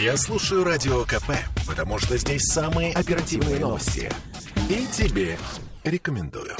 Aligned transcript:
Я 0.00 0.16
слушаю 0.18 0.62
Радио 0.62 1.04
КП, 1.04 1.32
потому 1.66 1.98
что 1.98 2.18
здесь 2.18 2.42
самые 2.52 2.92
оперативные 2.92 3.58
новости. 3.58 4.10
И 4.68 4.86
тебе 4.92 5.38
рекомендую. 5.84 6.54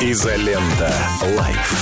Изолента. 0.00 0.92
Live. 1.36 1.74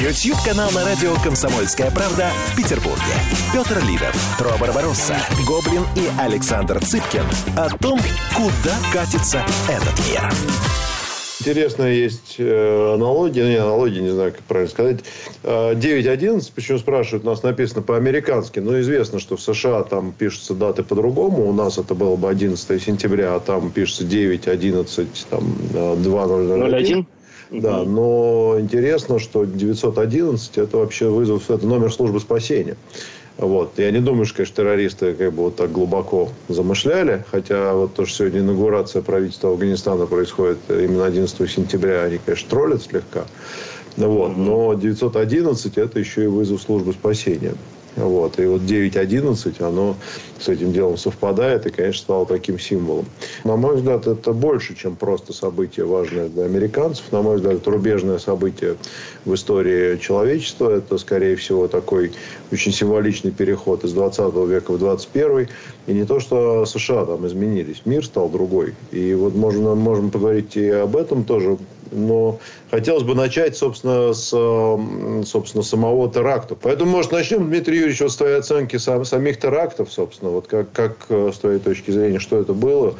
YouTube-канал 0.00 0.70
на 0.70 0.84
радио 0.84 1.14
«Комсомольская 1.16 1.90
правда» 1.90 2.30
в 2.48 2.56
Петербурге. 2.56 3.14
Петр 3.52 3.82
Лидов, 3.84 4.14
Тро 4.38 4.56
Барбаросса, 4.58 5.16
Гоблин 5.46 5.84
и 5.96 6.08
Александр 6.20 6.84
Цыпкин 6.84 7.26
о 7.56 7.68
том, 7.78 8.00
куда 8.36 8.76
катится 8.92 9.44
этот 9.68 9.98
мир. 10.06 10.89
Интересная 11.40 11.94
есть 11.94 12.34
э, 12.36 12.94
аналогия, 12.94 13.48
не 13.48 13.56
аналогия, 13.56 14.02
не 14.02 14.10
знаю, 14.10 14.32
как 14.32 14.42
правильно 14.42 14.70
сказать. 14.70 14.98
9.11, 15.42 16.38
э, 16.38 16.52
почему 16.54 16.78
спрашивают, 16.78 17.24
у 17.24 17.28
нас 17.28 17.42
написано 17.42 17.80
по-американски, 17.80 18.58
но 18.58 18.78
известно, 18.80 19.18
что 19.18 19.36
в 19.36 19.40
США 19.40 19.82
там 19.84 20.12
пишутся 20.12 20.52
даты 20.52 20.82
по-другому. 20.82 21.48
У 21.48 21.52
нас 21.54 21.78
это 21.78 21.94
было 21.94 22.16
бы 22.16 22.28
11 22.28 22.82
сентября, 22.82 23.36
а 23.36 23.40
там 23.40 23.70
пишется 23.70 24.04
9, 24.04 24.48
11, 24.48 25.26
там 25.30 25.54
2001. 26.02 27.06
Да, 27.50 27.82
но 27.82 28.56
интересно, 28.60 29.18
что 29.18 29.44
911 29.44 30.58
это 30.58 30.76
вообще 30.76 31.08
вызов, 31.08 31.50
это 31.50 31.66
номер 31.66 31.92
службы 31.92 32.20
спасения. 32.20 32.76
Вот. 33.40 33.78
Я 33.78 33.90
не 33.90 34.00
думаю, 34.00 34.26
что, 34.26 34.36
конечно, 34.36 34.56
террористы 34.56 35.14
как 35.14 35.32
бы 35.32 35.44
вот 35.44 35.56
так 35.56 35.72
глубоко 35.72 36.28
замышляли. 36.48 37.24
Хотя 37.30 37.72
вот 37.72 37.94
то, 37.94 38.04
что 38.04 38.18
сегодня 38.18 38.40
инаугурация 38.40 39.00
правительства 39.00 39.50
Афганистана 39.50 40.04
происходит 40.04 40.58
именно 40.68 41.06
11 41.06 41.50
сентября, 41.50 42.02
они, 42.02 42.18
конечно, 42.18 42.50
троллят 42.50 42.82
слегка. 42.82 43.24
Вот. 43.96 44.36
Но 44.36 44.74
911 44.74 45.78
это 45.78 45.98
еще 45.98 46.24
и 46.24 46.26
вызов 46.26 46.60
службы 46.60 46.92
спасения. 46.92 47.54
Вот. 48.04 48.38
И 48.38 48.46
вот 48.46 48.62
9.11, 48.62 49.62
оно 49.62 49.96
с 50.38 50.48
этим 50.48 50.72
делом 50.72 50.96
совпадает 50.96 51.66
и, 51.66 51.70
конечно, 51.70 52.02
стало 52.02 52.26
таким 52.26 52.58
символом. 52.58 53.06
На 53.44 53.56
мой 53.56 53.76
взгляд, 53.76 54.06
это 54.06 54.32
больше, 54.32 54.74
чем 54.74 54.96
просто 54.96 55.32
событие 55.32 55.86
важное 55.86 56.28
для 56.28 56.44
американцев. 56.44 57.12
На 57.12 57.22
мой 57.22 57.36
взгляд, 57.36 57.54
это 57.54 57.70
рубежное 57.70 58.18
событие 58.18 58.76
в 59.24 59.34
истории 59.34 59.98
человечества. 59.98 60.70
Это, 60.70 60.98
скорее 60.98 61.36
всего, 61.36 61.68
такой 61.68 62.12
очень 62.52 62.72
символичный 62.72 63.30
переход 63.30 63.84
из 63.84 63.92
20 63.92 64.34
века 64.48 64.72
в 64.72 64.78
21. 64.78 65.48
И 65.86 65.92
не 65.92 66.04
то, 66.04 66.20
что 66.20 66.64
США 66.66 67.04
там 67.04 67.26
изменились. 67.26 67.82
Мир 67.84 68.04
стал 68.04 68.28
другой. 68.28 68.74
И 68.92 69.14
вот 69.14 69.34
можно, 69.34 69.74
можем 69.74 70.10
поговорить 70.10 70.56
и 70.56 70.68
об 70.68 70.96
этом 70.96 71.24
тоже 71.24 71.58
но 71.90 72.38
хотелось 72.70 73.02
бы 73.02 73.14
начать, 73.14 73.56
собственно, 73.56 74.12
с 74.12 74.30
собственно, 75.26 75.62
самого 75.62 76.10
теракта. 76.10 76.54
Поэтому, 76.54 76.90
может, 76.92 77.12
начнем, 77.12 77.48
Дмитрий 77.48 77.76
Юрьевич, 77.76 78.00
вот 78.00 78.12
с 78.12 78.16
твоей 78.16 78.38
оценки 78.38 78.76
сам, 78.76 79.04
самих 79.04 79.38
терактов, 79.38 79.92
собственно, 79.92 80.30
вот 80.30 80.46
как, 80.46 80.72
как 80.72 81.06
э, 81.08 81.30
с 81.34 81.38
твоей 81.38 81.58
точки 81.58 81.90
зрения, 81.90 82.18
что 82.18 82.38
это 82.38 82.52
было, 82.52 82.94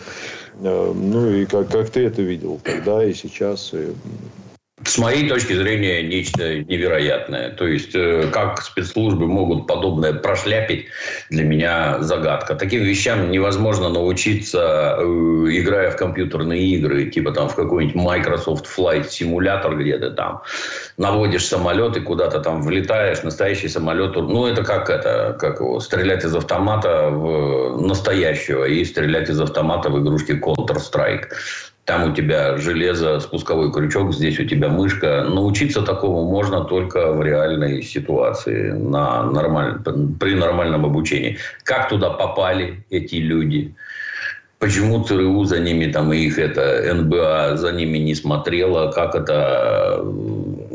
э, 0.61 0.93
ну 0.95 1.31
и 1.31 1.47
как, 1.47 1.71
как 1.71 1.91
ты 1.91 2.07
это 2.07 2.23
видел 2.23 2.61
тогда 2.63 3.05
и 3.05 3.15
сейчас, 3.15 3.73
и 3.73 3.89
с 4.91 4.99
моей 4.99 5.29
точки 5.29 5.53
зрения, 5.53 6.03
нечто 6.03 6.59
невероятное. 6.59 7.51
То 7.51 7.67
есть, 7.67 7.95
э, 7.95 8.29
как 8.33 8.61
спецслужбы 8.61 9.27
могут 9.27 9.69
подобное 9.69 10.13
прошляпить, 10.13 10.87
для 11.31 11.45
меня 11.45 12.03
загадка. 12.03 12.57
Таким 12.57 12.83
вещам 12.83 13.31
невозможно 13.31 13.89
научиться, 13.89 14.97
э, 14.99 15.05
играя 15.05 15.91
в 15.93 15.97
компьютерные 15.97 16.67
игры, 16.75 17.05
типа 17.09 17.31
там 17.31 17.49
в 17.49 17.55
какой-нибудь 17.55 17.95
Microsoft 17.95 18.67
Flight 18.67 19.09
симулятор, 19.09 19.77
где 19.79 19.97
ты 19.97 20.11
там 20.11 20.43
наводишь 20.97 21.47
самолет 21.47 21.97
и 21.97 22.01
куда-то 22.01 22.41
там 22.41 22.63
влетаешь, 22.63 23.23
настоящий 23.23 23.69
самолет. 23.69 24.17
Ну, 24.17 24.47
это 24.47 24.65
как 24.65 24.91
это, 24.91 25.37
как 25.39 25.61
его, 25.61 25.79
стрелять 25.79 26.25
из 26.25 26.35
автомата 26.35 27.11
в 27.11 27.81
настоящего 27.81 28.65
и 28.65 28.85
стрелять 28.85 29.31
из 29.31 29.41
автомата 29.41 29.89
в 29.89 30.03
игрушке 30.03 30.35
Counter-Strike. 30.35 31.29
Там 31.91 32.13
у 32.13 32.15
тебя 32.15 32.57
железо, 32.57 33.19
спусковой 33.19 33.73
крючок, 33.73 34.15
здесь 34.15 34.39
у 34.39 34.45
тебя 34.45 34.69
мышка. 34.69 35.25
Научиться 35.29 35.83
такому 35.83 36.31
можно 36.31 36.61
только 36.61 37.11
в 37.11 37.21
реальной 37.21 37.83
ситуации, 37.83 38.71
на 38.71 39.25
нормаль... 39.25 39.81
при 40.21 40.37
нормальном 40.37 40.87
обучении. 40.87 41.39
Как 41.65 41.89
туда 41.89 42.11
попали 42.11 42.85
эти 42.91 43.17
люди? 43.17 43.75
Почему 44.61 45.03
ЦРУ 45.03 45.43
за 45.47 45.59
ними, 45.59 45.91
там, 45.91 46.13
и 46.13 46.19
их 46.19 46.39
это 46.39 46.95
НБА 46.95 47.57
за 47.57 47.73
ними 47.73 47.99
не 47.99 48.15
смотрела? 48.15 48.93
Как 48.93 49.17
это 49.17 49.97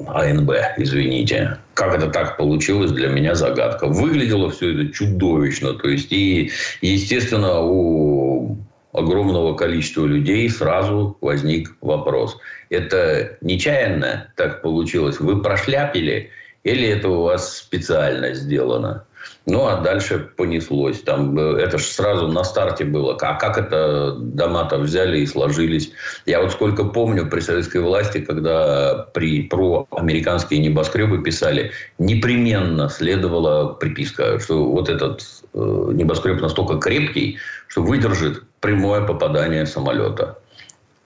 АНБ, 0.07 0.51
извините. 0.75 1.59
Как 1.75 1.95
это 1.95 2.09
так 2.09 2.35
получилось, 2.35 2.91
для 2.91 3.07
меня 3.07 3.35
загадка. 3.35 3.87
Выглядело 3.87 4.49
все 4.49 4.73
это 4.73 4.91
чудовищно. 4.91 5.75
То 5.75 5.87
есть, 5.87 6.11
и, 6.11 6.51
естественно, 6.81 7.61
у 7.61 8.57
огромного 8.97 9.55
количества 9.55 10.05
людей 10.05 10.49
сразу 10.49 11.17
возник 11.21 11.75
вопрос. 11.81 12.37
Это 12.69 13.37
нечаянно 13.41 14.31
так 14.35 14.61
получилось? 14.61 15.19
Вы 15.19 15.41
прошляпили 15.41 16.31
или 16.63 16.87
это 16.87 17.09
у 17.09 17.21
вас 17.23 17.57
специально 17.57 18.33
сделано? 18.33 19.04
Ну, 19.47 19.67
а 19.67 19.77
дальше 19.81 20.19
понеслось. 20.35 21.01
Там, 21.01 21.37
э, 21.37 21.59
это 21.59 21.77
же 21.77 21.85
сразу 21.85 22.27
на 22.27 22.43
старте 22.43 22.83
было. 22.83 23.15
А 23.21 23.35
как 23.35 23.57
это 23.57 24.15
дома-то 24.17 24.79
взяли 24.79 25.19
и 25.19 25.27
сложились? 25.27 25.91
Я 26.25 26.41
вот 26.41 26.51
сколько 26.51 26.83
помню 26.83 27.29
при 27.29 27.41
советской 27.41 27.81
власти, 27.81 28.19
когда 28.19 29.07
при, 29.13 29.43
про 29.43 29.87
американские 29.91 30.59
небоскребы 30.61 31.21
писали, 31.21 31.71
непременно 31.99 32.89
следовала 32.89 33.73
приписка, 33.73 34.39
что 34.39 34.65
вот 34.65 34.89
этот 34.89 35.21
э, 35.53 35.59
небоскреб 35.93 36.41
настолько 36.41 36.77
крепкий, 36.77 37.37
что 37.67 37.83
выдержит 37.83 38.43
прямое 38.61 39.01
попадание 39.01 39.65
самолета. 39.67 40.39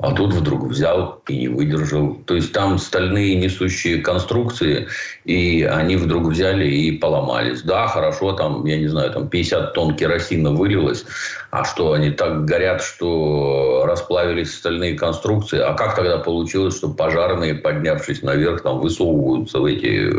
А 0.02 0.14
тут 0.14 0.34
вдруг 0.34 0.64
взял 0.64 1.22
и 1.28 1.38
не 1.38 1.48
выдержал. 1.50 2.16
То 2.26 2.36
есть 2.36 2.54
там 2.54 2.78
стальные 2.78 3.36
несущие 3.36 3.98
конструкции, 3.98 4.88
и 5.26 5.64
они 5.64 5.98
вдруг 5.98 6.28
взяли 6.28 6.68
и 6.70 6.98
поломались. 6.98 7.64
Да, 7.64 7.86
хорошо, 7.88 8.32
там, 8.32 8.66
я 8.66 8.78
не 8.78 8.88
знаю, 8.88 9.12
там 9.12 9.28
50 9.28 9.74
тонн 9.74 9.98
керосина 9.98 10.52
вылилось, 10.52 11.06
а 11.52 11.66
что, 11.66 11.92
они 11.92 12.12
так 12.12 12.46
горят, 12.46 12.82
что 12.82 13.84
расплавились 13.86 14.56
стальные 14.56 14.98
конструкции? 14.98 15.60
А 15.60 15.74
как 15.74 15.96
тогда 15.96 16.20
получилось, 16.20 16.78
что 16.78 16.88
пожарные, 16.90 17.56
поднявшись 17.56 18.22
наверх, 18.22 18.62
там 18.62 18.80
высовываются 18.80 19.60
в 19.60 19.66
эти 19.66 20.10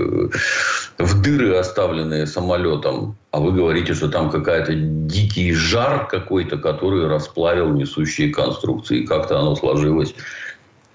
в 0.99 1.23
дыры, 1.23 1.57
оставленные 1.57 2.27
самолетом? 2.27 3.17
А 3.33 3.39
вы 3.39 3.53
говорите, 3.53 3.95
что 3.95 4.09
там 4.09 4.29
какая-то 4.31 4.75
дикий 4.75 5.53
жар 5.53 6.09
какой-то, 6.09 6.59
который 6.59 7.07
расплавил 7.07 7.71
несущие 7.71 8.33
конструкции. 8.33 9.07
Как-то 9.07 9.39
оно 9.39 9.55
сложилось. 9.55 10.15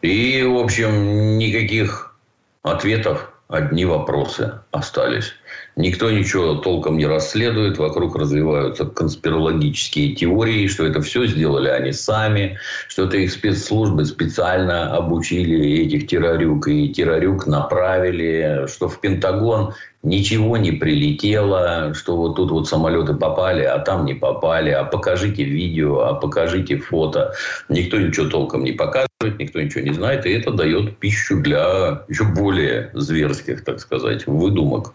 И, 0.01 0.43
в 0.43 0.57
общем, 0.57 1.37
никаких 1.37 2.15
ответов, 2.61 3.31
одни 3.47 3.85
вопросы 3.85 4.59
остались. 4.71 5.33
Никто 5.75 6.09
ничего 6.09 6.55
толком 6.55 6.97
не 6.97 7.05
расследует. 7.05 7.77
Вокруг 7.77 8.15
развиваются 8.15 8.85
конспирологические 8.85 10.15
теории, 10.15 10.67
что 10.67 10.85
это 10.85 11.01
все 11.01 11.25
сделали 11.27 11.69
они 11.69 11.91
сами, 11.91 12.57
что 12.87 13.03
это 13.05 13.17
их 13.17 13.31
спецслужбы 13.31 14.05
специально 14.05 14.95
обучили 14.95 15.83
этих 15.85 16.07
террорюк, 16.07 16.67
и 16.67 16.89
террорюк 16.89 17.45
направили, 17.45 18.65
что 18.67 18.89
в 18.89 18.99
Пентагон 18.99 19.73
ничего 20.05 20.55
не 20.57 20.71
прилетело, 20.71 21.93
что 21.93 22.15
вот 22.15 22.35
тут 22.35 22.51
вот 22.51 22.67
самолеты 22.67 23.13
попали, 23.13 23.63
а 23.63 23.79
там 23.79 24.05
не 24.05 24.13
попали, 24.13 24.69
а 24.69 24.83
покажите 24.83 25.43
видео, 25.43 26.01
а 26.01 26.13
покажите 26.13 26.77
фото. 26.77 27.33
Никто 27.69 27.97
ничего 27.97 28.29
толком 28.29 28.63
не 28.63 28.71
показывает, 28.71 29.39
никто 29.39 29.61
ничего 29.61 29.81
не 29.81 29.93
знает, 29.93 30.25
и 30.25 30.31
это 30.31 30.51
дает 30.51 30.97
пищу 30.97 31.41
для 31.41 32.03
еще 32.07 32.23
более 32.23 32.91
зверских, 32.93 33.63
так 33.63 33.79
сказать, 33.79 34.27
выдумок 34.27 34.93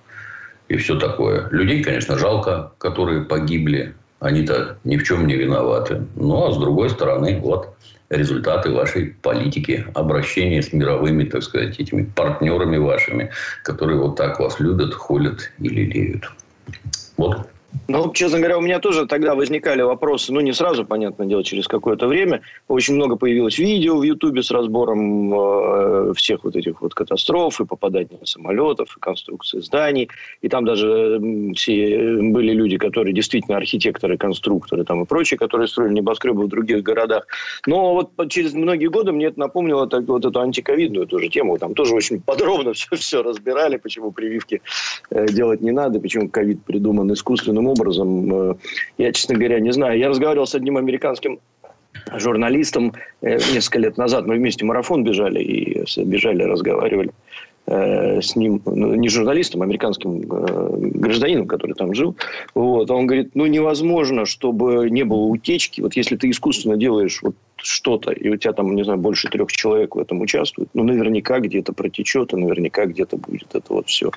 и 0.69 0.77
все 0.77 0.99
такое. 0.99 1.49
Людей, 1.51 1.83
конечно, 1.83 2.17
жалко, 2.17 2.73
которые 2.79 3.23
погибли. 3.23 3.95
Они-то 4.21 4.79
ни 4.85 4.97
в 4.97 5.03
чем 5.03 5.27
не 5.27 5.35
виноваты. 5.35 6.07
Ну, 6.15 6.47
а 6.47 6.53
с 6.53 6.59
другой 6.59 6.91
стороны, 6.91 7.41
вот 7.41 7.75
результаты 8.11 8.71
вашей 8.71 9.15
политики, 9.23 9.87
обращения 9.95 10.63
с 10.63 10.73
мировыми, 10.73 11.25
так 11.25 11.43
сказать, 11.43 11.79
этими 11.79 12.03
партнерами 12.03 12.77
вашими, 12.77 13.31
которые 13.63 13.99
вот 13.99 14.17
так 14.17 14.41
вас 14.41 14.61
любят, 14.61 14.95
холят 14.95 15.51
и 15.59 15.69
лелеют. 15.69 16.31
Вот 17.17 17.50
Ну, 17.89 18.13
честно 18.13 18.39
говоря, 18.39 18.59
у 18.59 18.61
меня 18.61 18.79
тоже 18.79 19.07
тогда 19.07 19.35
возникали 19.35 19.83
вопросы, 19.83 20.33
ну, 20.33 20.41
не 20.41 20.53
сразу, 20.53 20.85
понятное 20.85 21.27
дело, 21.27 21.43
через 21.43 21.67
какое-то 21.67 22.07
время. 22.07 22.41
Очень 22.69 22.95
много 22.95 23.17
появилось 23.17 23.59
видео 23.59 23.99
в 23.99 24.03
Ютубе 24.05 24.43
с 24.43 24.51
разбором 24.51 25.35
э, 25.35 26.13
всех 26.15 26.45
вот 26.45 26.55
этих 26.57 26.83
вот 26.83 26.95
катастроф 26.95 27.61
и 27.61 27.65
попадания 27.65 28.19
самолетов, 28.25 28.97
и 28.97 29.01
конструкции 29.01 29.61
зданий. 29.61 30.09
И 30.41 30.49
там 30.49 30.65
даже 30.65 31.21
все 31.57 32.19
были 32.21 32.53
люди, 32.53 32.77
которые 32.77 33.13
действительно 33.13 33.57
архитекторы, 33.57 34.17
конструкторы 34.17 34.85
там 34.85 35.03
и 35.03 35.07
прочие, 35.07 35.39
которые 35.39 35.67
строили 35.67 35.95
небоскребы 35.95 36.45
в 36.45 36.49
других 36.49 36.83
городах. 36.83 37.27
Но 37.67 37.95
вот 37.95 38.31
через 38.31 38.53
многие 38.53 38.87
годы 38.87 39.13
мне 39.13 39.27
это 39.27 39.41
напомнило 39.41 39.89
так, 39.89 40.07
вот 40.07 40.25
эту 40.25 40.41
антиковидную 40.41 41.07
тоже 41.07 41.29
тему. 41.29 41.59
Там 41.59 41.75
тоже 41.75 41.95
очень 41.95 42.21
подробно 42.21 42.73
все, 42.75 42.95
все 42.97 43.23
разбирали, 43.23 43.79
почему 43.79 44.13
прививки 44.13 44.63
э, 45.11 45.27
делать 45.27 45.61
не 45.61 45.73
надо, 45.73 46.01
почему 46.01 46.29
ковид 46.29 46.65
придуман 46.65 47.11
искусственным 47.61 47.67
образом. 47.67 48.51
Э, 48.51 48.55
я, 48.99 49.13
честно 49.13 49.37
говоря, 49.37 49.61
не 49.61 49.73
знаю. 49.73 49.99
Я 49.99 50.09
разговаривал 50.09 50.47
с 50.47 50.55
одним 50.55 50.77
американским 50.77 51.39
журналистом 52.17 52.93
э, 53.23 53.39
несколько 53.53 53.79
лет 53.79 53.99
назад. 53.99 54.27
Мы 54.27 54.37
вместе 54.37 54.65
марафон 54.65 55.05
бежали 55.05 55.43
и 55.43 55.85
бежали, 56.05 56.45
разговаривали 56.45 57.11
э, 57.67 58.21
с 58.21 58.37
ним, 58.37 58.63
ну, 58.65 58.95
не 58.95 59.09
журналистом, 59.09 59.63
а 59.63 59.65
американским 59.65 60.21
гражданином, 61.01 61.47
который 61.47 61.75
там 61.75 61.95
жил. 61.95 62.17
Вот. 62.55 62.91
Он 62.91 63.07
говорит, 63.07 63.31
ну 63.35 63.47
невозможно, 63.47 64.25
чтобы 64.25 64.91
не 64.91 65.05
было 65.05 65.27
утечки. 65.27 65.81
Вот 65.81 65.97
если 65.97 66.17
ты 66.17 66.31
искусственно 66.31 66.77
делаешь 66.77 67.21
вот 67.23 67.35
что-то, 67.63 68.13
и 68.13 68.29
у 68.29 68.37
тебя 68.37 68.53
там, 68.53 68.75
не 68.75 68.85
знаю, 68.85 68.99
больше 68.99 69.29
трех 69.29 69.51
человек 69.53 69.97
в 69.97 69.99
этом 69.99 70.21
участвует, 70.21 70.69
ну, 70.75 70.85
наверняка 70.85 71.39
где-то 71.41 71.73
протечет, 71.73 72.33
и 72.33 72.37
наверняка 72.37 72.87
где-то 72.87 73.17
будет 73.17 73.55
это 73.55 73.73
вот 73.73 73.89
все 73.89 74.11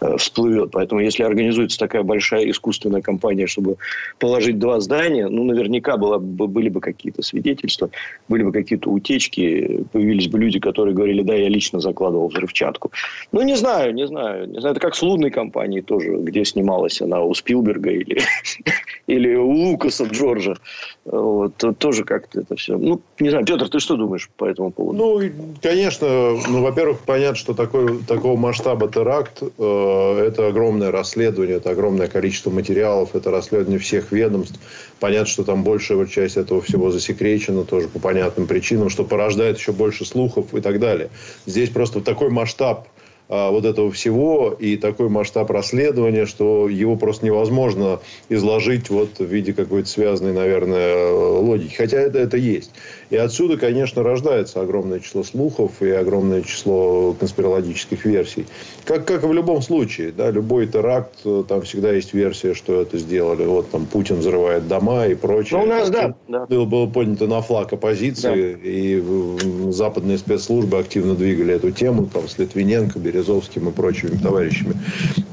э, 0.00 0.16
всплывет. 0.16 0.70
Поэтому, 0.72 1.00
если 1.00 1.22
организуется 1.22 1.78
такая 1.78 2.02
большая 2.02 2.50
искусственная 2.50 3.02
кампания, 3.02 3.46
чтобы 3.46 3.76
положить 4.18 4.58
два 4.58 4.80
здания, 4.80 5.28
ну, 5.28 5.44
наверняка 5.44 5.96
была, 5.96 6.18
были 6.18 6.68
бы 6.68 6.80
какие-то 6.80 7.22
свидетельства, 7.22 7.90
были 8.28 8.42
бы 8.42 8.52
какие-то 8.52 8.90
утечки, 8.90 9.84
появились 9.92 10.28
бы 10.28 10.38
люди, 10.38 10.58
которые 10.58 10.94
говорили, 10.94 11.22
да, 11.22 11.34
я 11.34 11.48
лично 11.48 11.80
закладывал 11.80 12.28
взрывчатку. 12.28 12.90
Ну, 13.32 13.42
не 13.42 13.56
знаю, 13.56 13.94
не 13.94 14.06
знаю. 14.06 14.48
Не 14.48 14.60
знаю, 14.60 14.72
это 14.72 14.80
как 14.80 14.94
с 14.94 15.02
лунной 15.02 15.30
компанией 15.30 15.82
тоже, 15.82 16.16
где 16.16 16.44
снималась 16.44 17.00
она 17.00 17.22
у 17.22 17.34
Спилберга 17.34 17.90
или, 17.90 18.20
или 19.06 19.34
у 19.34 19.50
Лукаса 19.50 20.04
Джорджа. 20.04 20.56
Вот, 21.04 21.54
тоже 21.78 22.04
как-то 22.04 22.40
это 22.40 22.56
все 22.56 22.76
ну, 22.80 23.02
не 23.18 23.28
знаю, 23.28 23.44
Петр, 23.44 23.68
ты 23.68 23.78
что 23.78 23.96
думаешь 23.96 24.30
по 24.36 24.46
этому 24.46 24.70
поводу? 24.70 24.98
Ну, 24.98 25.54
конечно, 25.62 26.08
ну, 26.48 26.62
во-первых, 26.62 27.00
понятно, 27.00 27.36
что 27.36 27.52
такой, 27.52 28.02
такого 28.02 28.38
масштаба 28.38 28.88
теракт 28.88 29.42
э, 29.42 30.24
это 30.26 30.48
огромное 30.48 30.90
расследование, 30.90 31.56
это 31.58 31.70
огромное 31.70 32.08
количество 32.08 32.50
материалов, 32.50 33.14
это 33.14 33.30
расследование 33.30 33.78
всех 33.78 34.12
ведомств. 34.12 34.58
Понятно, 34.98 35.26
что 35.26 35.44
там 35.44 35.62
большая 35.62 36.06
часть 36.06 36.38
этого 36.38 36.62
всего 36.62 36.90
засекречена 36.90 37.64
тоже 37.64 37.88
по 37.88 37.98
понятным 37.98 38.46
причинам, 38.46 38.88
что 38.88 39.04
порождает 39.04 39.58
еще 39.58 39.72
больше 39.72 40.06
слухов 40.06 40.54
и 40.54 40.60
так 40.60 40.80
далее. 40.80 41.10
Здесь 41.44 41.68
просто 41.68 42.00
такой 42.00 42.30
масштаб 42.30 42.88
вот 43.30 43.64
этого 43.64 43.92
всего 43.92 44.56
и 44.58 44.76
такой 44.76 45.08
масштаб 45.08 45.50
расследования, 45.50 46.26
что 46.26 46.68
его 46.68 46.96
просто 46.96 47.24
невозможно 47.24 48.00
изложить 48.28 48.90
вот 48.90 49.20
в 49.20 49.24
виде 49.24 49.52
какой-то 49.52 49.88
связанной, 49.88 50.32
наверное, 50.32 51.12
логики. 51.12 51.74
Хотя 51.74 52.00
это, 52.00 52.18
это 52.18 52.36
есть. 52.36 52.72
И 53.10 53.16
отсюда, 53.16 53.56
конечно, 53.56 54.02
рождается 54.02 54.60
огромное 54.60 55.00
число 55.00 55.24
слухов 55.24 55.82
и 55.82 55.90
огромное 55.90 56.42
число 56.42 57.12
конспирологических 57.14 58.04
версий. 58.04 58.46
Как, 58.84 59.04
как 59.04 59.24
и 59.24 59.26
в 59.26 59.32
любом 59.32 59.62
случае, 59.62 60.12
да, 60.12 60.30
любой 60.30 60.68
теракт, 60.68 61.16
там 61.48 61.62
всегда 61.62 61.92
есть 61.92 62.14
версия, 62.14 62.54
что 62.54 62.80
это 62.80 62.98
сделали. 62.98 63.44
Вот 63.44 63.70
там 63.70 63.86
Путин 63.86 64.16
взрывает 64.16 64.68
дома 64.68 65.06
и 65.06 65.16
прочее. 65.16 65.58
Ну, 65.58 65.64
у 65.64 65.68
нас, 65.68 65.90
да. 65.90 66.14
да. 66.28 66.46
Было, 66.46 66.64
было 66.64 66.86
поднято 66.86 67.26
на 67.26 67.42
флаг 67.42 67.72
оппозиции, 67.72 68.54
да. 68.54 68.58
и 68.62 69.72
западные 69.72 70.18
спецслужбы 70.18 70.78
активно 70.78 71.14
двигали 71.16 71.54
эту 71.54 71.72
тему, 71.72 72.06
там, 72.06 72.28
с 72.28 72.38
Литвиненко, 72.38 73.00
Березовским 73.00 73.68
и 73.68 73.72
прочими 73.72 74.16
товарищами. 74.16 74.74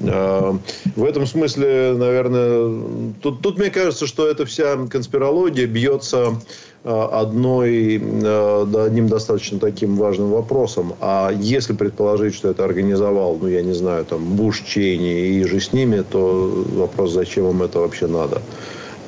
А, 0.01 0.57
в 0.95 1.03
этом 1.03 1.25
смысле, 1.25 1.93
наверное, 1.97 3.13
тут, 3.21 3.41
тут 3.41 3.57
мне 3.57 3.69
кажется, 3.69 4.05
что 4.07 4.27
эта 4.27 4.45
вся 4.45 4.77
конспирология 4.89 5.65
бьется 5.65 6.39
а, 6.83 7.21
одной, 7.21 8.01
а, 8.23 8.85
одним 8.85 9.07
достаточно 9.07 9.59
таким 9.59 9.95
важным 9.95 10.31
вопросом. 10.31 10.93
А 11.01 11.31
если 11.31 11.73
предположить, 11.73 12.35
что 12.35 12.49
это 12.49 12.63
организовал, 12.63 13.37
ну, 13.41 13.47
я 13.47 13.63
не 13.63 13.73
знаю, 13.73 14.05
там, 14.05 14.23
Буш, 14.35 14.61
Чейни 14.61 15.37
и 15.37 15.43
же 15.43 15.59
с 15.59 15.73
ними, 15.73 16.03
то 16.09 16.65
вопрос, 16.73 17.11
зачем 17.11 17.49
им 17.49 17.63
это 17.63 17.79
вообще 17.79 18.07
надо? 18.07 18.41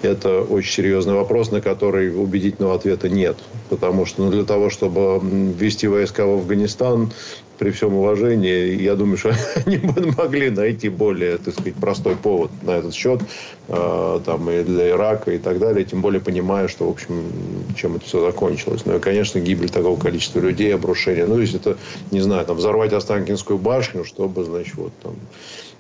Это 0.02 0.42
очень 0.42 0.72
серьезный 0.72 1.14
вопрос, 1.14 1.52
на 1.52 1.60
который 1.60 2.16
убедительного 2.16 2.76
ответа 2.76 3.10
нет. 3.10 3.36
Потому 3.70 4.06
что 4.06 4.24
ну, 4.24 4.32
для 4.32 4.46
того, 4.46 4.70
чтобы 4.70 5.20
ввести 5.22 5.88
войска 5.88 6.26
в 6.26 6.32
Афганистан, 6.36 7.12
при 7.60 7.72
всем 7.72 7.94
уважении, 7.94 8.82
я 8.82 8.96
думаю, 8.96 9.18
что 9.18 9.36
они 9.66 9.80
могли 10.18 10.50
найти 10.50 10.88
более, 10.88 11.38
так 11.38 11.54
сказать, 11.54 11.76
простой 11.76 12.16
повод 12.16 12.52
на 12.64 12.72
этот 12.72 12.96
счет, 12.96 13.22
э, 13.68 14.20
там, 14.26 14.50
и 14.50 14.64
для 14.64 14.92
Ирака, 14.92 15.32
и 15.32 15.38
так 15.38 15.60
далее, 15.60 15.84
тем 15.84 16.02
более 16.02 16.22
понимая, 16.22 16.70
что, 16.70 16.88
в 16.88 16.92
общем, 16.92 17.32
чем 17.76 17.98
это 17.98 18.06
все 18.06 18.22
закончилось. 18.22 18.84
Ну, 18.86 18.96
и, 18.96 19.00
конечно, 19.00 19.40
гибель 19.40 19.70
такого 19.70 20.00
количества 20.00 20.40
людей, 20.40 20.74
обрушение. 20.74 21.26
Ну, 21.26 21.38
если 21.38 21.60
это, 21.60 21.78
не 22.12 22.22
знаю, 22.22 22.46
там, 22.46 22.56
взорвать 22.56 22.94
Останкинскую 22.94 23.60
башню, 23.60 24.06
чтобы, 24.06 24.46
значит, 24.46 24.76
вот 24.76 24.94
там 25.04 25.16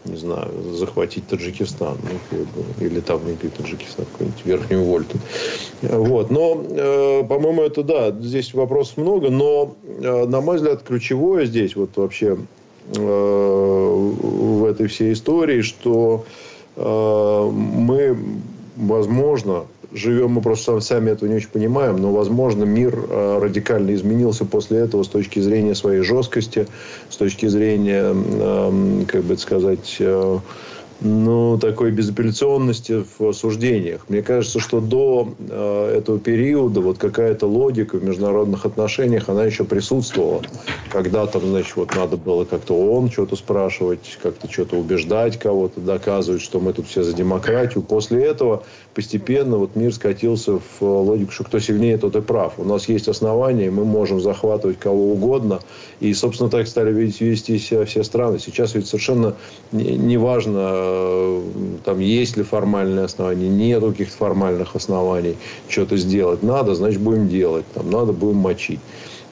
не 0.05 0.15
знаю, 0.15 0.49
захватить 0.73 1.27
Таджикистан, 1.27 1.97
ну, 2.31 2.45
или 2.79 2.99
там, 2.99 3.21
или 3.27 3.49
Таджикистан, 3.49 4.05
какой-нибудь 4.05 4.45
Верхнюю 4.45 4.83
Вольту. 4.83 5.17
Вот. 5.81 6.31
Но, 6.31 6.63
э, 6.67 7.23
по-моему, 7.27 7.61
это 7.63 7.83
да, 7.83 8.11
здесь 8.11 8.53
вопросов 8.53 8.97
много, 8.97 9.29
но, 9.29 9.75
э, 9.83 10.25
на 10.25 10.41
мой 10.41 10.57
взгляд, 10.57 10.83
ключевое 10.83 11.45
здесь 11.45 11.75
вот 11.75 11.91
вообще 11.95 12.37
э, 12.95 13.01
в 13.01 14.65
этой 14.65 14.87
всей 14.87 15.13
истории, 15.13 15.61
что 15.61 16.25
э, 16.75 17.49
мы, 17.51 18.17
возможно, 18.77 19.65
живем, 19.91 20.31
мы 20.31 20.41
просто 20.41 20.79
сами 20.79 21.11
этого 21.11 21.29
не 21.29 21.35
очень 21.35 21.49
понимаем, 21.49 21.97
но, 21.97 22.11
возможно, 22.11 22.63
мир 22.63 22.93
э, 22.95 23.39
радикально 23.41 23.93
изменился 23.93 24.45
после 24.45 24.79
этого 24.79 25.03
с 25.03 25.07
точки 25.07 25.39
зрения 25.39 25.75
своей 25.75 26.01
жесткости, 26.01 26.67
с 27.09 27.17
точки 27.17 27.47
зрения, 27.47 28.13
эм, 28.13 29.05
как 29.05 29.23
бы 29.23 29.37
сказать, 29.37 29.97
э, 29.99 30.39
ну, 31.01 31.57
такой 31.57 31.91
безапелляционности 31.91 33.05
в 33.17 33.31
суждениях. 33.33 34.01
Мне 34.09 34.21
кажется, 34.21 34.59
что 34.59 34.81
до 34.81 35.33
э, 35.37 35.95
этого 35.97 36.19
периода 36.19 36.81
вот 36.81 36.97
какая-то 36.97 37.47
логика 37.47 37.97
в 37.97 38.03
международных 38.03 38.65
отношениях, 38.65 39.29
она 39.29 39.45
еще 39.45 39.63
присутствовала. 39.63 40.41
Когда 40.89 41.25
там, 41.25 41.43
значит, 41.43 41.75
вот 41.77 41.95
надо 41.95 42.17
было 42.17 42.43
как-то 42.43 42.73
ООН 42.75 43.11
что-то 43.11 43.35
спрашивать, 43.35 44.17
как-то 44.21 44.51
что-то 44.51 44.75
убеждать 44.75 45.39
кого-то, 45.39 45.79
доказывать, 45.79 46.41
что 46.41 46.59
мы 46.59 46.73
тут 46.73 46.87
все 46.87 47.03
за 47.03 47.13
демократию. 47.13 47.81
После 47.81 48.23
этого 48.23 48.63
постепенно 48.93 49.57
вот 49.57 49.75
мир 49.75 49.93
скатился 49.93 50.59
в 50.59 50.81
логику, 50.81 51.31
что 51.31 51.45
кто 51.45 51.59
сильнее, 51.59 51.97
тот 51.97 52.15
и 52.17 52.21
прав. 52.21 52.53
У 52.57 52.65
нас 52.65 52.89
есть 52.89 53.07
основания, 53.07 53.71
мы 53.71 53.85
можем 53.85 54.19
захватывать 54.19 54.79
кого 54.79 55.13
угодно. 55.13 55.61
И, 56.01 56.13
собственно, 56.13 56.49
так 56.49 56.67
стали 56.67 56.91
вести 56.91 57.57
себя 57.57 57.85
все 57.85 58.03
страны. 58.03 58.39
Сейчас 58.39 58.75
ведь 58.75 58.87
совершенно 58.87 59.35
не 59.71 60.17
важно, 60.17 60.88
Э, 60.88 60.88
там 61.83 61.99
есть 61.99 62.37
ли 62.37 62.43
формальные 62.43 63.05
основания, 63.05 63.49
нет 63.49 63.83
каких-то 63.83 64.15
формальных 64.15 64.75
оснований 64.75 65.35
что-то 65.67 65.97
сделать. 65.97 66.43
Надо, 66.43 66.75
значит, 66.75 67.01
будем 67.01 67.27
делать. 67.27 67.65
Там, 67.73 67.89
надо, 67.89 68.13
будем 68.13 68.37
мочить. 68.37 68.79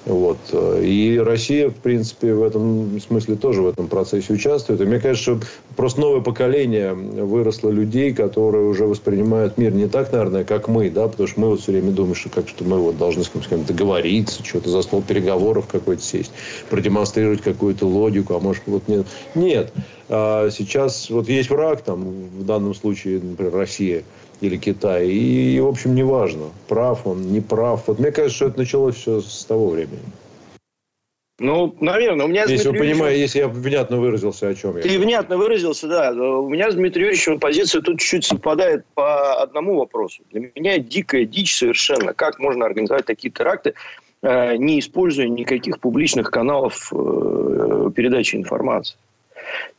Вот. 0.07 0.37
И 0.81 1.21
Россия, 1.21 1.69
в 1.69 1.75
принципе, 1.75 2.33
в 2.33 2.41
этом 2.41 2.99
смысле 2.99 3.35
тоже 3.35 3.61
в 3.61 3.67
этом 3.67 3.87
процессе 3.87 4.33
участвует. 4.33 4.79
И 4.79 4.85
мне 4.85 4.99
кажется, 4.99 5.39
просто 5.75 5.99
новое 5.99 6.21
поколение 6.21 6.93
выросло 6.93 7.69
людей, 7.69 8.13
которые 8.13 8.65
уже 8.65 8.85
воспринимают 8.85 9.57
мир 9.57 9.73
не 9.73 9.87
так, 9.87 10.13
наверное, 10.13 10.45
как 10.45 10.69
мы, 10.69 10.89
да, 10.89 11.09
потому 11.09 11.27
что 11.27 11.39
мы 11.41 11.49
вот 11.49 11.59
все 11.59 11.73
время 11.73 11.91
думаем, 11.91 12.15
что 12.15 12.29
как 12.29 12.47
что 12.47 12.63
мы 12.63 12.77
вот 12.77 12.97
должны 12.97 13.25
с 13.25 13.29
кем-то 13.29 13.73
договориться, 13.73 14.45
что-то 14.45 14.69
за 14.69 14.81
стол 14.81 15.01
переговоров 15.01 15.67
какой-то 15.67 16.01
сесть, 16.01 16.31
продемонстрировать 16.69 17.41
какую-то 17.41 17.85
логику, 17.85 18.35
а 18.35 18.39
может 18.39 18.63
вот 18.67 18.87
нет. 18.87 19.05
Нет. 19.35 19.73
А 20.07 20.49
сейчас 20.51 21.09
вот 21.09 21.27
есть 21.27 21.49
враг, 21.49 21.81
там, 21.81 22.05
в 22.39 22.45
данном 22.45 22.73
случае, 22.73 23.19
например, 23.21 23.53
Россия– 23.53 24.03
или 24.41 24.57
Китай. 24.57 25.07
И, 25.07 25.59
в 25.59 25.67
общем, 25.67 25.95
неважно, 25.95 26.45
прав 26.67 27.07
он, 27.07 27.31
не 27.31 27.41
прав. 27.41 27.87
Вот 27.87 27.99
мне 27.99 28.11
кажется, 28.11 28.35
что 28.35 28.47
это 28.47 28.59
началось 28.59 28.95
все 28.95 29.21
с 29.21 29.45
того 29.45 29.69
времени. 29.69 29.99
Ну, 31.39 31.75
наверное, 31.79 32.25
у 32.25 32.29
меня 32.29 32.45
Если 32.47 32.69
Дмитрий 32.69 32.71
вы 32.71 32.77
понимаете, 32.79 33.21
если 33.21 33.39
я 33.39 33.47
внятно 33.47 33.97
выразился, 33.97 34.47
о 34.47 34.55
чем 34.55 34.75
я. 34.77 34.81
Ты 34.81 34.97
внятно 34.97 35.37
выразился, 35.37 35.87
да. 35.87 36.11
У 36.11 36.49
меня 36.49 36.71
с 36.71 36.75
Дмитрием 36.75 37.09
Юрьевичем 37.09 37.39
позиция 37.39 37.81
тут 37.81 37.99
чуть-чуть 37.99 38.25
совпадает 38.25 38.85
по 38.95 39.35
одному 39.35 39.77
вопросу. 39.77 40.23
Для 40.31 40.49
меня 40.55 40.79
дикая 40.79 41.25
дичь 41.25 41.55
совершенно. 41.55 42.13
Как 42.13 42.39
можно 42.39 42.65
организовать 42.65 43.05
такие 43.05 43.29
теракты, 43.29 43.75
э, 44.23 44.55
не 44.57 44.79
используя 44.79 45.27
никаких 45.27 45.79
публичных 45.79 46.31
каналов 46.31 46.91
э, 46.91 47.91
передачи 47.95 48.35
информации? 48.35 48.97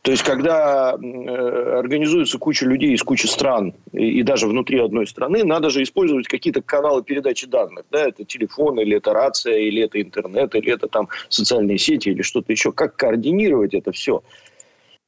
То 0.01 0.11
есть, 0.11 0.23
когда 0.23 0.93
э, 0.93 1.77
организуется 1.77 2.37
куча 2.37 2.65
людей 2.65 2.93
из 2.93 3.03
кучи 3.03 3.25
стран, 3.25 3.73
и, 3.91 4.23
даже 4.23 4.47
внутри 4.47 4.79
одной 4.79 5.05
страны, 5.05 5.43
надо 5.43 5.69
же 5.69 5.83
использовать 5.83 6.27
какие-то 6.27 6.61
каналы 6.61 7.03
передачи 7.03 7.45
данных. 7.45 7.85
Да? 7.91 8.07
Это 8.07 8.23
телефон, 8.23 8.79
или 8.79 8.95
это 8.95 9.13
рация, 9.13 9.57
или 9.57 9.83
это 9.83 10.01
интернет, 10.01 10.55
или 10.55 10.73
это 10.73 10.87
там 10.87 11.09
социальные 11.27 11.79
сети, 11.79 12.09
или 12.09 12.21
что-то 12.21 12.51
еще. 12.51 12.71
Как 12.71 12.95
координировать 12.95 13.73
это 13.73 13.91
все? 13.91 14.23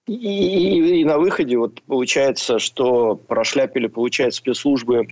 И, 0.08 0.14
и, 0.14 1.02
и 1.02 1.06
на 1.06 1.20
выходе 1.20 1.58
вот 1.58 1.82
получается, 1.84 2.60
что 2.60 3.16
прошляпили, 3.16 3.88
получается, 3.88 4.40
спецслужбы 4.40 5.08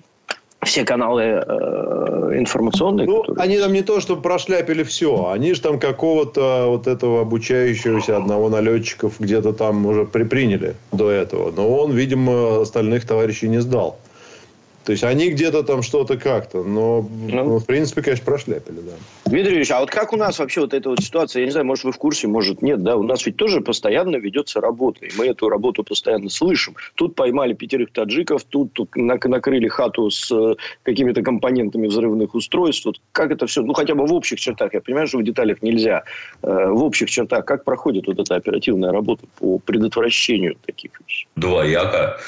все 0.70 0.86
каналы 0.86 1.24
э, 1.24 2.32
информационные. 2.36 3.08
Ну, 3.08 3.22
которые... 3.22 3.44
они 3.44 3.58
там 3.58 3.74
не 3.74 3.82
то, 3.82 4.00
что 4.00 4.16
прошляпили 4.16 4.84
все. 4.84 5.30
Они 5.32 5.54
же 5.54 5.62
там 5.62 5.80
какого-то 5.80 6.66
вот 6.68 6.88
этого 6.88 7.22
обучающегося 7.22 8.18
одного 8.18 8.50
налетчиков 8.50 9.20
где-то 9.20 9.54
там 9.54 9.86
уже 9.86 10.06
приприняли 10.06 10.76
до 10.92 11.10
этого. 11.10 11.52
Но 11.52 11.68
он, 11.70 11.92
видимо, 11.92 12.62
остальных 12.62 13.06
товарищей 13.06 13.48
не 13.48 13.60
сдал. 13.60 13.98
То 14.90 14.94
есть 14.94 15.04
они 15.04 15.30
где-то 15.30 15.62
там 15.62 15.84
что-то 15.84 16.18
как-то, 16.18 16.64
но 16.64 17.08
ну, 17.08 17.44
ну, 17.44 17.58
в 17.60 17.66
принципе, 17.68 18.02
конечно, 18.02 18.26
прошляпили, 18.26 18.78
да. 18.78 18.94
Дмитрий 19.30 19.58
Ильич, 19.58 19.70
а 19.70 19.82
вот 19.82 19.92
как 19.92 20.14
у 20.14 20.18
нас 20.18 20.40
вообще 20.40 20.62
вот 20.62 20.74
эта 20.74 20.90
вот 20.90 21.00
ситуация, 21.04 21.42
я 21.42 21.46
не 21.46 21.52
знаю, 21.52 21.68
может 21.68 21.84
вы 21.84 21.92
в 21.92 21.98
курсе, 21.98 22.28
может 22.28 22.64
нет, 22.64 22.82
да, 22.82 22.96
у 22.96 23.04
нас 23.04 23.24
ведь 23.24 23.38
тоже 23.38 23.62
постоянно 23.62 24.16
ведется 24.16 24.60
работа, 24.60 25.06
и 25.06 25.12
мы 25.16 25.28
эту 25.28 25.48
работу 25.48 25.84
постоянно 25.84 26.32
слышим. 26.32 26.76
Тут 26.96 27.14
поймали 27.14 27.54
пятерых 27.54 27.92
таджиков, 27.92 28.44
тут, 28.46 28.74
тут 28.74 28.96
накрыли 28.96 29.68
хату 29.68 30.10
с 30.10 30.32
э, 30.32 30.56
какими-то 30.82 31.22
компонентами 31.22 31.86
взрывных 31.86 32.34
устройств. 32.34 32.86
Вот 32.88 33.00
как 33.12 33.30
это 33.30 33.46
все, 33.46 33.62
ну 33.62 33.74
хотя 33.74 33.94
бы 33.94 34.08
в 34.08 34.14
общих 34.16 34.40
чертах, 34.40 34.74
я 34.74 34.82
понимаю, 34.82 35.06
что 35.06 35.20
в 35.20 35.24
деталях 35.24 35.62
нельзя, 35.62 36.04
э, 36.42 36.48
в 36.48 36.84
общих 36.84 37.12
чертах, 37.12 37.46
как 37.46 37.64
проходит 37.64 38.08
вот 38.08 38.18
эта 38.18 38.36
оперативная 38.36 38.92
работа 38.92 39.28
по 39.38 39.60
предотвращению 39.60 40.56
таких 40.66 41.00
вещей? 41.00 41.28
Двояко. 41.36 42.20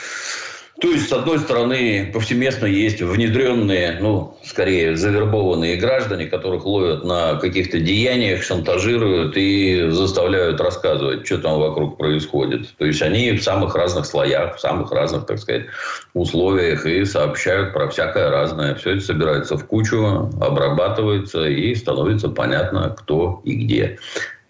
То 0.82 0.90
есть, 0.90 1.10
с 1.10 1.14
одной 1.14 1.38
стороны, 1.38 2.10
повсеместно 2.12 2.66
есть 2.66 3.04
внедренные, 3.04 4.00
ну, 4.02 4.36
скорее, 4.44 4.98
завербованные 4.98 5.76
граждане, 5.76 6.26
которых 6.26 6.66
ловят 6.66 7.06
на 7.06 7.36
каких-то 7.36 7.80
деяниях, 7.80 8.42
шантажируют 8.42 9.38
и 9.38 9.90
заставляют 9.92 10.60
рассказывать, 10.60 11.28
что 11.28 11.38
там 11.38 11.60
вокруг 11.60 12.00
происходит. 12.00 12.76
То 12.80 12.86
есть, 12.86 13.00
они 13.04 13.34
в 13.34 13.44
самых 13.44 13.76
разных 13.76 14.08
слоях, 14.08 14.56
в 14.56 14.60
самых 14.60 14.92
разных, 14.92 15.28
так 15.28 15.38
сказать, 15.38 15.68
условиях 16.16 16.84
и 16.88 17.06
сообщают 17.06 17.74
про 17.74 17.88
всякое 17.88 18.32
разное. 18.32 18.74
Все 18.74 18.96
это 18.96 19.02
собирается 19.02 19.58
в 19.58 19.68
кучу, 19.68 20.32
обрабатывается 20.42 21.46
и 21.46 21.76
становится 21.76 22.28
понятно, 22.28 22.96
кто 22.98 23.42
и 23.46 23.54
где. 23.54 24.00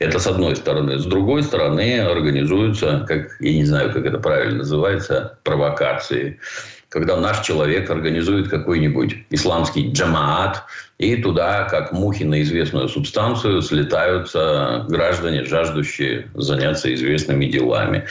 Это 0.01 0.17
с 0.17 0.25
одной 0.25 0.55
стороны. 0.55 0.98
С 0.98 1.05
другой 1.05 1.43
стороны, 1.43 2.00
организуются, 2.00 3.05
как, 3.08 3.38
я 3.39 3.53
не 3.53 3.65
знаю, 3.65 3.93
как 3.93 4.03
это 4.03 4.17
правильно 4.17 4.58
называется, 4.58 5.38
провокации. 5.43 6.39
Когда 6.89 7.17
наш 7.17 7.41
человек 7.41 7.88
организует 7.88 8.50
какой-нибудь 8.50 9.15
исламский 9.29 9.91
джамаат, 9.91 10.63
и 10.98 11.17
туда, 11.17 11.65
как 11.65 11.91
мухи 11.91 12.24
на 12.24 12.41
известную 12.41 12.89
субстанцию, 12.89 13.62
слетаются 13.62 14.86
граждане, 14.89 15.43
жаждущие 15.46 16.31
заняться 16.34 16.91
известными 16.91 17.46
делами. 17.46 18.08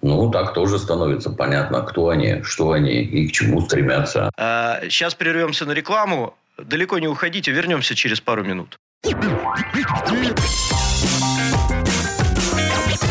Ну, 0.00 0.30
так 0.30 0.54
тоже 0.54 0.78
становится 0.78 1.28
понятно, 1.28 1.82
кто 1.82 2.08
они, 2.08 2.42
что 2.42 2.72
они 2.72 3.02
и 3.02 3.28
к 3.28 3.32
чему 3.32 3.60
стремятся. 3.60 4.30
А, 4.38 4.80
сейчас 4.88 5.14
прервемся 5.14 5.66
на 5.66 5.72
рекламу. 5.72 6.34
Далеко 6.56 6.98
не 6.98 7.08
уходите, 7.08 7.52
вернемся 7.52 7.94
через 7.94 8.20
пару 8.22 8.44
минут. 8.44 8.78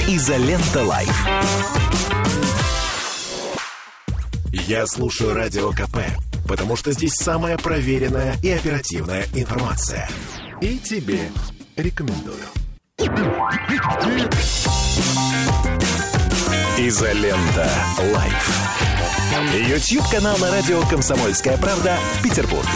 Изолента 0.07 0.83
Live. 0.83 1.25
Я 4.51 4.85
слушаю 4.85 5.33
Радио 5.33 5.71
КП, 5.71 5.99
потому 6.45 6.75
что 6.75 6.91
здесь 6.91 7.13
самая 7.13 7.57
проверенная 7.57 8.35
и 8.43 8.49
оперативная 8.49 9.25
информация. 9.33 10.09
И 10.61 10.77
тебе 10.77 11.31
рекомендую. 11.77 12.43
Изолента 16.77 17.69
Live. 18.13 18.92
YouTube-канал 19.33 20.37
на 20.37 20.51
радио 20.51 20.81
«Комсомольская 20.89 21.57
правда» 21.57 21.97
в 22.13 22.23
Петербурге. 22.23 22.67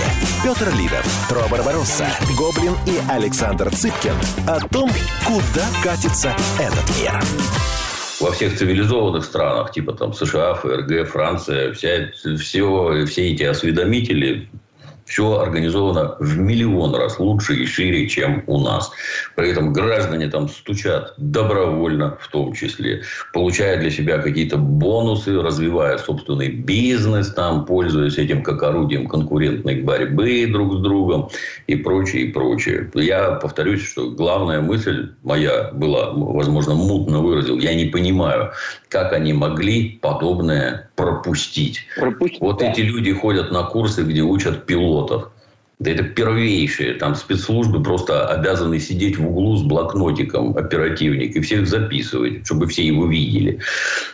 Петр 0.43 0.73
Лидов, 0.75 1.05
Тро 1.29 1.47
Барбаросса, 1.49 2.07
Гоблин 2.37 2.73
и 2.87 2.99
Александр 3.09 3.69
Цыпкин 3.69 4.15
о 4.47 4.59
том, 4.67 4.89
куда 5.25 5.67
катится 5.83 6.35
этот 6.59 6.89
мир. 6.97 7.13
Во 8.19 8.31
всех 8.31 8.57
цивилизованных 8.57 9.23
странах, 9.23 9.71
типа 9.71 9.93
там 9.93 10.13
США, 10.13 10.55
ФРГ, 10.55 11.07
Франция, 11.07 11.73
вся, 11.73 12.09
все, 12.13 13.05
все 13.05 13.31
эти 13.31 13.43
осведомители 13.43 14.49
все 15.07 15.39
организовано 15.39 16.17
в 16.19 16.37
миллион 16.37 16.93
раз 16.93 17.17
лучше 17.19 17.55
и 17.55 17.65
шире, 17.65 18.07
чем 18.07 18.43
у 18.45 18.59
нас. 18.59 18.91
При 19.35 19.49
этом 19.49 19.71
граждане 19.71 20.27
там 20.27 20.49
стучат 20.49 21.13
добровольно, 21.17 22.17
в 22.19 22.27
том 22.27 22.53
числе, 22.53 23.03
получая 23.33 23.79
для 23.79 23.89
себя 23.89 24.19
какие-то 24.19 24.57
бонусы, 24.57 25.41
развивая 25.41 25.97
собственный 25.97 26.49
бизнес, 26.49 27.33
там, 27.33 27.65
пользуясь 27.65 28.17
этим 28.17 28.43
как 28.43 28.61
орудием 28.63 29.07
конкурентной 29.07 29.81
борьбы 29.81 30.45
друг 30.51 30.75
с 30.75 30.79
другом 30.81 31.29
и 31.67 31.75
прочее, 31.75 32.23
и 32.23 32.31
прочее. 32.31 32.91
Я 32.93 33.31
повторюсь, 33.31 33.87
что 33.87 34.11
главная 34.11 34.61
мысль 34.61 35.13
моя 35.23 35.71
была, 35.71 36.11
возможно, 36.11 36.75
мутно 36.75 37.21
выразил. 37.21 37.57
Я 37.57 37.73
не 37.75 37.85
понимаю, 37.85 38.51
как 38.89 39.13
они 39.13 39.31
могли 39.31 39.99
подобное 40.01 40.87
пропустить. 40.97 41.85
пропустить 41.95 42.41
вот 42.41 42.57
да. 42.59 42.71
эти 42.71 42.81
люди 42.81 43.13
ходят 43.13 43.51
на 43.51 43.63
курсы, 43.63 44.03
где 44.03 44.21
учат 44.23 44.65
пилотов. 44.65 45.31
Да 45.79 45.91
это 45.91 46.03
первейшие. 46.03 46.96
Там 46.96 47.13
спецслужбы 47.13 47.84
просто 47.84 48.27
обязаны 48.27 48.79
сидеть 48.79 49.17
в 49.17 49.27
углу 49.27 49.57
с 49.57 49.62
блокнотиком, 49.62 50.57
оперативник, 50.57 51.36
и 51.36 51.39
всех 51.39 51.67
записывать, 51.67 52.46
чтобы 52.46 52.65
все 52.65 52.84
его 52.84 53.05
видели. 53.05 53.60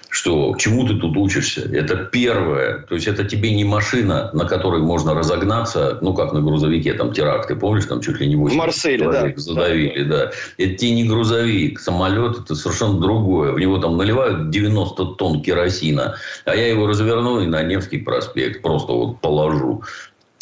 Что, 0.10 0.54
чему 0.60 0.86
ты 0.86 0.96
тут 0.96 1.16
учишься? 1.16 1.62
Это 1.62 1.96
первое. 1.96 2.80
То 2.90 2.96
есть, 2.96 3.08
это 3.08 3.24
тебе 3.24 3.56
не 3.56 3.64
машина, 3.64 4.30
на 4.34 4.46
которой 4.46 4.82
можно 4.82 5.16
разогнаться, 5.16 5.98
ну, 6.02 6.14
как 6.14 6.34
на 6.34 6.42
грузовике, 6.42 6.94
там, 6.94 7.14
теракты, 7.14 7.56
помнишь, 7.56 7.86
там 7.86 8.02
чуть 8.02 8.20
ли 8.20 8.28
не 8.28 8.36
8 8.36 8.58
Марселе, 8.58 8.98
человек 9.00 9.36
да. 9.38 9.42
задавили, 9.42 10.04
да. 10.04 10.18
да. 10.18 10.32
Это 10.58 10.76
тебе 10.76 10.92
не 10.92 11.06
грузовик. 11.06 11.80
Самолет– 11.80 12.40
это 12.44 12.56
совершенно 12.56 13.00
другое. 13.00 13.54
В 13.54 13.60
него 13.60 13.78
там 13.78 13.96
наливают 13.96 14.50
90 14.50 15.16
тонн 15.16 15.42
керосина, 15.42 16.16
а 16.46 16.56
я 16.56 16.68
его 16.68 16.88
разверну 16.88 17.40
и 17.40 17.48
на 17.48 17.64
Невский 17.64 18.00
проспект 18.00 18.62
просто 18.62 18.92
вот 18.92 19.22
положу. 19.22 19.84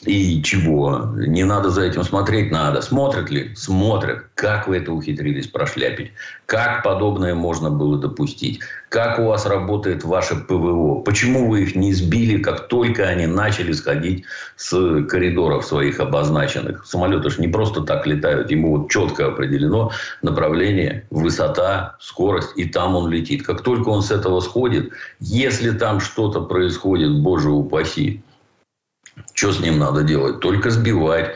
И 0.06 0.42
чего? 0.42 1.14
Не 1.16 1.44
надо 1.44 1.70
за 1.70 1.84
этим 1.84 2.04
смотреть? 2.04 2.52
Надо. 2.52 2.82
Смотрят 2.82 3.30
ли? 3.30 3.54
Смотрят. 3.56 4.26
Как 4.34 4.68
вы 4.68 4.78
это 4.78 4.92
ухитрились 4.94 5.46
прошляпить? 5.46 6.12
Как 6.48 6.82
подобное 6.84 7.36
можно 7.36 7.70
было 7.70 8.00
допустить? 8.00 8.62
Как 8.90 9.20
у 9.20 9.26
вас 9.26 9.46
работает 9.46 10.04
ваше 10.04 10.36
ПВО? 10.36 11.02
Почему 11.02 11.48
вы 11.48 11.62
их 11.62 11.76
не 11.76 11.94
сбили, 11.94 12.42
как 12.42 12.68
только 12.68 13.04
они 13.04 13.28
начали 13.28 13.74
сходить 13.74 14.26
с 14.56 14.72
коридоров 15.06 15.66
своих 15.66 16.00
обозначенных? 16.00 16.84
Самолеты 16.84 17.30
же 17.30 17.40
не 17.40 17.48
просто 17.48 17.82
так 17.82 18.08
летают. 18.08 18.50
Ему 18.50 18.78
вот 18.78 18.90
четко 18.90 19.28
определено 19.28 19.92
направление, 20.24 21.06
высота, 21.12 21.96
скорость, 22.00 22.54
и 22.56 22.66
там 22.66 22.96
он 22.96 23.12
летит. 23.12 23.46
Как 23.46 23.62
только 23.62 23.90
он 23.90 24.02
с 24.02 24.10
этого 24.10 24.40
сходит, 24.40 24.92
если 25.20 25.70
там 25.70 26.00
что-то 26.00 26.42
происходит, 26.42 27.22
боже 27.22 27.52
упаси, 27.52 28.24
что 29.34 29.52
с 29.52 29.60
ним 29.60 29.80
надо 29.80 30.04
делать? 30.04 30.40
Только 30.40 30.70
сбивать. 30.70 31.36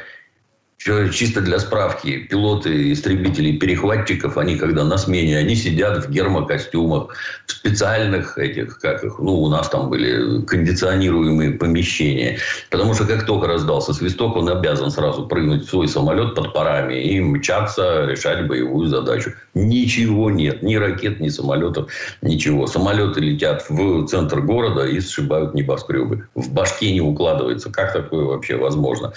Чисто 0.86 1.42
для 1.42 1.58
справки, 1.58 2.20
пилоты 2.30 2.92
истребителей 2.92 3.58
перехватчиков, 3.58 4.38
они 4.38 4.56
когда 4.56 4.84
на 4.84 5.00
смене, 5.00 5.40
они 5.40 5.56
сидят 5.56 6.06
в 6.06 6.12
гермокостюмах, 6.12 7.08
в 7.48 7.52
специальных 7.52 8.38
этих, 8.38 8.80
как 8.80 9.04
их, 9.04 9.18
ну, 9.18 9.42
у 9.42 9.50
нас 9.50 9.68
там 9.70 9.90
были 9.90 10.44
кондиционируемые 10.44 11.54
помещения. 11.54 12.38
Потому 12.70 12.94
что 12.94 13.06
как 13.06 13.26
только 13.26 13.48
раздался 13.48 13.94
свисток, 13.94 14.36
он 14.36 14.48
обязан 14.48 14.92
сразу 14.92 15.26
прыгнуть 15.26 15.66
в 15.66 15.70
свой 15.70 15.88
самолет 15.88 16.36
под 16.36 16.54
парами 16.54 17.02
и 17.02 17.20
мчаться, 17.20 18.06
решать 18.06 18.48
боевую 18.48 18.88
задачу. 18.88 19.34
Ничего 19.56 20.30
нет, 20.30 20.62
ни 20.62 20.76
ракет, 20.76 21.20
ни 21.20 21.30
самолетов, 21.30 21.90
ничего. 22.22 22.68
Самолеты 22.68 23.22
летят 23.22 23.66
в 23.70 24.06
центр 24.06 24.40
города 24.42 24.86
и 24.86 25.00
сшибают 25.00 25.56
небоскребы. 25.56 26.28
В 26.36 26.54
башке 26.54 26.92
не 26.92 27.02
укладывается. 27.02 27.72
Как 27.72 27.92
такое 27.92 28.26
вообще 28.26 28.56
возможно? 28.56 29.14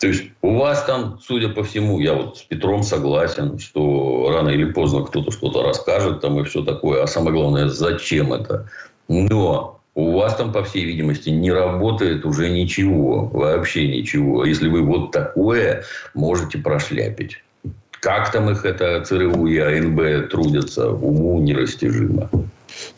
То 0.00 0.08
есть, 0.08 0.24
у 0.40 0.56
вас 0.56 0.82
там 0.84 1.11
судя 1.20 1.48
по 1.48 1.62
всему, 1.62 2.00
я 2.00 2.14
вот 2.14 2.38
с 2.38 2.42
Петром 2.42 2.82
согласен, 2.82 3.58
что 3.58 4.30
рано 4.32 4.50
или 4.50 4.64
поздно 4.72 5.04
кто-то 5.04 5.30
что-то 5.30 5.62
расскажет 5.62 6.20
там 6.20 6.40
и 6.40 6.44
все 6.44 6.62
такое. 6.62 7.02
А 7.02 7.06
самое 7.06 7.36
главное, 7.36 7.68
зачем 7.68 8.32
это? 8.32 8.68
Но 9.08 9.80
у 9.94 10.12
вас 10.12 10.36
там, 10.36 10.52
по 10.52 10.64
всей 10.64 10.84
видимости, 10.84 11.28
не 11.30 11.52
работает 11.52 12.24
уже 12.24 12.48
ничего. 12.48 13.26
Вообще 13.26 13.88
ничего. 13.88 14.44
Если 14.44 14.68
вы 14.68 14.82
вот 14.82 15.12
такое 15.12 15.84
можете 16.14 16.58
прошляпить. 16.58 17.42
Как 18.00 18.32
там 18.32 18.50
их 18.50 18.64
это 18.64 19.04
ЦРУ 19.04 19.46
и 19.46 19.58
АНБ 19.58 20.30
трудятся, 20.30 20.90
уму 20.90 21.40
нерастяжимо. 21.40 22.28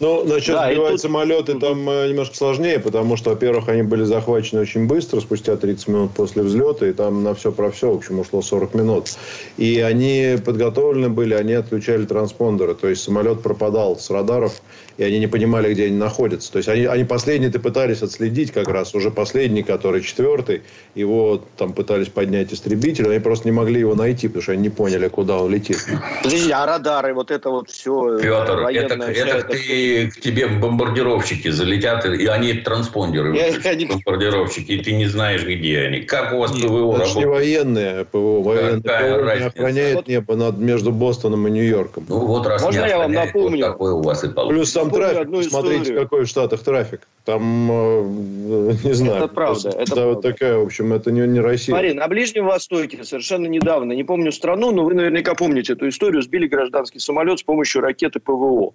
Ну, 0.00 0.24
насчет 0.24 0.54
да, 0.54 0.70
сбивать 0.70 0.92
тут... 0.92 1.00
самолеты 1.00 1.58
там 1.58 1.88
э, 1.88 2.08
немножко 2.08 2.36
сложнее, 2.36 2.78
потому 2.78 3.16
что, 3.16 3.30
во-первых, 3.30 3.68
они 3.68 3.82
были 3.82 4.04
захвачены 4.04 4.60
очень 4.60 4.86
быстро, 4.86 5.20
спустя 5.20 5.56
30 5.56 5.88
минут 5.88 6.10
после 6.12 6.42
взлета, 6.42 6.86
и 6.86 6.92
там 6.92 7.22
на 7.22 7.34
все 7.34 7.52
про 7.52 7.70
все, 7.70 7.92
в 7.92 7.96
общем, 7.96 8.18
ушло 8.18 8.42
40 8.42 8.74
минут. 8.74 9.08
И 9.56 9.80
они 9.80 10.36
подготовлены 10.44 11.08
были, 11.08 11.34
они 11.34 11.52
отключали 11.54 12.04
транспондеры, 12.04 12.74
то 12.74 12.88
есть 12.88 13.02
самолет 13.02 13.42
пропадал 13.42 13.98
с 13.98 14.10
радаров, 14.10 14.60
и 14.96 15.02
они 15.02 15.18
не 15.18 15.26
понимали, 15.26 15.72
где 15.72 15.86
они 15.86 15.96
находятся. 15.96 16.52
То 16.52 16.58
есть 16.58 16.68
они, 16.68 16.84
они 16.84 17.04
последние-то 17.04 17.58
пытались 17.58 18.02
отследить 18.02 18.52
как 18.52 18.68
раз, 18.68 18.94
уже 18.94 19.10
последний, 19.10 19.62
который 19.62 20.02
четвертый, 20.02 20.62
его 20.94 21.42
там 21.56 21.72
пытались 21.72 22.08
поднять 22.08 22.52
истребитель, 22.52 23.08
они 23.08 23.18
просто 23.18 23.48
не 23.48 23.52
могли 23.52 23.80
его 23.80 23.94
найти, 23.94 24.28
потому 24.28 24.42
что 24.42 24.52
они 24.52 24.62
не 24.62 24.70
поняли, 24.70 25.08
куда 25.08 25.38
он 25.38 25.52
летит. 25.52 25.78
Подожди, 26.22 26.50
а 26.50 26.66
радары, 26.66 27.14
вот 27.14 27.30
это 27.30 27.50
вот 27.50 27.70
все... 27.70 28.18
Петр, 28.20 28.58
это, 28.58 28.94
это, 28.94 29.56
ты, 29.66 30.10
к 30.10 30.20
тебе 30.20 30.46
бомбардировщики 30.46 31.48
залетят, 31.48 32.04
и 32.04 32.26
они 32.26 32.54
транспондеры, 32.54 33.36
я, 33.36 33.48
я 33.48 33.88
бомбардировщики, 33.88 34.72
и 34.72 34.82
ты 34.82 34.92
не 34.92 35.06
знаешь, 35.06 35.44
где 35.44 35.80
они. 35.80 36.00
Как 36.00 36.32
у 36.32 36.38
вас 36.38 36.54
Нет, 36.54 36.66
ПВО 36.66 36.92
работает? 36.92 37.16
не 37.16 37.26
военные 37.26 38.04
ПВО, 38.04 38.42
военное 38.42 38.80
ПВО 38.80 39.36
не 39.36 39.44
охраняет 39.46 39.94
вот... 39.96 40.08
небо 40.08 40.36
над, 40.36 40.58
между 40.58 40.92
Бостоном 40.92 41.46
и 41.48 41.50
Нью-Йорком. 41.50 42.06
Ну 42.08 42.26
вот 42.26 42.46
раз 42.46 42.62
Можно 42.62 42.82
не 42.82 42.88
я 42.88 42.98
вам 42.98 43.12
напомню? 43.12 43.66
Вот 43.66 43.72
такой 43.72 43.92
у 43.92 44.02
вас 44.02 44.24
и 44.24 44.28
получится. 44.28 44.54
Плюс 44.54 44.70
сам 44.70 44.90
трафик, 44.90 45.50
смотрите, 45.50 45.94
какой 45.94 46.24
в 46.24 46.28
Штатах 46.28 46.62
трафик. 46.62 47.06
Там, 47.24 47.70
э, 47.70 48.74
не 48.84 48.92
знаю. 48.92 49.24
Это 49.24 49.28
правда. 49.28 49.70
Это 49.70 49.78
да, 49.78 49.84
правда. 49.84 50.06
вот 50.06 50.22
такая, 50.22 50.56
в 50.58 50.66
общем, 50.66 50.92
это 50.92 51.10
не, 51.10 51.26
не 51.26 51.40
Россия. 51.40 51.74
Смотри, 51.74 51.94
на 51.94 52.06
Ближнем 52.06 52.44
Востоке 52.44 53.02
совершенно 53.02 53.46
недавно, 53.46 53.92
не 53.92 54.04
помню 54.04 54.30
страну, 54.30 54.72
но 54.72 54.84
вы 54.84 54.94
наверняка 54.94 55.34
помните 55.34 55.72
эту 55.72 55.88
историю, 55.88 56.22
сбили 56.22 56.46
гражданский 56.46 56.98
самолет 56.98 57.38
с 57.38 57.42
помощью 57.42 57.80
ракеты 57.80 58.20
ПВО. 58.20 58.74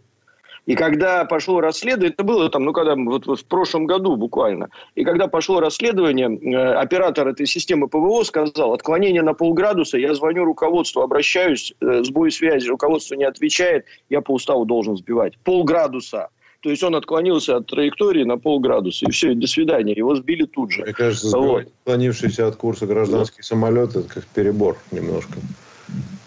И 0.69 0.75
когда 0.75 1.25
пошло 1.25 1.61
расследование, 1.61 2.13
это 2.13 2.23
было 2.23 2.47
там, 2.47 2.63
ну, 2.63 2.73
когда 2.73 2.93
вот, 2.93 3.25
вот 3.25 3.39
в 3.39 3.45
прошлом 3.45 3.87
году 3.87 4.15
буквально, 4.15 4.69
и 4.93 5.03
когда 5.03 5.27
пошло 5.27 5.59
расследование, 5.59 6.29
э, 6.29 6.73
оператор 6.75 7.27
этой 7.27 7.47
системы 7.47 7.87
ПВО 7.87 8.21
сказал, 8.21 8.73
отклонение 8.73 9.23
на 9.23 9.33
полградуса, 9.33 9.97
я 9.97 10.13
звоню 10.13 10.45
руководству, 10.45 11.01
обращаюсь, 11.01 11.73
э, 11.81 12.03
сбой 12.03 12.29
связи, 12.29 12.67
руководство 12.67 13.15
не 13.15 13.23
отвечает, 13.23 13.85
я 14.11 14.21
по 14.21 14.31
уставу 14.31 14.63
должен 14.65 14.95
сбивать. 14.95 15.39
Полградуса. 15.39 16.29
То 16.59 16.69
есть 16.69 16.83
он 16.83 16.93
отклонился 16.93 17.55
от 17.55 17.65
траектории 17.65 18.23
на 18.23 18.37
полградуса. 18.37 19.07
И 19.07 19.11
все, 19.11 19.31
и 19.31 19.35
до 19.35 19.47
свидания. 19.47 19.93
Его 19.93 20.15
сбили 20.15 20.45
тут 20.45 20.71
же. 20.71 20.83
Мне 20.83 20.93
кажется, 20.93 21.35
вот. 21.35 21.63
отклонившийся 21.63 22.45
от 22.47 22.57
курса 22.57 22.85
гражданский 22.85 23.37
вот. 23.39 23.45
самолет, 23.45 23.95
это 23.95 24.07
как 24.07 24.25
перебор 24.27 24.77
немножко. 24.91 25.39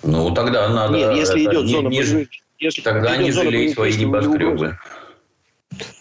Ну, 0.03 0.35
тогда 0.35 0.69
надо... 0.69 0.99
Нет, 0.99 1.15
если 1.15 1.45
идет 1.45 1.69
зона 1.69 1.87
не, 1.87 2.27
если 2.63 2.81
тогда 2.81 3.17
не 3.17 3.31
жалей 3.31 3.69
свои 3.71 3.93
небоскребы. 3.97 4.79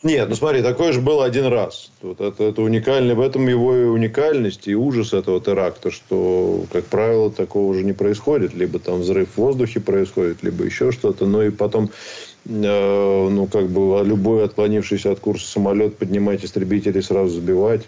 Нет, 0.04 0.28
ну 0.28 0.36
смотри, 0.36 0.62
такое 0.62 0.92
же 0.92 1.00
было 1.00 1.24
один 1.24 1.46
раз. 1.46 1.92
Вот 2.02 2.20
это, 2.20 2.44
это 2.44 2.62
уникально, 2.62 3.16
в 3.16 3.22
этом 3.22 3.48
его 3.48 3.74
и 3.76 3.84
уникальность, 3.86 4.68
и 4.68 4.76
ужас 4.76 5.14
этого 5.14 5.40
теракта, 5.40 5.92
что, 5.92 6.66
как 6.74 6.86
правило, 6.86 7.32
такого 7.32 7.72
уже 7.72 7.86
не 7.86 7.94
происходит. 7.94 8.54
Либо 8.54 8.80
там 8.80 9.00
взрыв 9.00 9.30
в 9.30 9.38
воздухе 9.38 9.80
происходит, 9.80 10.44
либо 10.44 10.66
еще 10.66 10.92
что-то. 10.92 11.26
Но 11.26 11.44
и 11.44 11.52
потом 11.52 11.90
Э, 12.46 13.30
ну, 13.30 13.48
как 13.48 13.68
бы 13.70 14.04
любой 14.04 14.44
отклонившийся 14.46 15.12
от 15.12 15.20
курса 15.20 15.48
самолет 15.48 15.98
поднимать 15.98 16.44
истребители 16.44 17.00
и 17.00 17.04
сразу 17.04 17.40
сбивать. 17.40 17.88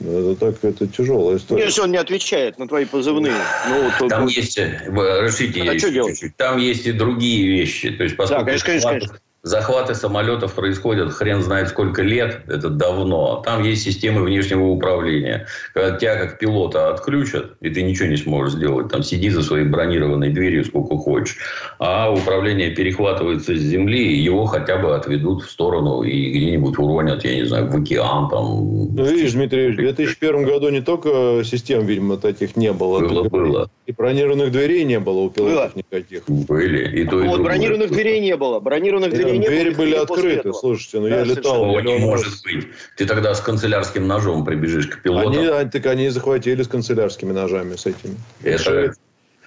Ну, 0.00 0.32
это 0.32 0.52
так, 0.52 0.64
это 0.64 0.86
тяжелая 0.86 1.36
история. 1.36 1.64
Если 1.64 1.82
он 1.82 1.90
не 1.90 1.98
отвечает 1.98 2.58
на 2.58 2.66
твои 2.66 2.86
позывные. 2.86 3.34
Ну, 3.68 3.90
то, 3.98 4.08
там 4.08 4.26
есть, 4.26 4.56
э, 4.56 4.82
разрешите, 4.86 5.62
а 5.62 5.78
чуть-чуть. 5.78 6.36
Там 6.36 6.58
есть 6.58 6.86
и 6.86 6.92
другие 6.92 7.46
вещи. 7.46 7.90
То 7.90 8.04
есть, 8.04 8.16
поскольку 8.16 8.44
да, 8.46 8.58
конечно, 8.58 8.90
конечно. 8.90 9.18
Захваты 9.42 9.94
самолетов 9.94 10.54
происходят 10.54 11.12
хрен 11.12 11.42
знает 11.42 11.68
сколько 11.68 12.02
лет, 12.02 12.42
это 12.46 12.68
давно. 12.68 13.42
Там 13.42 13.62
есть 13.62 13.82
системы 13.82 14.22
внешнего 14.22 14.64
управления. 14.64 15.46
Когда 15.72 15.96
тебя 15.96 16.16
как 16.16 16.38
пилота 16.38 16.90
отключат, 16.90 17.52
и 17.62 17.70
ты 17.70 17.82
ничего 17.82 18.08
не 18.08 18.18
сможешь 18.18 18.54
сделать, 18.54 18.88
там 18.90 19.02
сиди 19.02 19.30
за 19.30 19.42
своей 19.42 19.64
бронированной 19.64 20.28
дверью 20.28 20.66
сколько 20.66 20.96
хочешь. 20.96 21.38
А 21.78 22.12
управление 22.12 22.70
перехватывается 22.70 23.56
с 23.56 23.60
земли, 23.60 24.12
и 24.12 24.20
его 24.20 24.44
хотя 24.44 24.76
бы 24.76 24.94
отведут 24.94 25.44
в 25.44 25.50
сторону 25.50 26.02
и 26.02 26.30
где-нибудь 26.30 26.78
уронят, 26.78 27.24
я 27.24 27.36
не 27.36 27.44
знаю, 27.44 27.70
в 27.70 27.76
океан. 27.76 28.28
Там. 28.28 28.94
Ну, 28.94 29.04
видишь, 29.04 29.32
Дмитрий, 29.32 29.72
в 29.72 29.76
2001 29.76 30.44
году 30.44 30.68
не 30.68 30.82
только 30.82 31.42
систем, 31.44 31.86
видимо, 31.86 32.18
таких 32.18 32.56
не 32.56 32.74
было. 32.74 33.00
Было, 33.00 33.22
было. 33.24 33.70
И 33.86 33.92
бронированных 33.92 34.52
дверей 34.52 34.84
не 34.84 35.00
было 35.00 35.20
у 35.20 35.30
пилотов 35.30 35.54
было. 35.54 35.72
никаких. 35.74 36.28
Были. 36.28 37.00
И 37.00 37.04
то, 37.06 37.22
и 37.22 37.26
вот, 37.26 37.40
бронированных 37.40 37.90
дверей 37.90 38.20
не 38.20 38.36
было. 38.36 38.60
Бронированных 38.60 39.10
дверей 39.10 39.29
не 39.38 39.46
Двери 39.46 39.70
были 39.70 39.94
открыты, 39.94 40.52
слушайте, 40.52 41.00
ну 41.00 41.08
да, 41.08 41.18
я 41.18 41.24
летал. 41.24 41.64
О, 41.64 41.80
не 41.80 41.98
может 41.98 42.42
быть. 42.44 42.66
Ты 42.96 43.06
тогда 43.06 43.34
с 43.34 43.40
канцелярским 43.40 44.06
ножом 44.06 44.44
прибежишь 44.44 44.88
к 44.88 45.02
пилоту. 45.02 45.30
Они, 45.30 45.70
так 45.70 45.86
они 45.86 46.08
захватили 46.08 46.62
с 46.62 46.68
канцелярскими 46.68 47.32
ножами 47.32 47.76
с 47.76 47.86
этими. 47.86 48.16
Это... 48.42 48.94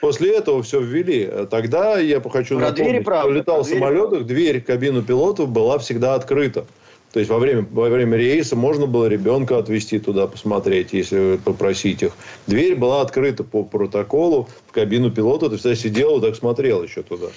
После 0.02 0.36
этого 0.36 0.62
все 0.64 0.82
ввели. 0.82 1.32
Тогда 1.50 1.98
я 1.98 2.20
хочу 2.20 2.58
Про 2.58 2.72
напомнить, 2.72 2.92
двери, 2.92 3.04
правда, 3.04 3.34
летал 3.34 3.64
в 3.64 3.68
самолетах, 3.68 4.26
дверь 4.26 4.62
в 4.62 4.66
кабину 4.66 5.02
пилотов 5.02 5.48
была 5.48 5.80
всегда 5.80 6.16
открыта. 6.16 6.66
То 7.14 7.20
есть 7.20 7.30
во 7.30 7.38
время, 7.38 7.66
во 7.72 7.90
время 7.90 8.18
рейса 8.18 8.56
можно 8.56 8.88
было 8.88 9.06
ребенка 9.06 9.60
отвезти 9.60 10.00
туда 10.00 10.26
посмотреть, 10.26 10.94
если 10.94 11.38
попросить 11.38 12.02
их. 12.02 12.12
Дверь 12.48 12.76
была 12.76 13.02
открыта 13.02 13.44
по 13.44 13.64
протоколу 13.64 14.50
кабину 14.74 15.12
пилота. 15.12 15.50
Ты 15.50 15.58
всегда 15.58 15.76
сидел 15.76 16.18
и 16.18 16.22
так 16.22 16.36
смотрел 16.36 16.84
еще 16.84 17.04
туда. 17.04 17.28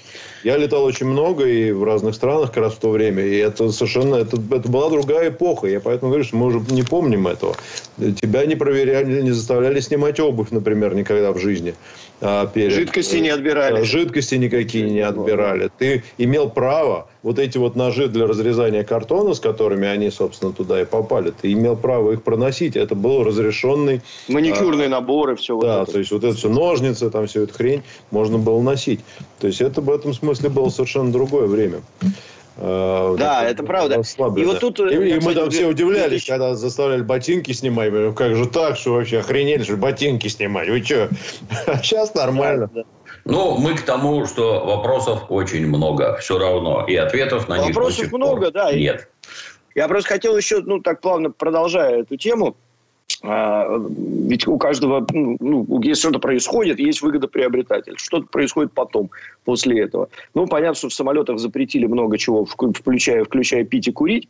Я 0.43 0.57
летал 0.57 0.85
очень 0.85 1.07
много 1.07 1.47
и 1.47 1.71
в 1.71 1.85
разных 1.85 2.15
странах 2.15 2.53
как 2.53 2.65
раз 2.65 2.75
в 2.75 2.79
то 2.79 2.91
время. 2.91 3.25
И 3.25 3.37
это 3.37 3.71
совершенно... 3.71 4.17
Это, 4.17 4.37
это 4.51 4.69
была 4.69 4.91
другая 4.91 5.29
эпоха. 5.29 5.69
Я 5.69 5.81
поэтому 5.81 6.11
говорю, 6.11 6.25
что 6.25 6.37
мы 6.37 6.47
уже 6.47 6.61
не 6.71 6.83
помним 6.83 7.29
этого. 7.29 7.55
Тебя 7.99 8.47
не 8.47 8.57
проверяли, 8.57 9.23
не 9.23 9.31
заставляли 9.31 9.81
снимать 9.81 10.19
обувь, 10.19 10.51
например, 10.51 10.95
никогда 10.95 11.33
в 11.33 11.39
жизни. 11.39 11.75
А, 12.21 12.47
перед... 12.47 12.73
Жидкости 12.73 13.17
не 13.17 13.29
отбирали. 13.29 13.83
Жидкости 13.83 14.37
никакие 14.37 14.89
не 14.91 15.01
отбирали. 15.01 15.71
Ты 15.79 16.03
имел 16.19 16.49
право 16.49 17.09
вот 17.23 17.41
эти 17.41 17.59
вот 17.59 17.75
ножи 17.75 18.09
для 18.09 18.27
разрезания 18.27 18.85
картона, 18.85 19.35
с 19.35 19.41
которыми 19.41 19.89
они, 19.89 20.11
собственно, 20.11 20.53
туда 20.53 20.81
и 20.81 20.85
попали, 20.85 21.33
ты 21.33 21.53
имел 21.53 21.77
право 21.77 22.13
их 22.13 22.23
проносить. 22.23 22.77
Это 22.77 22.95
был 22.95 23.25
разрешенный... 23.25 24.01
Маникюрные 24.29 24.87
а, 24.87 24.91
наборы, 24.91 25.35
все 25.35 25.59
да, 25.59 25.81
вот 25.81 25.83
это. 25.83 25.93
то 25.93 25.99
есть 25.99 26.13
вот 26.13 26.23
это 26.23 26.37
все 26.37 26.49
ножницы, 26.49 27.11
там 27.11 27.26
все 27.27 27.43
это 27.43 27.53
хрень 27.53 27.83
можно 28.11 28.39
было 28.39 28.61
носить. 28.61 29.01
То 29.41 29.47
есть 29.47 29.61
это 29.61 29.81
в 29.81 29.91
этом 29.91 30.15
смысле 30.15 30.49
было 30.49 30.69
совершенно 30.69 31.13
другое 31.13 31.47
время. 31.47 31.83
Uh, 32.59 33.19
да, 33.19 33.45
это 33.45 33.63
правда. 33.63 34.01
И 34.37 34.45
вот 34.45 34.61
тут... 34.61 34.81
И, 34.81 34.95
и 34.95 35.21
мы 35.21 35.35
там 35.35 35.51
все 35.51 35.67
удивлялись, 35.67 36.25
2000... 36.25 36.31
когда 36.31 36.55
заставляли 36.55 37.03
ботинки 37.03 37.53
снимать. 37.53 37.93
Как 38.15 38.35
же 38.35 38.47
так, 38.47 38.79
что 38.79 38.95
вообще 38.95 39.19
охренели, 39.19 39.63
что 39.63 39.77
ботинки 39.77 40.29
снимать? 40.29 40.69
Вы 40.69 40.83
что? 40.83 41.11
А 41.67 41.77
сейчас 41.83 42.15
нормально. 42.15 42.71
Да, 42.73 42.83
да. 42.83 42.89
Ну, 43.27 43.59
мы 43.59 43.75
к 43.75 43.83
тому, 43.83 44.25
что 44.25 44.65
вопросов 44.65 45.25
очень 45.29 45.67
много 45.67 46.17
все 46.17 46.39
равно. 46.39 46.87
И 46.87 46.97
ответов 46.97 47.49
на 47.49 47.57
вопросов 47.57 47.67
них 47.67 47.77
Вопросов 47.77 48.13
много, 48.13 48.51
да. 48.51 48.73
Нет. 48.73 49.09
Я 49.75 49.89
просто 49.89 50.09
хотел 50.09 50.37
еще, 50.37 50.63
ну, 50.63 50.81
так 50.81 51.03
плавно 51.03 51.31
продолжая 51.31 52.01
эту 52.01 52.17
тему, 52.17 52.57
ведь 53.23 54.47
у 54.47 54.59
каждого, 54.59 55.07
ну, 55.13 55.81
если 55.83 56.01
что-то 56.01 56.19
происходит, 56.19 56.79
есть 56.79 57.03
выгодоприобретатель. 57.03 57.95
Что-то 57.97 58.27
происходит 58.27 58.73
потом, 58.73 59.11
после 59.45 59.81
этого. 59.83 60.09
Ну, 60.35 60.47
понятно, 60.47 60.75
что 60.75 60.89
в 60.89 60.95
самолетах 60.95 61.39
запретили 61.39 61.87
много 61.87 62.19
чего, 62.19 62.45
включая, 62.45 63.25
включая 63.25 63.65
пить 63.65 63.89
и 63.89 63.93
курить 63.93 64.29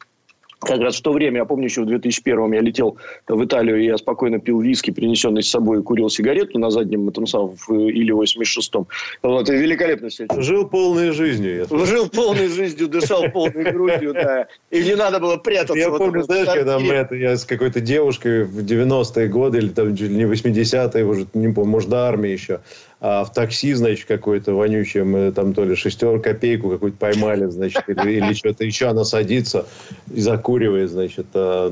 как 0.60 0.80
раз 0.80 0.96
в 0.96 1.02
то 1.02 1.12
время, 1.12 1.38
я 1.38 1.44
помню, 1.44 1.66
еще 1.66 1.82
в 1.82 1.86
2001 1.86 2.52
я 2.52 2.60
летел 2.60 2.96
в 3.28 3.44
Италию, 3.44 3.80
и 3.80 3.86
я 3.86 3.98
спокойно 3.98 4.40
пил 4.40 4.60
виски, 4.60 4.90
принесенный 4.90 5.42
с 5.42 5.50
собой, 5.50 5.80
и 5.80 5.82
курил 5.82 6.08
сигарету 6.08 6.58
на 6.58 6.70
заднем 6.70 7.08
этом 7.08 7.26
самом, 7.26 7.56
в 7.56 7.70
Или-86. 7.70 8.86
Вот, 9.22 9.50
и 9.50 9.52
великолепно 9.52 10.08
все 10.08 10.24
это. 10.24 10.40
Жил 10.40 10.66
полной 10.66 11.12
жизнью. 11.12 11.66
Жил 11.70 12.08
полной 12.08 12.48
жизнью, 12.48 12.88
дышал 12.88 13.24
полной 13.32 13.70
грудью, 13.70 14.14
да. 14.14 14.46
И 14.70 14.82
не 14.82 14.96
надо 14.96 15.20
было 15.20 15.36
прятаться. 15.36 15.74
Я 15.74 15.90
помню, 15.90 16.22
знаешь, 16.22 16.48
когда 16.48 16.78
мы 16.78 16.94
это, 16.94 17.14
я 17.14 17.36
с 17.36 17.44
какой-то 17.44 17.80
девушкой 17.80 18.44
в 18.44 18.58
90-е 18.60 19.28
годы, 19.28 19.58
или 19.58 19.68
там 19.68 19.90
не 19.90 20.24
80-е, 20.24 21.04
уже, 21.04 21.26
не 21.34 21.52
помню, 21.52 21.70
может, 21.70 21.90
до 21.90 22.08
армии 22.08 22.30
еще, 22.30 22.60
а 22.98 23.24
в 23.24 23.32
такси, 23.32 23.74
значит, 23.74 24.06
какой-то 24.06 24.54
вонючий, 24.54 25.02
мы 25.02 25.30
там 25.30 25.52
то 25.52 25.64
ли 25.64 25.76
шестер 25.76 26.18
копейку 26.18 26.70
какую-то 26.70 26.96
поймали, 26.96 27.44
значит, 27.44 27.82
или, 27.88 28.12
или 28.12 28.32
что-то 28.32 28.64
еще, 28.64 28.86
она 28.86 29.04
садится 29.04 29.66
и 30.10 30.20
закуривает, 30.20 30.90
значит, 30.90 31.26
а, 31.34 31.68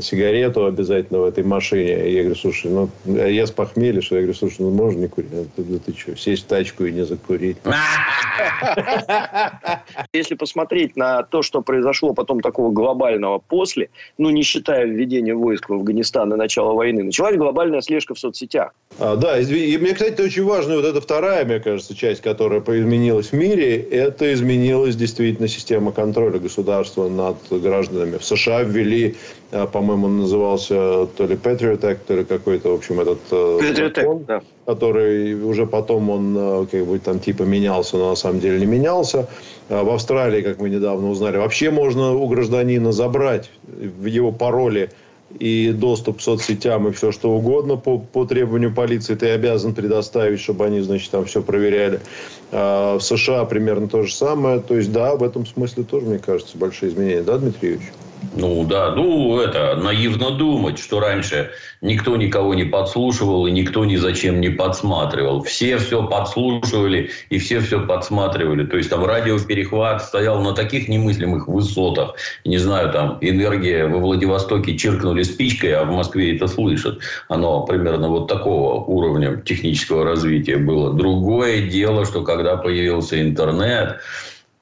сигарету 0.00 0.64
обязательно 0.64 1.20
в 1.20 1.24
этой 1.24 1.44
машине. 1.44 2.10
Я 2.10 2.22
говорю, 2.22 2.36
слушай, 2.36 2.70
ну, 2.70 2.88
я 3.04 3.46
с 3.46 3.50
похмелья, 3.50 4.00
что 4.00 4.14
я 4.16 4.22
говорю, 4.22 4.38
слушай, 4.38 4.62
ну, 4.62 4.70
можно 4.70 5.00
не 5.00 5.08
курить? 5.08 5.30
Да, 5.30 5.42
да 5.58 5.78
ты 5.84 5.94
что, 5.94 6.16
сесть 6.16 6.44
в 6.44 6.46
тачку 6.46 6.86
и 6.86 6.92
не 6.92 7.04
закурить? 7.04 7.58
Если 10.14 10.34
посмотреть 10.34 10.96
на 10.96 11.24
то, 11.24 11.42
что 11.42 11.60
произошло 11.60 12.14
потом 12.14 12.40
такого 12.40 12.72
глобального 12.72 13.38
после, 13.38 13.90
ну, 14.16 14.30
не 14.30 14.42
считая 14.42 14.86
введения 14.86 15.34
войск 15.34 15.68
в 15.68 15.74
Афганистан 15.74 16.32
и 16.32 16.36
начала 16.36 16.72
войны, 16.72 17.04
началась 17.04 17.36
глобальная 17.36 17.82
слежка 17.82 18.14
в 18.14 18.18
соцсетях. 18.18 18.72
А, 18.98 19.16
да, 19.16 19.38
и 19.38 19.76
мне, 19.76 19.92
кстати, 19.92 20.12
это 20.12 20.22
очень 20.22 20.42
важно 20.44 20.53
важная 20.54 20.76
вот 20.76 20.84
эта 20.84 21.00
вторая, 21.00 21.44
мне 21.44 21.58
кажется, 21.58 21.96
часть, 21.96 22.20
которая 22.20 22.60
изменилась 22.60 23.30
в 23.30 23.32
мире, 23.32 23.76
это 23.76 24.32
изменилась 24.32 24.94
действительно 24.94 25.48
система 25.48 25.90
контроля 25.90 26.38
государства 26.38 27.08
над 27.08 27.36
гражданами. 27.50 28.18
В 28.18 28.24
США 28.24 28.62
ввели, 28.62 29.16
э, 29.50 29.66
по-моему, 29.66 30.06
он 30.06 30.18
назывался 30.20 31.06
то 31.06 31.26
ли 31.26 31.34
Patriot 31.34 31.80
Act, 31.80 31.98
то 32.06 32.14
ли 32.14 32.24
какой-то, 32.24 32.70
в 32.70 32.74
общем, 32.74 33.00
этот 33.00 33.18
э, 33.32 33.58
Patriot 33.62 33.94
закон, 33.96 34.24
да. 34.28 34.42
который 34.64 35.34
уже 35.34 35.66
потом 35.66 36.10
он 36.10 36.66
как 36.70 36.86
бы 36.86 36.98
там 37.00 37.18
типа 37.18 37.42
менялся, 37.42 37.96
но 37.96 38.10
на 38.10 38.16
самом 38.16 38.38
деле 38.38 38.60
не 38.60 38.66
менялся. 38.66 39.28
В 39.68 39.90
Австралии, 39.90 40.42
как 40.42 40.60
мы 40.60 40.70
недавно 40.70 41.10
узнали, 41.10 41.38
вообще 41.38 41.70
можно 41.70 42.12
у 42.12 42.28
гражданина 42.28 42.92
забрать 42.92 43.50
в 43.66 44.04
его 44.04 44.30
пароли 44.30 44.90
и 45.38 45.72
доступ 45.72 46.18
к 46.18 46.20
соцсетям 46.20 46.88
и 46.88 46.92
все 46.92 47.10
что 47.10 47.32
угодно 47.32 47.76
по, 47.76 47.98
по 47.98 48.24
требованию 48.24 48.72
полиции 48.72 49.14
ты 49.14 49.30
обязан 49.30 49.74
предоставить, 49.74 50.40
чтобы 50.40 50.66
они, 50.66 50.80
значит, 50.80 51.10
там 51.10 51.24
все 51.24 51.42
проверяли. 51.42 52.00
А 52.52 52.98
в 52.98 53.02
США 53.02 53.44
примерно 53.44 53.88
то 53.88 54.02
же 54.02 54.14
самое. 54.14 54.60
То 54.60 54.76
есть, 54.76 54.92
да, 54.92 55.16
в 55.16 55.22
этом 55.22 55.46
смысле 55.46 55.84
тоже, 55.84 56.06
мне 56.06 56.18
кажется, 56.18 56.56
большие 56.56 56.92
изменения. 56.92 57.22
Да, 57.22 57.38
Дмитрий 57.38 57.70
Юрьевич? 57.70 57.92
Ну 58.36 58.64
да, 58.64 58.94
ну 58.94 59.38
это 59.38 59.76
наивно 59.76 60.30
думать, 60.30 60.78
что 60.78 61.00
раньше 61.00 61.50
никто 61.80 62.16
никого 62.16 62.54
не 62.54 62.64
подслушивал 62.64 63.46
и 63.46 63.50
никто 63.50 63.84
ни 63.84 63.96
зачем 63.96 64.40
не 64.40 64.48
подсматривал. 64.48 65.42
Все 65.42 65.78
все 65.78 66.06
подслушивали 66.06 67.10
и 67.30 67.38
все 67.38 67.60
все 67.60 67.80
подсматривали. 67.80 68.64
То 68.64 68.76
есть 68.76 68.90
там 68.90 69.04
радиоперехват 69.04 70.02
стоял 70.02 70.40
на 70.40 70.52
таких 70.52 70.88
немыслимых 70.88 71.46
высотах. 71.46 72.14
Не 72.44 72.58
знаю, 72.58 72.92
там 72.92 73.18
энергия 73.20 73.86
во 73.86 73.98
Владивостоке 73.98 74.76
чиркнули 74.76 75.22
спичкой, 75.22 75.72
а 75.72 75.84
в 75.84 75.90
Москве 75.90 76.36
это 76.36 76.46
слышат. 76.48 77.00
Оно 77.28 77.62
примерно 77.64 78.08
вот 78.08 78.28
такого 78.28 78.82
уровня 78.84 79.36
технического 79.36 80.04
развития 80.04 80.56
было. 80.56 80.92
Другое 80.92 81.68
дело, 81.68 82.04
что 82.04 82.22
когда 82.22 82.56
появился 82.56 83.20
интернет, 83.20 84.00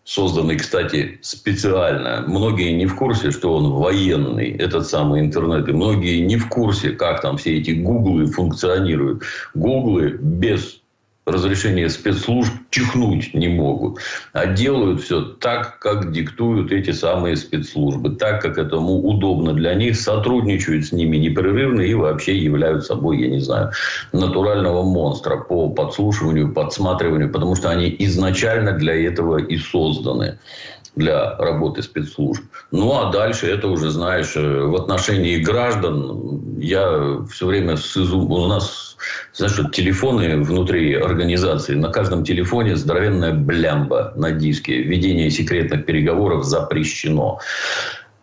созданный, 0.05 0.57
кстати, 0.57 1.19
специально. 1.23 2.25
Многие 2.27 2.73
не 2.73 2.87
в 2.87 2.97
курсе, 2.97 3.31
что 3.31 3.55
он 3.55 3.73
военный, 3.73 4.51
этот 4.51 4.87
самый 4.87 5.21
интернет. 5.21 5.69
И 5.69 5.73
многие 5.73 6.21
не 6.21 6.37
в 6.37 6.49
курсе, 6.49 6.91
как 6.91 7.23
там 7.23 7.37
все 7.37 7.59
эти 7.59 7.71
гуглы 7.71 8.27
функционируют. 8.27 9.23
Гуглы 9.55 10.19
без 10.21 10.82
разрешения 11.25 11.89
спецслужб 11.89 12.53
чихнуть 12.71 13.33
не 13.35 13.49
могут. 13.49 13.99
А 14.33 14.47
делают 14.47 15.03
все 15.03 15.21
так, 15.23 15.79
как 15.79 16.13
диктуют 16.13 16.73
эти 16.73 16.91
самые 16.91 17.37
спецслужбы. 17.37 18.17
Так, 18.17 18.43
как 18.43 18.59
этому 18.59 18.95
удобно 18.95 19.53
для 19.53 19.75
них. 19.75 19.97
Сотрудничают 19.97 20.87
с 20.87 20.93
ними 20.93 21.17
непрерывно 21.17 21.83
и 21.83 21.95
вообще 21.95 22.37
являются 22.37 22.95
собой, 22.95 23.21
я 23.21 23.29
не 23.29 23.41
знаю, 23.41 23.71
натурального 24.13 24.83
монстра 24.83 25.37
по 25.37 25.69
подслушиванию, 25.69 26.53
подсматриванию. 26.53 27.31
Потому 27.31 27.55
что 27.55 27.71
они 27.71 27.95
изначально 28.01 28.73
для 28.73 28.95
этого 28.95 29.39
и 29.39 29.57
созданы 29.57 30.39
для 30.95 31.37
работы 31.39 31.83
спецслужб. 31.83 32.43
Ну, 32.71 32.93
а 32.93 33.11
дальше 33.11 33.47
это 33.47 33.69
уже, 33.69 33.91
знаешь, 33.91 34.33
э, 34.37 34.41
в 34.41 34.75
отношении 34.77 35.39
граждан 35.39 36.43
я 36.59 37.19
все 37.31 37.47
время 37.47 37.77
с 37.77 37.97
изум... 37.97 38.31
У 38.31 38.47
нас, 38.47 38.97
знаешь, 39.33 39.59
телефоны 39.73 40.43
внутри 40.43 40.95
организации. 40.95 41.75
На 41.75 41.89
каждом 41.89 42.25
телефоне 42.25 42.77
здоровенная 42.77 43.33
блямба 43.33 44.13
на 44.17 44.33
диске. 44.33 44.83
Ведение 44.83 45.31
секретных 45.31 45.87
переговоров 45.87 46.45
запрещено. 46.45 47.41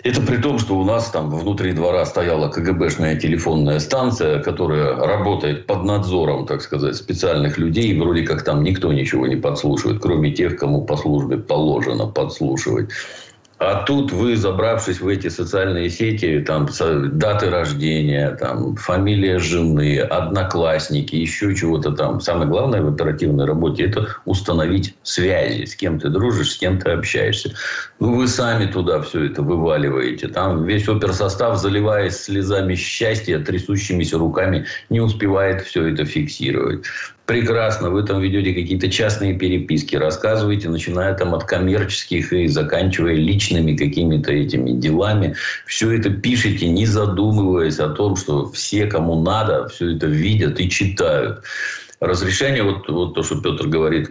Это 0.01 0.21
при 0.21 0.37
том, 0.37 0.59
что 0.59 0.77
у 0.79 0.85
нас 0.85 1.09
там 1.09 1.29
внутри 1.29 1.73
двора 1.73 2.05
стояла 2.05 2.47
КГБшная 2.47 3.19
телефонная 3.19 3.79
станция, 3.79 4.41
которая 4.41 4.95
работает 4.95 5.65
под 5.65 5.83
надзором, 5.83 6.45
так 6.45 6.61
сказать, 6.61 6.95
специальных 6.95 7.57
людей. 7.57 7.99
Вроде 7.99 8.23
как 8.23 8.43
там 8.43 8.63
никто 8.63 8.93
ничего 8.93 9.27
не 9.27 9.35
подслушивает, 9.35 10.01
кроме 10.01 10.31
тех, 10.31 10.55
кому 10.55 10.85
по 10.85 10.95
службе 10.95 11.37
положено 11.37 12.07
подслушивать. 12.07 12.89
А 13.59 13.83
тут 13.83 14.13
вы, 14.13 14.37
забравшись 14.37 15.01
в 15.01 15.07
эти 15.09 15.27
социальные 15.27 15.89
сети, 15.89 16.39
там 16.39 16.69
даты 17.11 17.49
рождения, 17.49 18.31
там 18.31 18.77
фамилия 18.77 19.37
жены, 19.37 19.99
одноклассники, 19.99 21.17
еще 21.17 21.53
чего-то 21.53 21.91
там. 21.91 22.21
Самое 22.21 22.49
главное 22.49 22.81
в 22.81 22.87
оперативной 22.87 23.45
работе– 23.45 23.83
это 23.85 24.07
установить 24.23 24.95
связи, 25.03 25.65
с 25.65 25.75
кем 25.75 25.99
ты 25.99 26.07
дружишь, 26.07 26.53
с 26.53 26.57
кем 26.57 26.79
ты 26.79 26.91
общаешься. 26.91 27.53
Ну, 27.99 28.15
вы 28.15 28.29
сами 28.29 28.65
туда 28.65 29.01
все 29.01 29.25
это 29.25 29.41
вываливаете. 29.41 30.29
Там 30.29 30.63
весь 30.63 30.87
оперсостав, 30.87 31.59
заливаясь 31.59 32.15
слезами 32.15 32.75
счастья, 32.75 33.39
трясущимися 33.39 34.17
руками, 34.17 34.67
не 34.89 35.01
успевает 35.01 35.63
все 35.63 35.85
это 35.89 36.05
фиксировать 36.05 36.85
прекрасно, 37.29 37.91
вы 37.91 38.01
там 38.01 38.21
ведете 38.21 38.53
какие-то 38.53 38.89
частные 38.89 39.37
переписки, 39.37 39.95
рассказываете, 39.95 40.67
начиная 40.67 41.13
там 41.13 41.35
от 41.35 41.43
коммерческих 41.43 42.33
и 42.33 42.47
заканчивая 42.47 43.13
личными 43.13 43.75
какими-то 43.75 44.31
этими 44.31 44.71
делами. 44.71 45.35
Все 45.67 45.91
это 45.91 46.09
пишете, 46.09 46.67
не 46.67 46.87
задумываясь 46.87 47.77
о 47.77 47.89
том, 47.89 48.15
что 48.15 48.49
все, 48.51 48.87
кому 48.87 49.21
надо, 49.21 49.67
все 49.67 49.95
это 49.95 50.07
видят 50.07 50.59
и 50.59 50.67
читают. 50.67 51.43
Разрешение, 51.99 52.63
вот, 52.63 52.89
вот 52.89 53.13
то, 53.13 53.21
что 53.21 53.39
Петр 53.39 53.67
говорит, 53.67 54.09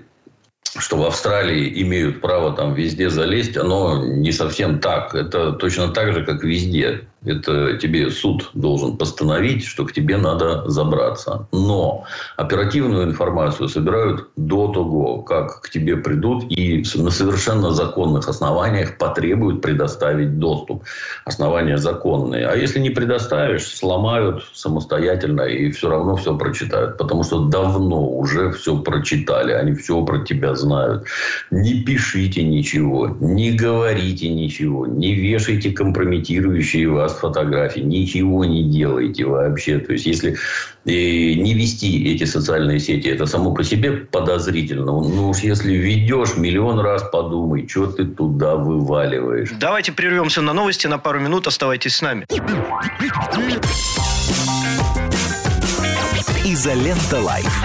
что 0.79 0.97
в 0.97 1.05
Австралии 1.05 1.83
имеют 1.83 2.21
право 2.21 2.53
там 2.53 2.75
везде 2.75 3.11
залезть, 3.11 3.57
оно 3.57 4.05
не 4.05 4.31
совсем 4.31 4.79
так. 4.79 5.13
Это 5.17 5.51
точно 5.55 5.89
так 5.89 6.13
же, 6.13 6.25
как 6.25 6.45
везде. 6.45 7.01
Это 7.25 7.77
тебе 7.79 8.11
суд 8.11 8.51
должен 8.55 8.97
постановить, 8.97 9.65
что 9.65 9.85
к 9.85 9.93
тебе 9.93 10.17
надо 10.17 10.69
забраться. 10.69 11.49
Но 11.53 12.05
оперативную 12.37 13.05
информацию 13.05 13.69
собирают 13.69 14.29
до 14.37 14.69
того, 14.69 15.23
как 15.23 15.63
к 15.63 15.71
тебе 15.71 15.97
придут 15.97 16.45
и 16.49 16.85
на 16.95 17.11
совершенно 17.11 17.73
законных 17.73 18.29
основаниях 18.29 18.99
потребуют 18.99 19.63
предоставить 19.63 20.39
доступ. 20.39 20.85
Основания 21.25 21.79
законные. 21.79 22.47
А 22.47 22.55
если 22.55 22.79
не 22.79 22.91
предоставишь, 22.91 23.67
сломают 23.67 24.45
самостоятельно 24.53 25.43
и 25.43 25.73
все 25.73 25.89
равно 25.89 26.17
все 26.17 26.37
прочитают. 26.37 26.99
Потому 26.99 27.25
что 27.25 27.47
давно 27.47 28.09
уже 28.09 28.53
все 28.53 28.79
прочитали. 28.79 29.53
Они 29.53 29.75
все 29.75 30.05
про 30.05 30.21
тебя 30.25 30.55
знают. 30.55 31.07
Не 31.51 31.83
пишите 31.83 32.45
ничего, 32.45 33.17
не 33.21 33.53
говорите 33.53 34.29
ничего, 34.29 34.87
не 34.87 35.15
вешайте 35.15 35.73
компрометирующие 35.73 36.89
вас 36.89 37.08
фотографий, 37.13 37.83
ничего 37.83 38.45
не 38.45 38.65
делайте 38.65 39.25
вообще. 39.25 39.79
То 39.79 39.93
есть, 39.93 40.07
если 40.07 40.33
э, 40.33 41.35
не 41.35 41.55
вести 41.55 42.15
эти 42.15 42.25
социальные 42.25 42.81
сети, 42.81 43.09
это 43.09 43.27
само 43.27 43.53
по 43.53 43.65
себе 43.65 43.93
подозрительно. 43.93 44.87
Ну 44.87 45.31
уж 45.31 45.39
если 45.39 45.73
ведешь, 45.73 46.37
миллион 46.37 46.81
раз 46.81 47.03
подумай, 47.11 47.67
что 47.69 47.87
ты 47.87 48.05
туда 48.05 48.57
вываливаешь. 48.57 49.51
Давайте 49.59 49.93
прервемся 49.93 50.43
на 50.43 50.53
новости 50.53 50.87
на 50.87 50.99
пару 50.99 51.21
минут. 51.21 51.47
Оставайтесь 51.47 51.97
с 51.97 52.03
нами. 52.03 52.27
Изолента 56.45 57.21
Live. 57.21 57.65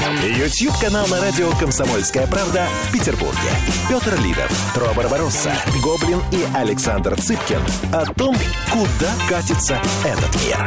YouTube-канал 0.00 1.08
на 1.08 1.20
радио 1.20 1.50
«Комсомольская 1.58 2.28
правда» 2.28 2.68
в 2.84 2.92
Петербурге. 2.92 3.50
Петр 3.88 4.16
Лидов, 4.22 4.72
Тро 4.72 4.94
Барбаросса, 4.94 5.50
Гоблин 5.82 6.20
и 6.30 6.44
Александр 6.56 7.20
Цыпкин 7.20 7.58
о 7.92 8.06
том, 8.14 8.36
куда 8.70 9.12
катится 9.28 9.82
этот 10.04 10.34
мир. 10.46 10.64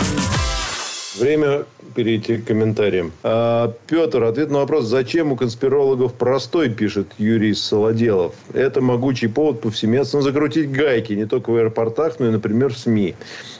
Время 1.18 1.64
перейти 1.96 2.38
к 2.38 2.46
комментариям. 2.46 3.14
А, 3.24 3.74
Петр, 3.88 4.22
ответ 4.24 4.52
на 4.52 4.60
вопрос, 4.60 4.86
зачем 4.86 5.32
у 5.32 5.38
конспирологов 5.38 6.14
простой, 6.14 6.70
пишет 6.70 7.08
Юрий 7.18 7.54
Солоделов. 7.54 8.34
Это 8.54 8.82
могучий 8.82 9.28
повод 9.28 9.62
повсеместно 9.62 10.22
закрутить 10.22 10.72
гайки, 10.72 11.14
не 11.14 11.26
только 11.26 11.52
в 11.52 11.56
аэропортах, 11.56 12.20
но 12.20 12.28
и, 12.28 12.32
например, 12.32 12.74
в 12.74 12.78
СМИ. 12.78 13.16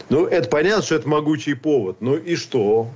Ну, 0.10 0.26
это 0.26 0.50
понятно, 0.50 0.84
что 0.84 0.96
это 0.96 1.08
могучий 1.08 1.54
повод. 1.54 1.98
Ну 2.02 2.16
и 2.18 2.36
что? 2.36 2.90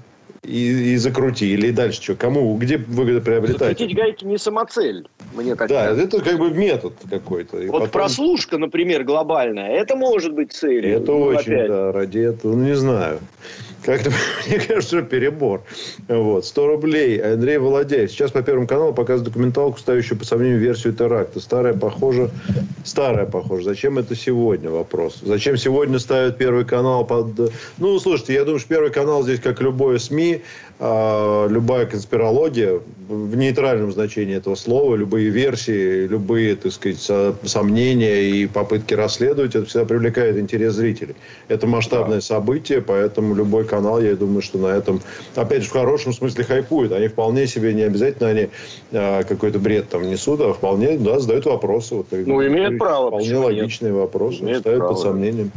И, 0.45 0.93
и 0.93 0.97
закрутили. 0.97 1.67
И 1.67 1.71
дальше 1.71 2.01
что? 2.01 2.15
Кому? 2.15 2.55
Где 2.57 2.77
выгода 2.77 3.21
приобретать? 3.21 3.59
Закрутить 3.79 3.95
гайки 3.95 4.25
не 4.25 4.37
самоцель. 4.37 5.07
Мне 5.33 5.55
так 5.55 5.69
да, 5.69 5.87
кажется. 5.87 6.17
это 6.17 6.23
как 6.23 6.37
бы 6.39 6.51
метод 6.51 6.93
какой-то. 7.09 7.59
И 7.59 7.67
Вот 7.67 7.73
потом- 7.79 7.89
прослушка, 7.91 8.57
например, 8.57 9.03
глобальная, 9.03 9.71
это 9.71 9.95
может 9.95 10.33
быть 10.33 10.53
целью. 10.53 10.97
Это 10.97 11.11
Ну, 11.11 11.21
очень, 11.23 11.53
опять. 11.53 11.67
да, 11.67 11.91
ради 11.91 12.19
этого, 12.19 12.55
ну, 12.55 12.63
не 12.63 12.75
знаю. 12.75 13.19
Как-то, 13.83 14.11
мне 14.47 14.59
кажется, 14.59 15.01
перебор. 15.01 15.63
Вот, 16.07 16.45
100 16.45 16.67
рублей. 16.67 17.21
Андрей 17.21 17.57
Володяев. 17.57 18.11
Сейчас 18.11 18.31
по 18.31 18.41
Первому 18.41 18.67
каналу 18.67 18.93
показывают 18.93 19.33
документалку, 19.33 19.79
ставящую 19.79 20.17
по 20.17 20.25
сомнению 20.25 20.59
версию 20.59 20.93
теракта. 20.93 21.39
Старая, 21.39 21.73
похоже, 21.73 22.31
старая, 22.83 23.25
похоже. 23.25 23.63
Зачем 23.63 23.97
это 23.97 24.15
сегодня? 24.15 24.69
Вопрос. 24.69 25.19
Зачем 25.21 25.57
сегодня 25.57 25.99
ставят 25.99 26.37
Первый 26.37 26.65
канал 26.65 27.05
под... 27.05 27.51
Ну, 27.77 27.99
слушайте, 27.99 28.33
я 28.33 28.43
думаю, 28.43 28.59
что 28.59 28.69
Первый 28.69 28.91
канал 28.91 29.23
здесь, 29.23 29.39
как 29.39 29.61
любое 29.61 29.99
СМИ, 29.99 30.41
любая 30.79 31.85
конспирология, 31.85 32.81
в 33.07 33.35
нейтральном 33.37 33.91
значении 33.91 34.35
этого 34.35 34.55
слова, 34.55 34.95
любые 34.95 35.29
версии, 35.29 36.07
любые, 36.07 36.55
так 36.55 36.71
сказать, 36.73 36.99
со- 36.99 37.35
сомнения 37.43 38.23
и 38.23 38.47
попытки 38.47 38.93
расследовать, 38.93 39.55
это 39.55 39.65
всегда 39.67 39.85
привлекает 39.85 40.37
интерес 40.37 40.73
зрителей. 40.73 41.15
Это 41.47 41.67
масштабное 41.67 42.19
событие, 42.19 42.81
поэтому 42.81 43.35
любой 43.35 43.63
канал, 43.65 44.01
я 44.01 44.15
думаю, 44.15 44.41
что 44.41 44.57
на 44.57 44.67
этом, 44.67 45.01
опять 45.35 45.61
же, 45.63 45.69
в 45.69 45.71
хорошем 45.73 46.13
смысле 46.13 46.43
хайпует. 46.43 46.91
Они 46.91 47.07
вполне 47.07 47.47
себе, 47.47 47.73
не 47.73 47.83
обязательно 47.83 48.29
они 48.29 48.49
а, 48.91 49.23
какой-то 49.23 49.59
бред 49.59 49.87
там 49.89 50.09
несут, 50.09 50.41
а 50.41 50.51
вполне, 50.53 50.97
да, 50.97 51.19
задают 51.19 51.45
вопросы. 51.45 51.95
Вот, 51.95 52.07
Ну, 52.11 52.45
имеют 52.45 52.79
право, 52.79 53.07
Вполне 53.09 53.25
почему 53.27 53.49
нет? 53.49 53.59
логичные 53.61 53.93
вопросы, 53.93 54.41
Имеют 54.41 54.59
ставят 54.61 54.79
право, 54.79 54.93
под 54.93 55.03
да. 55.03 55.09
сомнением. 55.09 55.51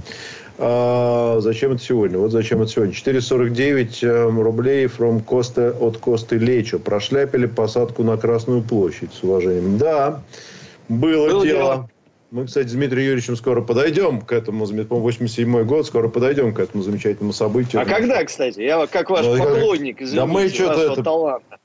А, 0.61 1.39
зачем 1.41 1.73
это 1.73 1.83
сегодня? 1.83 2.19
Вот 2.19 2.33
зачем 2.33 2.61
это 2.63 2.71
сегодня. 2.71 2.93
449 2.93 4.03
эм, 4.03 4.41
рублей 4.41 4.87
from 4.87 5.23
Коста, 5.23 5.71
от 5.79 5.99
Косты 5.99 6.37
Лечо. 6.37 6.79
Прошляпили 6.79 7.47
посадку 7.47 8.03
на 8.03 8.17
Красную 8.17 8.63
площадь 8.63 9.13
с 9.15 9.23
уважением. 9.23 9.79
Да, 9.79 10.21
было, 10.89 11.29
Было 11.29 11.45
дело. 11.45 11.45
дело. 11.45 11.91
Мы, 12.31 12.45
кстати, 12.47 12.69
с 12.69 12.73
Дмитрием 12.73 13.05
Юрьевичем 13.07 13.37
скоро 13.37 13.63
подойдем 13.63 14.21
к 14.21 14.33
этому, 14.33 14.67
по-моему, 14.67 14.99
87 15.01 15.65
год, 15.65 15.87
скоро 15.87 16.09
подойдем 16.09 16.53
к 16.53 16.59
этому 16.61 16.83
замечательному 16.83 17.33
событию. 17.33 17.81
А 17.81 17.87
когда, 17.87 18.23
кстати? 18.25 18.61
Я 18.61 18.87
как 18.87 19.09
ваш 19.09 19.25
Ну, 19.25 19.39
поклонник, 19.39 19.99
Да 19.99 20.05
извините, 20.05 20.27
мы 20.27 20.49
что-то 20.51 20.75
вашего 20.77 20.93
это- 20.93 21.03
таланта. 21.03 21.59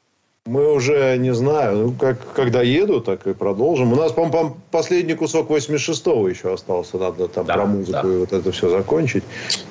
Мы 0.46 0.74
уже, 0.74 1.16
не 1.20 1.34
знаю, 1.34 1.78
ну, 1.78 1.94
как, 1.94 2.18
когда 2.34 2.62
еду, 2.62 3.00
так 3.00 3.26
и 3.28 3.34
продолжим. 3.34 3.94
У 3.94 3.96
нас, 3.96 4.12
по-моему, 4.12 4.58
последний 4.72 5.14
кусок 5.14 5.50
86-го 5.50 6.28
еще 6.28 6.54
остался. 6.54 6.98
Надо 6.98 7.30
там 7.30 7.46
Да, 7.46 7.54
про 7.54 7.66
музыку 7.66 8.02
да. 8.04 8.14
и 8.14 8.18
вот 8.18 8.34
это 8.34 8.52
все 8.52 8.68
закончить. 8.68 9.24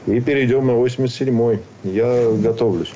И 0.06 0.18
перейдем 0.20 0.66
на 0.66 0.70
87-й. 0.70 1.58
Я 1.84 2.30
готовлюсь. 2.42 2.90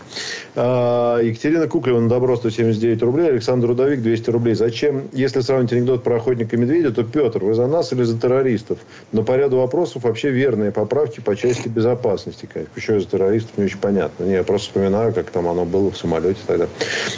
А, 0.59 1.21
Екатерина 1.21 1.69
Куклева 1.69 2.01
на 2.01 2.09
добро 2.09 2.35
179 2.35 3.03
рублей. 3.03 3.29
Александр 3.29 3.69
Рудовик 3.69 4.01
200 4.01 4.31
рублей. 4.31 4.55
Зачем, 4.55 5.03
если 5.13 5.41
сравнить 5.41 5.71
анекдот 5.73 6.03
про 6.03 6.17
охотника 6.17 6.57
и 6.57 6.59
медведя, 6.59 6.93
то 6.93 7.05
Петр, 7.05 7.45
вы 7.45 7.53
за 7.53 7.67
нас 7.67 7.93
или 7.93 8.03
за 8.05 8.19
террористов? 8.19 8.79
Но 9.13 9.23
по 9.23 9.37
ряду 9.37 9.59
вопросов 9.59 10.05
вообще 10.05 10.31
верные 10.31 10.73
поправки 10.73 11.21
по 11.21 11.37
части 11.37 11.69
безопасности. 11.69 12.49
конечно. 12.51 12.73
Почему 12.75 13.01
за 13.01 13.07
террористов, 13.07 13.59
не 13.59 13.65
очень 13.65 13.79
понятно. 13.79 14.25
Не, 14.25 14.33
я 14.33 14.45
просто 14.45 14.69
вспоминаю, 14.69 15.13
как 15.13 15.31
там 15.31 15.47
оно 15.47 15.67
было 15.67 15.91
в 15.91 15.99
самолете 15.99 16.41
тогда. 16.47 16.69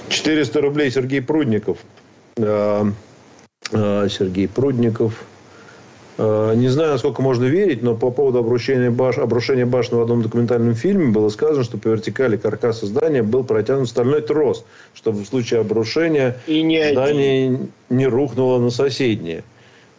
400 0.09 0.61
рублей 0.61 0.91
Сергей 0.91 1.23
Прудников. 1.23 1.79
А, 2.41 2.89
а, 3.73 4.09
Сергей 4.09 4.49
Прудников. 4.49 5.25
А, 6.19 6.55
Не 6.55 6.69
знаю, 6.69 6.93
насколько 6.93 7.23
можно 7.23 7.45
верить, 7.45 7.83
но 7.83 7.95
по 7.95 8.11
поводу 8.11 8.39
обрушения, 8.39 8.91
баш... 8.91 9.19
обрушения 9.19 9.65
башни 9.65 9.95
в 9.95 10.01
одном 10.01 10.23
документальном 10.23 10.75
фильме 10.75 11.13
было 11.13 11.29
сказано, 11.29 11.63
что 11.65 11.79
по 11.79 11.89
вертикали 11.89 12.37
каркаса 12.37 12.87
здания 12.87 13.23
был 13.23 13.45
протянут 13.45 13.89
стальной 13.89 14.21
трос, 14.21 14.65
чтобы 14.95 15.23
в 15.23 15.27
случае 15.27 15.61
обрушения 15.61 16.37
И 16.47 16.63
не 16.63 16.79
один. 16.79 16.95
здание 16.95 17.59
не 17.89 18.07
рухнуло 18.07 18.59
на 18.59 18.71
соседнее. 18.71 19.45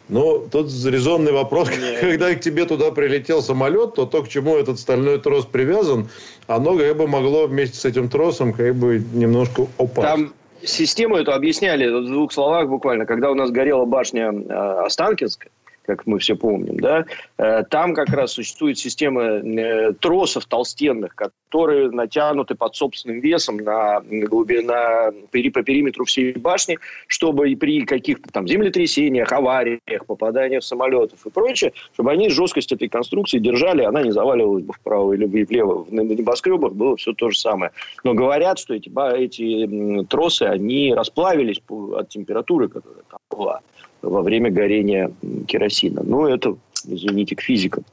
Но 0.10 0.40
тут 0.40 0.68
резонный 0.86 1.32
вопрос, 1.32 1.70
Нет. 1.70 2.00
когда 2.02 2.34
к 2.34 2.42
тебе 2.42 2.66
туда 2.66 2.92
прилетел 2.92 3.42
самолет, 3.42 3.94
то 3.94 4.06
то, 4.06 4.24
к 4.24 4.28
чему 4.28 4.58
этот 4.58 4.80
стальной 4.80 5.20
трос 5.20 5.46
привязан, 5.46 6.10
оно 6.48 6.76
как 6.78 6.98
бы 6.98 7.08
могло 7.08 7.48
вместе 7.48 7.78
с 7.78 7.86
этим 7.86 8.10
тросом 8.10 8.52
как 8.54 8.76
бы 8.76 9.02
немножко 9.14 9.68
упасть. 9.78 10.08
Там 10.08 10.34
систему 10.64 11.16
эту 11.16 11.32
объясняли 11.32 11.88
в 11.88 12.06
двух 12.08 12.34
словах 12.34 12.68
буквально. 12.68 13.06
Когда 13.06 13.32
у 13.32 13.36
нас 13.36 13.52
горела 13.52 13.86
башня 13.86 14.32
э, 14.32 14.86
Останкинская, 14.86 15.52
как 15.90 16.06
мы 16.06 16.20
все 16.20 16.36
помним, 16.36 16.80
да, 16.80 17.06
э, 17.40 17.64
там 17.64 17.96
как 17.96 18.10
раз 18.10 18.34
существует 18.34 18.78
система 18.78 19.24
э, 19.24 19.94
тросов 19.94 20.46
толстенных, 20.46 21.16
которые 21.16 21.90
натянуты 21.90 22.54
под 22.54 22.76
собственным 22.76 23.22
весом 23.22 23.58
на 23.58 24.02
глубине, 24.02 24.62
на, 24.62 25.10
пери- 25.32 25.50
по 25.50 25.64
периметру 25.64 26.06
всей 26.06 26.34
башни, 26.34 26.78
чтобы 27.08 27.50
и 27.50 27.56
при 27.56 27.86
каких-то 27.86 28.32
там 28.32 28.48
землетрясениях, 28.48 29.32
авариях, 29.32 30.06
попаданиях 30.06 30.64
самолетов 30.64 31.26
и 31.26 31.32
прочее, 31.32 31.74
чтобы 31.94 32.12
они 32.12 32.30
жесткость 32.30 32.72
этой 32.72 32.88
конструкции 32.88 33.40
держали, 33.40 33.82
она 33.82 34.04
не 34.04 34.12
заваливалась 34.12 34.64
бы 34.64 34.74
вправо 34.74 35.14
или 35.14 35.26
влево. 35.26 35.86
В 35.86 35.92
небоскребах 35.92 36.74
было 36.74 36.98
все 36.98 37.14
то 37.14 37.32
же 37.32 37.40
самое. 37.40 37.72
Но 38.04 38.14
говорят, 38.14 38.60
что 38.60 38.76
эти, 38.76 38.92
эти 39.18 40.06
тросы, 40.06 40.44
они 40.44 40.94
расплавились 40.94 41.60
от 41.68 42.10
температуры, 42.10 42.68
которая 42.68 43.04
там 43.10 43.20
была 43.32 43.62
во 44.02 44.22
время 44.22 44.50
горения 44.50 45.12
керосина. 45.48 46.02
Ну, 46.04 46.26
это, 46.28 46.56
извините, 46.86 47.36
к 47.36 47.42
физикам, 47.42 47.84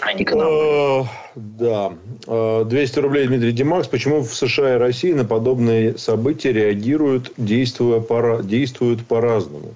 а 0.00 0.12
не 0.12 0.24
к 0.24 0.34
нам. 0.34 0.48
Э, 0.48 1.04
Да. 1.34 1.92
Э, 2.26 2.64
200 2.64 2.98
рублей 3.00 3.26
Дмитрий 3.26 3.52
Димакс. 3.52 3.88
Почему 3.88 4.20
в 4.20 4.34
США 4.34 4.76
и 4.76 4.78
России 4.78 5.12
на 5.12 5.24
подобные 5.24 5.98
события 5.98 6.52
реагируют, 6.52 7.32
действуя 7.36 8.00
пора... 8.00 8.42
действуют 8.42 9.04
по-разному? 9.06 9.74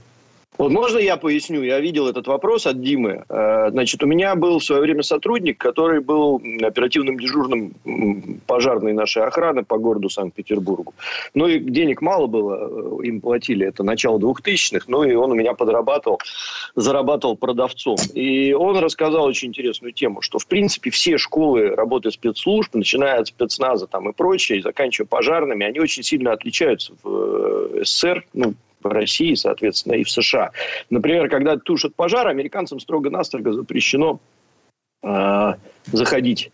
Вот 0.57 0.71
можно 0.71 0.99
я 0.99 1.17
поясню? 1.17 1.63
Я 1.63 1.81
видел 1.81 2.07
этот 2.07 2.29
вопрос 2.29 2.67
от 2.67 2.81
Димы. 2.81 3.25
Э, 3.29 3.71
Значит, 3.71 4.03
у 4.03 4.07
меня 4.07 4.35
был 4.37 4.59
в 4.59 4.65
свое 4.65 4.83
время 4.83 5.03
сотрудник, 5.03 5.59
который 5.59 6.01
был 6.01 6.41
оперативным 6.63 7.19
дежурным 7.19 7.75
пожарной 8.47 8.93
нашей 8.93 9.25
охраны 9.25 9.65
по 9.65 9.79
городу 9.79 10.09
Санкт-Петербургу. 10.09 10.95
Ну 11.35 11.49
и 11.49 11.59
денег 11.59 12.01
мало 12.03 12.27
было, 12.27 13.01
э, 13.01 13.07
им 13.07 13.21
платили, 13.21 13.67
это 13.67 13.83
начало 13.83 14.19
2000-х, 14.19 14.85
ну 14.87 15.03
и 15.03 15.15
он 15.15 15.33
у 15.33 15.35
меня 15.35 15.55
подрабатывал, 15.55 16.21
зарабатывал 16.77 17.37
продавцом. 17.37 17.97
И 18.15 18.53
он 18.53 18.77
рассказал 18.79 19.25
очень 19.25 19.49
интересную 19.49 19.93
тему, 19.93 20.23
что 20.23 20.39
в 20.39 20.47
принципе 20.47 20.91
все 20.91 21.19
школы 21.19 21.71
работы 21.71 22.13
спецслужб, 22.13 22.75
начиная 22.75 23.19
от 23.19 23.29
спецназа 23.29 23.87
там 23.87 24.09
и 24.09 24.13
прочее, 24.13 24.59
и 24.59 24.63
заканчивая 24.63 25.09
пожарными, 25.09 25.67
они 25.67 25.81
очень 25.81 26.05
сильно 26.05 26.33
отличаются 26.33 26.93
в 27.03 27.09
э, 27.09 27.83
СССР, 27.85 28.25
ну, 28.35 28.55
в 28.85 28.93
России, 28.93 29.35
соответственно, 29.35 29.95
и 29.95 30.05
в 30.05 30.11
США. 30.11 30.51
Например, 30.91 31.29
когда 31.29 31.57
тушат 31.57 31.95
пожар, 31.95 32.29
американцам 32.29 32.79
строго-настрого 32.79 33.53
запрещено 33.53 34.21
э, 35.03 35.55
заходить 35.87 36.51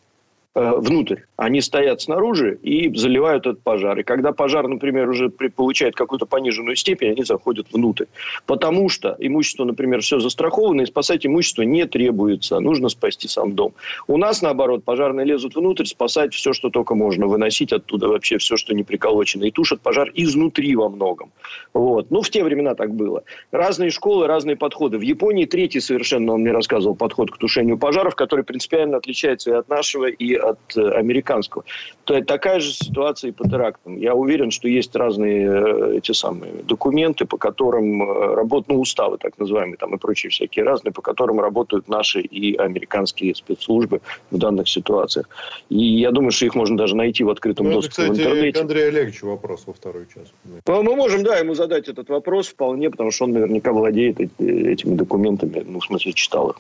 внутрь. 0.54 1.20
Они 1.36 1.60
стоят 1.60 2.00
снаружи 2.00 2.58
и 2.62 2.92
заливают 2.94 3.46
этот 3.46 3.62
пожар. 3.62 3.98
И 4.00 4.02
когда 4.02 4.32
пожар, 4.32 4.66
например, 4.66 5.08
уже 5.08 5.30
получает 5.30 5.94
какую-то 5.94 6.26
пониженную 6.26 6.74
степень, 6.74 7.12
они 7.12 7.22
заходят 7.22 7.68
внутрь. 7.72 8.06
Потому 8.46 8.88
что 8.88 9.16
имущество, 9.18 9.64
например, 9.64 10.00
все 10.00 10.18
застраховано, 10.18 10.82
и 10.82 10.86
спасать 10.86 11.24
имущество 11.24 11.62
не 11.62 11.86
требуется. 11.86 12.58
Нужно 12.58 12.88
спасти 12.88 13.28
сам 13.28 13.52
дом. 13.52 13.74
У 14.08 14.16
нас, 14.16 14.42
наоборот, 14.42 14.84
пожарные 14.84 15.24
лезут 15.24 15.54
внутрь, 15.54 15.84
спасать 15.84 16.34
все, 16.34 16.52
что 16.52 16.68
только 16.70 16.96
можно. 16.96 17.26
Выносить 17.26 17.72
оттуда 17.72 18.08
вообще 18.08 18.38
все, 18.38 18.56
что 18.56 18.74
не 18.74 18.82
приколочено. 18.82 19.44
И 19.44 19.52
тушат 19.52 19.80
пожар 19.80 20.10
изнутри 20.14 20.74
во 20.74 20.88
многом. 20.88 21.30
Вот. 21.74 22.10
Ну, 22.10 22.22
в 22.22 22.30
те 22.30 22.42
времена 22.42 22.74
так 22.74 22.92
было. 22.92 23.22
Разные 23.52 23.90
школы, 23.90 24.26
разные 24.26 24.56
подходы. 24.56 24.98
В 24.98 25.02
Японии 25.02 25.44
третий 25.44 25.80
совершенно, 25.80 26.32
он 26.32 26.40
мне 26.40 26.50
рассказывал, 26.50 26.96
подход 26.96 27.30
к 27.30 27.38
тушению 27.38 27.78
пожаров, 27.78 28.16
который 28.16 28.44
принципиально 28.44 28.96
отличается 28.96 29.50
и 29.50 29.54
от 29.54 29.68
нашего, 29.68 30.06
и 30.06 30.39
от 30.40 30.76
э, 30.76 30.90
американского. 30.90 31.64
То 32.05 32.14
есть 32.14 32.26
такая 32.26 32.61
же 32.61 32.72
ситуация 32.72 33.29
и 33.29 33.33
по 33.33 33.48
терактам. 33.48 33.96
Я 33.96 34.14
уверен, 34.14 34.50
что 34.50 34.66
есть 34.68 34.96
разные 34.96 35.46
э, 35.48 35.96
эти 35.98 36.12
самые 36.12 36.53
документы, 36.64 37.24
по 37.24 37.37
которым 37.37 38.03
э, 38.03 38.35
работают, 38.35 38.68
ну, 38.68 38.81
уставы 38.81 39.18
так 39.18 39.38
называемые, 39.38 39.76
там 39.76 39.94
и 39.94 39.98
прочие 39.98 40.31
всякие 40.31 40.64
разные, 40.64 40.92
по 40.92 41.03
которым 41.03 41.40
работают 41.40 41.88
наши 41.88 42.20
и 42.20 42.57
американские 42.57 43.35
спецслужбы 43.35 44.00
в 44.31 44.38
данных 44.38 44.68
ситуациях. 44.68 45.29
И 45.68 46.00
я 46.00 46.11
думаю, 46.11 46.33
что 46.33 46.46
их 46.46 46.55
можно 46.55 46.76
даже 46.76 46.96
найти 46.96 47.22
в 47.22 47.31
открытом 47.31 47.66
Ну, 47.66 47.70
это, 47.72 47.79
доступе 47.83 48.09
в 48.09 48.11
кстати, 48.11 48.18
к 48.18 48.20
интернете. 48.26 48.61
Андрею 48.61 48.88
Олеговичу 48.88 49.26
вопрос 49.29 49.62
во 49.66 49.72
второй 49.72 50.07
час. 50.12 50.33
Ну, 50.66 50.83
мы 50.83 50.96
можем, 50.96 51.22
да, 51.22 51.37
ему 51.37 51.55
задать 51.55 51.88
этот 51.88 52.09
вопрос 52.09 52.48
вполне, 52.48 52.90
потому 52.90 53.11
что 53.11 53.24
он 53.24 53.33
наверняка 53.33 53.72
владеет 53.72 54.20
эти- 54.20 54.33
этими 54.72 54.96
документами, 54.96 55.62
ну, 55.66 55.79
в 55.81 55.85
смысле, 55.85 56.12
читал 56.12 56.50
их. 56.50 56.57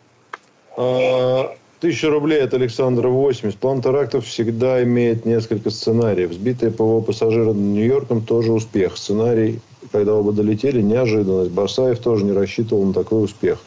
Тысяча 1.80 2.10
рублей 2.10 2.42
от 2.42 2.52
Александра 2.52 3.08
80. 3.08 3.58
План 3.58 3.80
терактов 3.80 4.26
всегда 4.26 4.82
имеет 4.82 5.24
несколько 5.24 5.70
сценариев. 5.70 6.30
Сбитые 6.30 6.70
ПВО 6.70 7.00
пассажира 7.00 7.54
над 7.54 7.56
Нью-Йорком 7.56 8.20
тоже 8.20 8.52
успех. 8.52 8.98
Сценарий, 8.98 9.60
когда 9.90 10.14
оба 10.14 10.32
долетели, 10.32 10.82
неожиданность. 10.82 11.50
Барсаев 11.52 11.98
тоже 11.98 12.26
не 12.26 12.32
рассчитывал 12.32 12.84
на 12.84 12.92
такой 12.92 13.24
успех. 13.24 13.60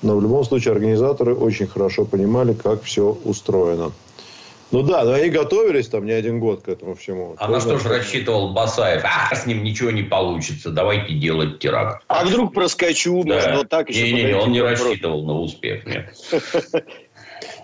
Но 0.00 0.16
в 0.16 0.22
любом 0.22 0.44
случае 0.44 0.72
организаторы 0.72 1.34
очень 1.34 1.66
хорошо 1.66 2.06
понимали, 2.06 2.54
как 2.54 2.84
все 2.84 3.18
устроено. 3.24 3.92
Ну 4.70 4.82
да, 4.82 5.04
но 5.04 5.12
они 5.12 5.30
готовились 5.30 5.88
там 5.88 6.04
не 6.04 6.12
один 6.12 6.40
год 6.40 6.62
к 6.62 6.68
этому 6.68 6.94
всему. 6.94 7.34
А 7.38 7.48
на 7.48 7.60
что 7.60 7.78
же 7.78 7.88
рассчитывал 7.88 8.52
Басаев? 8.52 9.02
А, 9.04 9.34
с 9.34 9.46
ним 9.46 9.62
ничего 9.62 9.90
не 9.90 10.02
получится, 10.02 10.70
давайте 10.70 11.14
делать 11.14 11.58
теракт. 11.58 12.04
А 12.06 12.24
вдруг 12.24 12.52
проскочу, 12.52 13.24
да. 13.24 13.34
может, 13.34 13.56
вот 13.56 13.68
так 13.70 13.88
еще 13.88 14.12
Не-не-не, 14.12 14.34
он 14.36 14.52
не 14.52 14.60
рассчитывал 14.60 15.24
на 15.24 15.38
успех, 15.40 15.86
нет. 15.86 16.14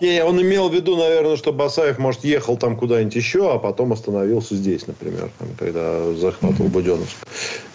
Не, 0.01 0.23
он 0.23 0.41
имел 0.41 0.69
в 0.69 0.73
виду, 0.73 0.97
наверное, 0.97 1.37
что 1.37 1.53
Басаев, 1.53 1.97
может, 1.99 2.23
ехал 2.23 2.57
там 2.57 2.75
куда-нибудь 2.75 3.15
еще, 3.15 3.53
а 3.53 3.59
потом 3.59 3.93
остановился 3.93 4.55
здесь, 4.55 4.87
например, 4.87 5.29
там, 5.39 5.47
когда 5.57 6.13
захватывал 6.13 6.69
Буденновск. 6.69 7.15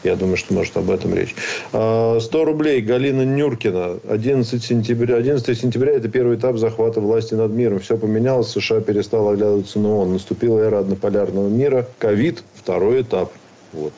Я 0.03 0.17
думаю, 0.17 0.37
что 0.37 0.55
может 0.55 0.77
об 0.77 0.91
этом 0.91 1.15
речь. 1.15 1.35
100 1.71 1.73
а, 1.73 2.45
рублей 2.45 2.81
Галина 2.81 3.25
Нюркина. 3.25 3.99
11 4.09 4.63
сентября. 4.63 5.17
11 5.17 5.59
сентября– 5.59 5.93
это 5.95 6.09
первый 6.09 6.37
этап 6.37 6.57
захвата 6.57 7.01
власти 7.01 7.35
над 7.35 7.53
миром. 7.53 7.81
Все 7.81 7.97
поменялось, 7.99 8.49
США 8.49 8.81
перестала 8.81 9.33
оглядываться 9.33 9.79
на 9.79 9.95
ООН. 9.97 10.15
Наступила 10.15 10.59
эра 10.61 10.81
однополярного 10.81 11.49
мира. 11.49 11.87
Ковид– 11.99 12.43
второй 12.55 13.03
этап. 13.03 13.31
Вот. 13.73 13.93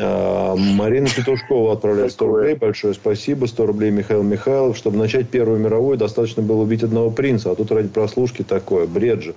А, 0.00 0.56
Марина 0.56 1.08
Петушкова 1.08 1.72
отправляет 1.72 2.12
100 2.12 2.26
рублей. 2.26 2.54
Большое 2.54 2.94
спасибо. 2.94 3.46
100 3.46 3.66
рублей 3.66 3.90
Михаил 3.90 4.22
Михайлов. 4.22 4.76
Чтобы 4.76 4.98
начать 4.98 5.28
Первую 5.28 5.60
мировую, 5.60 5.96
достаточно 5.96 6.42
было 6.42 6.62
убить 6.62 6.82
одного 6.82 7.10
принца. 7.10 7.50
А 7.50 7.54
тут 7.54 7.70
ради 7.70 7.88
прослушки 7.88 8.42
такое. 8.42 8.86
Бред 8.86 9.22
же. 9.22 9.34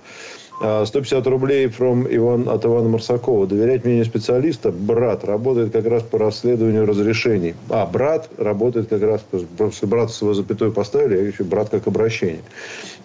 150 0.60 1.26
а, 1.26 1.30
рублей 1.30 1.66
from 1.66 2.06
Иван, 2.08 2.48
от 2.48 2.64
Ивана 2.64 2.88
Марсакова. 2.88 3.46
Доверять 3.46 3.84
мнению 3.84 4.04
специалиста. 4.04 4.70
Брат 4.70 5.24
работает 5.24 5.72
как 5.72 5.86
раз 5.86 6.02
по 6.02 6.18
расследованию 6.18 6.86
разрешений. 6.86 7.54
А, 7.70 7.86
брат 7.86 8.28
работает 8.38 8.88
как 8.88 9.02
раз... 9.02 9.24
Просто 9.56 9.86
брат 9.86 10.12
свою 10.12 10.34
запятую 10.34 10.72
поставили, 10.72 11.16
а 11.16 11.22
еще 11.22 11.44
брат 11.44 11.70
как 11.70 11.86
обращение. 11.88 12.42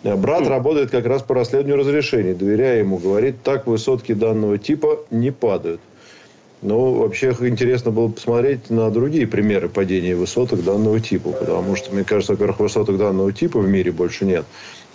А, 0.04 0.16
брат 0.16 0.44
mm. 0.44 0.50
работает 0.50 0.92
как 0.92 1.06
раз 1.08 1.24
по 1.24 1.34
расследованию 1.34 1.78
разрешений. 1.78 2.34
Доверяя 2.34 2.80
ему, 2.80 2.98
говорит, 2.98 3.42
так 3.44 3.66
высотки 3.66 4.14
данного 4.14 4.58
типа 4.60 5.00
не 5.10 5.32
падают. 5.32 5.82
Ну, 6.62 6.96
вообще 6.96 7.34
интересно 7.40 7.92
было 7.92 8.10
посмотреть 8.10 8.70
на 8.70 8.90
другие 8.92 9.26
примеры 9.26 9.70
падения 9.70 10.16
высоток 10.16 10.64
данного 10.64 11.00
типа. 11.00 11.32
Потому 11.32 11.76
что, 11.76 11.94
мне 11.94 12.04
кажется, 12.04 12.34
во-первых, 12.34 12.60
высоток 12.60 12.98
данного 12.98 13.32
типа 13.32 13.60
в 13.60 13.68
мире 13.68 13.92
больше 13.92 14.26
нет 14.26 14.46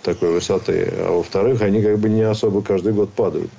такой 0.03 0.31
высоты. 0.31 0.93
А 0.99 1.11
во-вторых, 1.11 1.61
они 1.61 1.81
как 1.81 1.97
бы 1.97 2.09
не 2.09 2.21
особо 2.21 2.61
каждый 2.61 2.93
год 2.93 3.09
падают. 3.11 3.49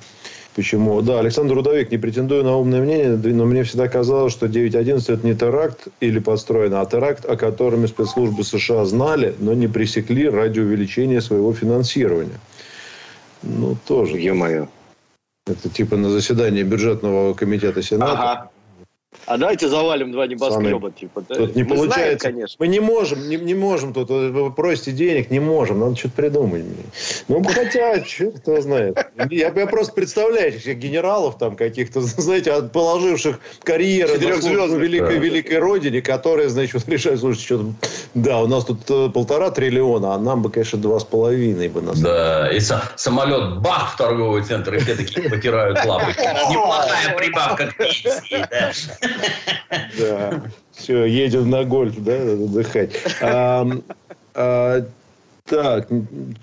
Почему? 0.55 1.01
Да, 1.01 1.19
Александр 1.19 1.53
Рудовик, 1.53 1.91
не 1.91 1.99
претендую 1.99 2.43
на 2.43 2.57
умное 2.57 2.81
мнение, 2.81 3.09
но 3.09 3.45
мне 3.45 3.63
всегда 3.63 3.87
казалось, 3.87 4.33
что 4.33 4.47
9.11 4.47 5.13
это 5.13 5.27
не 5.27 5.35
теракт 5.35 5.87
или 5.99 6.17
подстроено, 6.17 6.81
а 6.81 6.85
теракт, 6.87 7.25
о 7.25 7.35
котором 7.35 7.87
спецслужбы 7.87 8.43
США 8.43 8.83
знали, 8.85 9.35
но 9.37 9.53
не 9.53 9.67
пресекли 9.67 10.27
ради 10.27 10.59
увеличения 10.59 11.21
своего 11.21 11.53
финансирования. 11.53 12.39
Ну, 13.43 13.77
тоже. 13.87 14.17
Е-мое. 14.17 14.67
Это 15.47 15.69
типа 15.69 15.97
на 15.97 16.09
заседании 16.09 16.63
бюджетного 16.63 17.33
комитета 17.33 17.81
Сената. 17.81 18.13
Ага. 18.13 18.51
А 19.25 19.37
давайте 19.37 19.67
завалим 19.67 20.11
два 20.11 20.27
небоскреба, 20.27 20.91
типа. 20.91 21.23
Да? 21.27 21.35
Тут 21.35 21.55
не 21.55 21.63
мы 21.63 21.75
получается. 21.75 21.99
Знаем, 21.99 22.17
конечно. 22.19 22.55
Мы 22.59 22.67
не 22.67 22.79
можем, 22.79 23.27
не, 23.27 23.35
не 23.35 23.55
можем 23.55 23.93
тут. 23.93 24.09
Вы 24.09 24.51
просите 24.51 24.91
денег, 24.91 25.29
не 25.29 25.39
можем. 25.39 25.79
Надо 25.79 25.95
что-то 25.95 26.15
придумать. 26.15 26.63
Ну, 27.27 27.43
хотя, 27.43 28.03
что 28.05 28.31
кто 28.31 28.61
знает. 28.61 28.97
Я, 29.29 29.51
я 29.53 29.67
просто 29.67 29.93
представляю 29.93 30.53
этих 30.53 30.77
генералов 30.77 31.37
там 31.37 31.55
каких-то, 31.55 32.01
знаете, 32.01 32.61
положивших 32.61 33.39
карьеры 33.63 34.13
на 34.13 34.75
великой, 34.77 35.15
да. 35.15 35.21
великой 35.21 35.59
родине, 35.59 36.01
которые, 36.01 36.49
значит, 36.49 36.87
решают, 36.87 37.19
слушайте, 37.19 37.45
что 37.45 37.65
да, 38.13 38.39
у 38.39 38.47
нас 38.47 38.65
тут 38.65 38.89
э, 38.89 39.09
полтора 39.09 39.51
триллиона, 39.51 40.15
а 40.15 40.17
нам 40.17 40.41
бы, 40.41 40.49
конечно, 40.49 40.79
два 40.79 40.99
с 40.99 41.03
половиной 41.03 41.67
бы 41.67 41.81
нас. 41.81 41.99
Да, 41.99 42.49
и 42.51 42.59
самолет 42.95 43.59
бах 43.59 43.93
в 43.93 43.97
торговый 43.97 44.43
центр, 44.43 44.75
и 44.75 44.79
все 44.79 44.95
такие 44.95 45.29
потирают 45.29 45.83
лапы. 45.85 46.11
Неплохая 46.49 47.15
прибавка 47.17 47.67
к 47.67 47.77
пенсии, 47.77 48.47
да. 48.49 48.71
Да. 49.99 50.43
Все, 50.71 51.05
едем 51.05 51.49
на 51.49 51.63
гольф, 51.63 51.95
да, 52.03 52.13
отдыхать. 52.13 52.91
А, 53.21 53.67
так, 55.47 55.87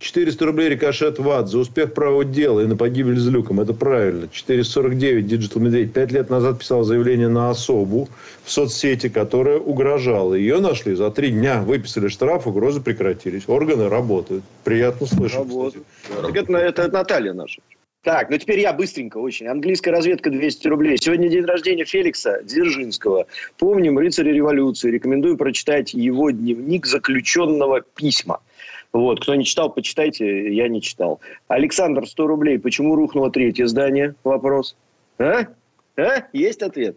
400 0.00 0.46
рублей 0.46 0.70
рикошет 0.70 1.18
ват 1.18 1.48
за 1.48 1.58
успех 1.58 1.92
правого 1.92 2.24
дела 2.24 2.60
и 2.60 2.66
на 2.66 2.74
погибель 2.74 3.18
с 3.18 3.26
люком. 3.26 3.60
Это 3.60 3.74
правильно. 3.74 4.28
449 4.32 5.30
Digital 5.30 5.60
Медведь. 5.60 5.92
Пять 5.92 6.10
лет 6.10 6.30
назад 6.30 6.60
писал 6.60 6.84
заявление 6.84 7.28
на 7.28 7.50
особу 7.50 8.08
в 8.44 8.50
соцсети, 8.50 9.10
которая 9.10 9.58
угрожала. 9.58 10.32
Ее 10.32 10.58
нашли 10.58 10.94
за 10.94 11.10
три 11.10 11.32
дня. 11.32 11.60
Выписали 11.60 12.08
штраф, 12.08 12.46
угрозы 12.46 12.80
прекратились. 12.80 13.46
Органы 13.46 13.90
работают. 13.90 14.42
Приятно 14.64 15.06
слышать. 15.06 15.38
Работают. 15.38 15.86
Так 16.22 16.34
это, 16.34 16.56
это 16.56 16.88
Наталья 16.90 17.34
наша. 17.34 17.60
Так, 18.04 18.28
ну 18.28 18.36
теперь 18.36 18.60
я 18.60 18.74
быстренько 18.74 19.16
очень. 19.16 19.46
Английская 19.46 19.90
разведка 19.90 20.28
200 20.28 20.68
рублей. 20.68 20.98
Сегодня 20.98 21.30
день 21.30 21.46
рождения 21.46 21.86
Феликса 21.86 22.42
Дзержинского. 22.44 23.26
Помним 23.56 23.98
рыцаря 23.98 24.30
революции. 24.30 24.90
Рекомендую 24.90 25.38
прочитать 25.38 25.94
его 25.94 26.30
дневник 26.30 26.84
заключенного 26.84 27.80
письма. 27.80 28.40
Вот, 28.92 29.22
кто 29.22 29.34
не 29.34 29.46
читал, 29.46 29.70
почитайте, 29.70 30.54
я 30.54 30.68
не 30.68 30.82
читал. 30.82 31.20
Александр, 31.48 32.06
100 32.06 32.26
рублей. 32.26 32.58
Почему 32.58 32.94
рухнуло 32.94 33.30
третье 33.30 33.66
здание? 33.66 34.14
Вопрос. 34.22 34.76
А? 35.18 35.46
А? 35.96 36.24
Есть 36.34 36.60
ответ? 36.60 36.96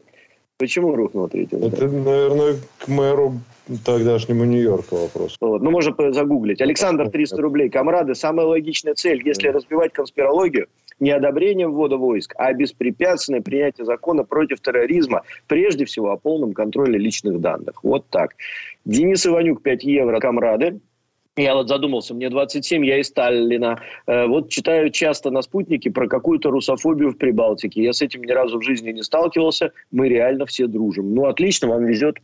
Почему 0.58 0.94
рухнуло 0.94 1.30
третье 1.30 1.58
здание? 1.58 1.74
Это, 1.74 1.88
наверное, 1.88 2.56
к 2.80 2.88
мэру 2.90 3.40
тогдашнему 3.86 4.44
Нью-Йорку 4.44 4.98
вопрос. 4.98 5.38
Вот. 5.40 5.62
Ну, 5.62 5.72
можно 5.72 5.96
загуглить. 6.12 6.60
Александр, 6.60 7.10
300 7.10 7.42
рублей. 7.42 7.70
Комрады, 7.70 8.14
самая 8.14 8.46
логичная 8.46 8.94
цель, 8.94 9.22
если 9.26 9.48
разбивать 9.48 9.94
конспирологию, 9.94 10.68
не 11.00 11.12
одобрением 11.12 11.74
ввода 11.74 11.98
войск, 11.98 12.34
а 12.38 12.54
беспрепятственное 12.54 13.42
принятие 13.42 13.86
закона 13.86 14.24
против 14.24 14.62
терроризма, 14.62 15.24
прежде 15.48 15.86
всего 15.86 16.12
о 16.12 16.18
полном 16.18 16.54
контроле 16.54 16.98
личных 16.98 17.40
данных. 17.40 17.84
Вот 17.84 18.06
так. 18.10 18.36
Денис 18.86 19.26
Иванюк, 19.26 19.62
5 19.62 19.84
евро, 19.84 20.20
комрады. 20.20 20.80
Я 21.36 21.54
вот 21.54 21.70
задумался, 21.70 22.16
мне 22.16 22.30
27, 22.30 22.84
я 22.84 23.00
из 23.00 23.08
Сталина. 23.08 23.80
Э, 24.08 24.26
вот 24.26 24.50
читаю 24.50 24.90
часто 24.90 25.30
на 25.30 25.44
спутнике 25.44 25.92
про 25.92 26.08
какую-то 26.08 26.50
русофобию 26.50 27.12
в 27.12 27.18
Прибалтике. 27.18 27.84
Я 27.84 27.94
с 27.94 28.02
этим 28.02 28.24
ни 28.24 28.32
разу 28.32 28.60
в 28.60 28.64
жизни 28.64 28.92
не 28.92 29.04
сталкивался. 29.04 29.72
Мы 29.92 30.10
реально 30.10 30.48
все 30.48 30.66
дружим. 30.66 31.14
Ну, 31.14 31.28
отлично, 31.28 31.68
вам 31.68 31.86
везет. 31.86 32.18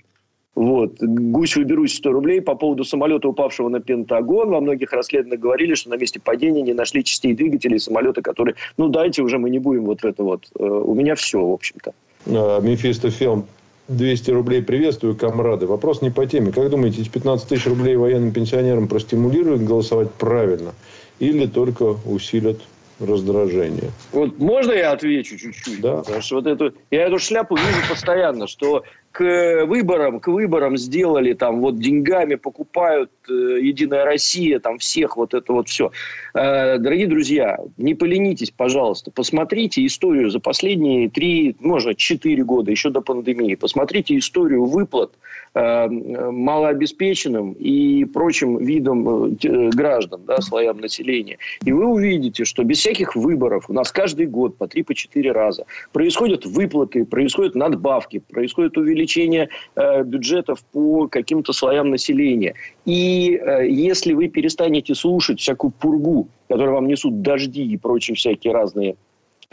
Вот. 0.55 0.97
Гусь 1.01 1.55
выберусь 1.55 1.95
100 1.95 2.11
рублей 2.11 2.41
по 2.41 2.55
поводу 2.55 2.83
самолета, 2.83 3.27
упавшего 3.27 3.69
на 3.69 3.79
Пентагон. 3.79 4.49
Во 4.49 4.61
многих 4.61 4.93
расследованиях 4.93 5.41
говорили, 5.41 5.73
что 5.73 5.89
на 5.89 5.95
месте 5.95 6.19
падения 6.19 6.61
не 6.61 6.73
нашли 6.73 7.03
частей 7.03 7.33
двигателей 7.33 7.79
самолета, 7.79 8.21
которые... 8.21 8.55
Ну, 8.77 8.89
дайте 8.89 9.23
уже, 9.23 9.39
мы 9.39 9.49
не 9.49 9.59
будем 9.59 9.85
вот 9.85 10.01
в 10.01 10.05
это 10.05 10.23
вот. 10.23 10.45
Э, 10.59 10.63
у 10.63 10.93
меня 10.93 11.15
все, 11.15 11.43
в 11.43 11.51
общем-то. 11.51 11.93
А, 12.27 12.59
Мефисто 12.59 13.09
Филм. 13.09 13.45
200 13.89 14.31
рублей 14.31 14.61
приветствую, 14.61 15.15
комрады. 15.15 15.65
Вопрос 15.65 16.01
не 16.01 16.09
по 16.09 16.25
теме. 16.25 16.53
Как 16.53 16.69
думаете, 16.69 17.01
эти 17.01 17.09
15 17.09 17.49
тысяч 17.49 17.65
рублей 17.67 17.97
военным 17.97 18.31
пенсионерам 18.31 18.87
простимулируют 18.87 19.63
голосовать 19.63 20.09
правильно? 20.11 20.73
Или 21.19 21.47
только 21.47 21.97
усилят 22.05 22.61
раздражение. 22.99 23.91
Вот 24.11 24.39
можно 24.39 24.71
я 24.71 24.91
отвечу 24.91 25.37
чуть-чуть? 25.37 25.81
Да. 25.81 25.97
Потому 25.97 26.21
что 26.21 26.35
вот 26.35 26.47
эту, 26.47 26.73
я 26.91 27.07
эту 27.07 27.19
шляпу 27.19 27.55
вижу 27.55 27.89
постоянно, 27.89 28.47
что 28.47 28.83
к 29.13 29.65
выборам, 29.65 30.19
к 30.19 30.27
выборам 30.27 30.75
сделали 30.75 31.33
там 31.33 31.61
вот 31.61 31.77
деньгами 31.77 32.33
покупают 32.33 33.11
э, 33.29 33.59
Единая 33.61 34.05
Россия, 34.05 34.59
там 34.59 34.79
всех 34.79 35.17
вот 35.17 35.35
это 35.35 35.53
вот 35.53 35.69
все. 35.69 35.91
Э, 36.33 36.79
дорогие 36.79 37.05
друзья, 37.05 37.59
не 37.77 37.93
поленитесь, 37.93 38.49
пожалуйста, 38.49 39.11
посмотрите 39.11 39.85
историю 39.85 40.31
за 40.31 40.39
последние 40.39 41.11
три, 41.11 41.55
можно 41.59 41.93
четыре 41.93 42.43
года, 42.43 42.71
еще 42.71 42.89
до 42.89 43.01
пандемии. 43.01 43.53
Посмотрите 43.53 44.17
историю 44.17 44.65
выплат 44.65 45.11
э, 45.53 45.87
малообеспеченным 45.87 47.53
и 47.53 48.05
прочим 48.05 48.57
видам 48.57 49.35
э, 49.35 49.69
граждан, 49.69 50.21
да, 50.25 50.41
слоям 50.41 50.79
населения. 50.79 51.37
И 51.63 51.71
вы 51.71 51.85
увидите, 51.85 52.45
что 52.45 52.63
без 52.63 52.79
всяких 52.79 53.15
выборов 53.15 53.69
у 53.69 53.73
нас 53.73 53.91
каждый 53.91 54.25
год 54.25 54.57
по 54.57 54.67
три, 54.67 54.81
по 54.81 54.95
четыре 54.95 55.33
раза 55.33 55.65
происходят 55.91 56.47
выплаты, 56.47 57.05
происходят 57.05 57.53
надбавки, 57.53 58.17
происходит 58.17 58.75
увеличение 58.75 59.02
увеличение 59.03 59.49
э, 59.75 60.03
бюджетов 60.03 60.63
по 60.71 61.07
каким-то 61.07 61.53
слоям 61.53 61.89
населения. 61.89 62.53
И 62.85 63.35
э, 63.35 63.67
если 63.69 64.13
вы 64.13 64.27
перестанете 64.27 64.95
слушать 64.95 65.39
всякую 65.39 65.71
пургу, 65.71 66.27
которую 66.47 66.75
вам 66.75 66.87
несут 66.87 67.21
дожди 67.21 67.65
и 67.65 67.77
прочие 67.77 68.15
всякие 68.15 68.53
разные 68.53 68.95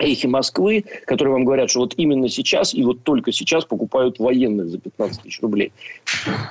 эхи 0.00 0.26
Москвы, 0.26 0.84
которые 1.06 1.34
вам 1.34 1.44
говорят, 1.44 1.70
что 1.70 1.80
вот 1.80 1.94
именно 1.96 2.28
сейчас 2.28 2.74
и 2.74 2.82
вот 2.82 3.02
только 3.02 3.32
сейчас 3.32 3.64
покупают 3.64 4.18
военных 4.18 4.68
за 4.68 4.78
15 4.78 5.22
тысяч 5.22 5.40
рублей. 5.40 5.72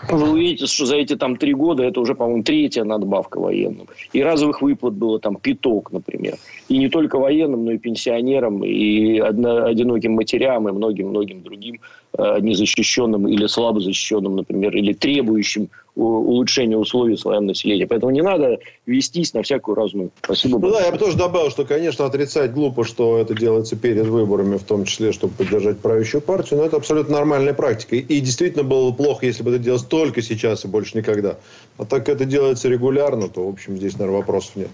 Вы 0.09 0.31
увидите, 0.31 0.67
что 0.67 0.85
за 0.85 0.95
эти 0.97 1.15
там 1.15 1.35
три 1.37 1.53
года 1.53 1.83
это 1.83 1.99
уже, 1.99 2.15
по-моему, 2.15 2.43
третья 2.43 2.83
надбавка 2.83 3.39
военным. 3.39 3.87
И 4.13 4.21
разовых 4.21 4.61
выплат 4.61 4.93
было 4.93 5.19
там 5.19 5.35
пяток, 5.35 5.91
например. 5.91 6.35
И 6.67 6.77
не 6.77 6.89
только 6.89 7.17
военным, 7.17 7.65
но 7.65 7.71
и 7.71 7.77
пенсионерам, 7.77 8.63
и 8.63 9.19
одиноким 9.19 10.13
матерям, 10.13 10.69
и 10.69 10.71
многим-многим 10.71 11.41
другим 11.41 11.79
незащищенным 12.17 13.27
или 13.27 13.47
слабо 13.47 13.79
защищенным, 13.79 14.35
например, 14.35 14.75
или 14.75 14.93
требующим 14.93 15.69
улучшения 15.99 16.77
условий 16.77 17.17
своего 17.17 17.41
населения. 17.41 17.85
Поэтому 17.85 18.11
не 18.11 18.21
надо 18.21 18.59
вестись 18.85 19.33
на 19.33 19.43
всякую 19.43 19.75
разную. 19.75 20.11
Спасибо 20.23 20.59
ну. 20.59 20.71
Да, 20.71 20.85
я 20.85 20.91
бы 20.91 20.97
тоже 20.97 21.17
добавил, 21.17 21.49
что, 21.49 21.65
конечно, 21.65 22.05
отрицать 22.05 22.53
глупо, 22.53 22.85
что 22.85 23.17
это 23.17 23.33
делается 23.33 23.75
перед 23.75 24.05
выборами, 24.05 24.57
в 24.57 24.63
том 24.63 24.85
числе, 24.85 25.11
чтобы 25.11 25.33
поддержать 25.33 25.79
правящую 25.79 26.21
партию, 26.21 26.59
но 26.59 26.65
это 26.65 26.77
абсолютно 26.77 27.15
нормальная 27.15 27.53
практика. 27.53 27.95
И 27.95 28.19
действительно 28.19 28.63
было 28.63 28.91
бы 28.91 28.95
плохо, 28.95 29.25
если 29.25 29.43
бы 29.43 29.51
это 29.51 29.59
делалось 29.59 29.83
только 29.83 30.21
сейчас 30.21 30.65
и 30.65 30.67
больше 30.67 30.97
никогда. 30.97 31.37
А 31.77 31.85
так 31.85 32.05
как 32.05 32.15
это 32.15 32.25
делается 32.25 32.69
регулярно, 32.69 33.27
то, 33.27 33.45
в 33.45 33.49
общем, 33.49 33.77
здесь, 33.77 33.93
наверное, 33.93 34.19
вопросов 34.19 34.55
нет. 34.55 34.69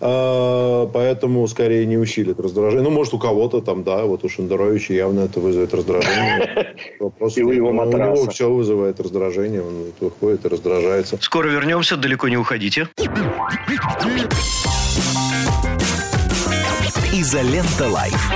А, 0.00 0.86
поэтому 0.86 1.46
скорее 1.48 1.86
не 1.86 1.96
усилит 1.96 2.38
раздражение. 2.38 2.84
Ну, 2.84 2.90
может, 2.90 3.14
у 3.14 3.18
кого-то 3.18 3.60
там, 3.60 3.84
да, 3.84 4.04
вот 4.04 4.24
у 4.24 4.28
Шендеровича 4.28 4.94
явно 4.94 5.20
это 5.20 5.40
вызовет 5.40 5.74
раздражение. 5.74 6.74
Вопрос 7.00 7.36
и 7.36 7.42
у 7.42 7.50
его 7.50 7.72
матраса. 7.72 8.12
У 8.12 8.16
него 8.16 8.30
все 8.30 8.50
вызывает 8.50 9.00
раздражение, 9.00 9.62
он 9.62 9.92
выходит 10.00 10.44
и 10.44 10.48
раздражается. 10.48 11.18
Скоро 11.20 11.48
вернемся, 11.48 11.96
далеко 11.96 12.28
не 12.28 12.36
уходите. 12.36 12.88
Изолента 17.12 17.88
Live. 17.88 18.30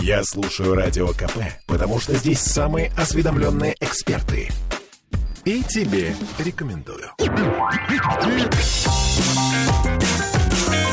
Я 0.00 0.22
слушаю 0.22 0.74
Радио 0.74 1.08
КП, 1.08 1.38
потому 1.66 1.98
что 1.98 2.14
здесь 2.14 2.40
самые 2.40 2.92
осведомленные 2.96 3.74
эксперты. 3.80 4.50
И 5.44 5.62
тебе 5.62 6.14
рекомендую. 6.38 7.10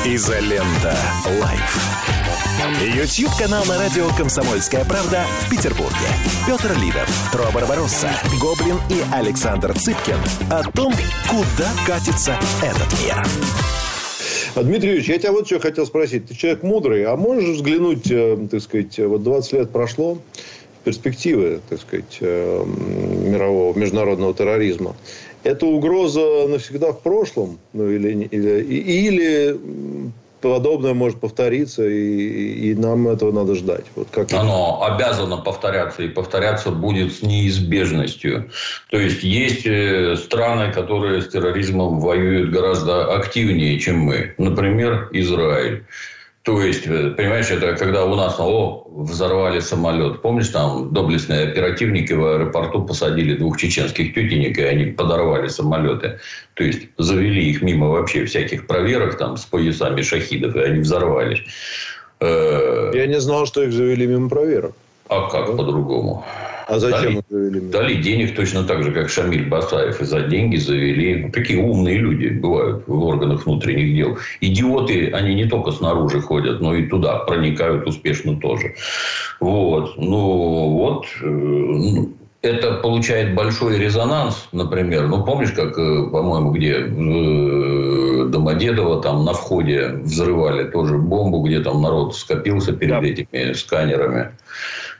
Изолента 0.05 0.97
Live. 1.41 2.12
YouTube-канал 2.95 3.65
на 3.65 3.77
радио 3.77 4.07
«Комсомольская 4.17 4.85
правда» 4.85 5.23
в 5.41 5.49
Петербурге. 5.49 6.07
Петр 6.47 6.71
Лидов, 6.79 7.09
Тро 7.31 7.45
Барбаросса, 7.53 8.09
Гоблин 8.39 8.77
и 8.89 9.01
Александр 9.13 9.73
Цыпкин 9.73 10.17
о 10.51 10.63
том, 10.71 10.93
куда 11.29 11.71
катится 11.85 12.37
этот 12.61 12.87
мир. 13.01 13.23
Дмитрий 14.55 14.89
Юрьевич, 14.89 15.09
я 15.09 15.17
тебя 15.17 15.31
вот 15.31 15.47
что 15.47 15.59
хотел 15.59 15.85
спросить. 15.85 16.27
Ты 16.27 16.35
человек 16.35 16.63
мудрый, 16.63 17.05
а 17.05 17.15
можешь 17.15 17.55
взглянуть, 17.55 18.09
э, 18.11 18.37
так 18.49 18.61
сказать, 18.61 18.99
вот 18.99 19.23
20 19.23 19.53
лет 19.53 19.71
прошло, 19.71 20.19
перспективы, 20.83 21.59
так 21.69 21.81
сказать, 21.81 22.17
э, 22.21 22.65
мирового, 22.65 23.77
международного 23.77 24.33
терроризма. 24.33 24.95
Это 25.43 25.65
угроза 25.65 26.47
навсегда 26.47 26.91
в 26.91 27.01
прошлом? 27.01 27.57
Ну, 27.73 27.89
или, 27.89 28.27
или, 28.31 28.63
или 28.63 29.59
подобное 30.49 30.93
может 30.93 31.19
повториться, 31.19 31.87
и, 31.87 32.71
и 32.71 32.75
нам 32.75 33.07
этого 33.07 33.31
надо 33.31 33.55
ждать. 33.55 33.85
Вот 33.95 34.07
как 34.11 34.31
Оно 34.33 34.83
обязано 34.83 35.37
повторяться, 35.37 36.03
и 36.03 36.09
повторяться 36.09 36.69
будет 36.71 37.13
с 37.13 37.21
неизбежностью. 37.21 38.51
То 38.89 38.99
есть, 38.99 39.23
есть 39.23 39.65
э, 39.65 40.15
страны, 40.17 40.71
которые 40.71 41.21
с 41.21 41.29
терроризмом 41.29 41.99
воюют 41.99 42.51
гораздо 42.51 43.15
активнее, 43.15 43.79
чем 43.79 43.99
мы. 43.99 44.35
Например, 44.37 45.09
Израиль. 45.13 45.85
То 46.43 46.61
есть, 46.61 46.85
э, 46.87 47.11
понимаешь, 47.11 47.49
это 47.49 47.73
когда 47.77 48.03
у 48.03 48.15
нас 48.15 48.35
о, 48.37 48.85
взорвали 48.89 49.61
самолет. 49.61 50.21
Помнишь, 50.21 50.49
там 50.49 50.93
доблестные 50.93 51.47
оперативники 51.47 52.11
в 52.11 52.25
аэропорту 52.25 52.83
посадили 52.83 53.35
двух 53.37 53.57
чеченских 53.57 54.13
тетенек, 54.13 54.57
и 54.57 54.63
они 54.63 54.85
подорвали 54.85 55.47
самолеты. 55.47 56.19
То 56.55 56.65
есть, 56.65 56.89
завели 56.97 57.49
их 57.49 57.61
мимо 57.61 57.87
вообще 57.87 58.25
всяких 58.25 58.67
проверок 58.67 59.17
там 59.17 59.37
с 59.37 59.45
поясами 59.45 60.01
шахидов, 60.01 60.57
и 60.57 60.59
они 60.59 60.79
взорвались. 60.79 61.43
Э, 62.19 62.91
Я 62.93 63.07
не 63.07 63.21
знал, 63.21 63.45
что 63.45 63.63
их 63.63 63.71
завели 63.71 64.05
мимо 64.05 64.27
проверок. 64.27 64.73
А 65.07 65.29
как 65.29 65.47
да? 65.47 65.53
по-другому? 65.53 66.25
А 66.67 66.79
зачем 66.79 67.13
дали, 67.13 67.23
завели? 67.29 67.59
Дали 67.59 67.95
денег 67.95 68.35
точно 68.35 68.63
так 68.63 68.83
же, 68.83 68.91
как 68.91 69.09
Шамиль 69.09 69.47
Басаев. 69.47 70.01
И 70.01 70.05
за 70.05 70.21
деньги 70.21 70.57
завели. 70.57 71.29
Такие 71.31 71.59
умные 71.59 71.97
люди 71.97 72.27
бывают 72.29 72.87
в 72.87 73.03
органах 73.03 73.45
внутренних 73.45 73.95
дел. 73.95 74.17
Идиоты, 74.41 75.09
они 75.11 75.35
не 75.35 75.45
только 75.45 75.71
снаружи 75.71 76.21
ходят, 76.21 76.61
но 76.61 76.75
и 76.75 76.87
туда 76.87 77.19
проникают 77.19 77.87
успешно 77.87 78.39
тоже. 78.39 78.75
Вот. 79.39 79.97
Ну, 79.97 80.69
вот. 80.69 81.05
Э, 81.21 81.27
ну, 81.27 82.13
это 82.43 82.73
получает 82.73 83.35
большой 83.35 83.79
резонанс, 83.79 84.49
например. 84.51 85.07
Ну, 85.07 85.23
помнишь, 85.23 85.51
как, 85.51 85.77
э, 85.77 86.09
по-моему, 86.11 86.51
где 86.51 86.79
в 86.79 88.29
Домодедово 88.29 89.01
там 89.01 89.23
на 89.23 89.33
входе 89.33 89.99
взрывали 90.03 90.69
тоже 90.69 90.97
бомбу, 90.97 91.41
где 91.41 91.61
там 91.61 91.81
народ 91.81 92.15
скопился 92.15 92.73
перед 92.73 93.01
да. 93.01 93.07
этими 93.07 93.53
сканерами. 93.53 94.31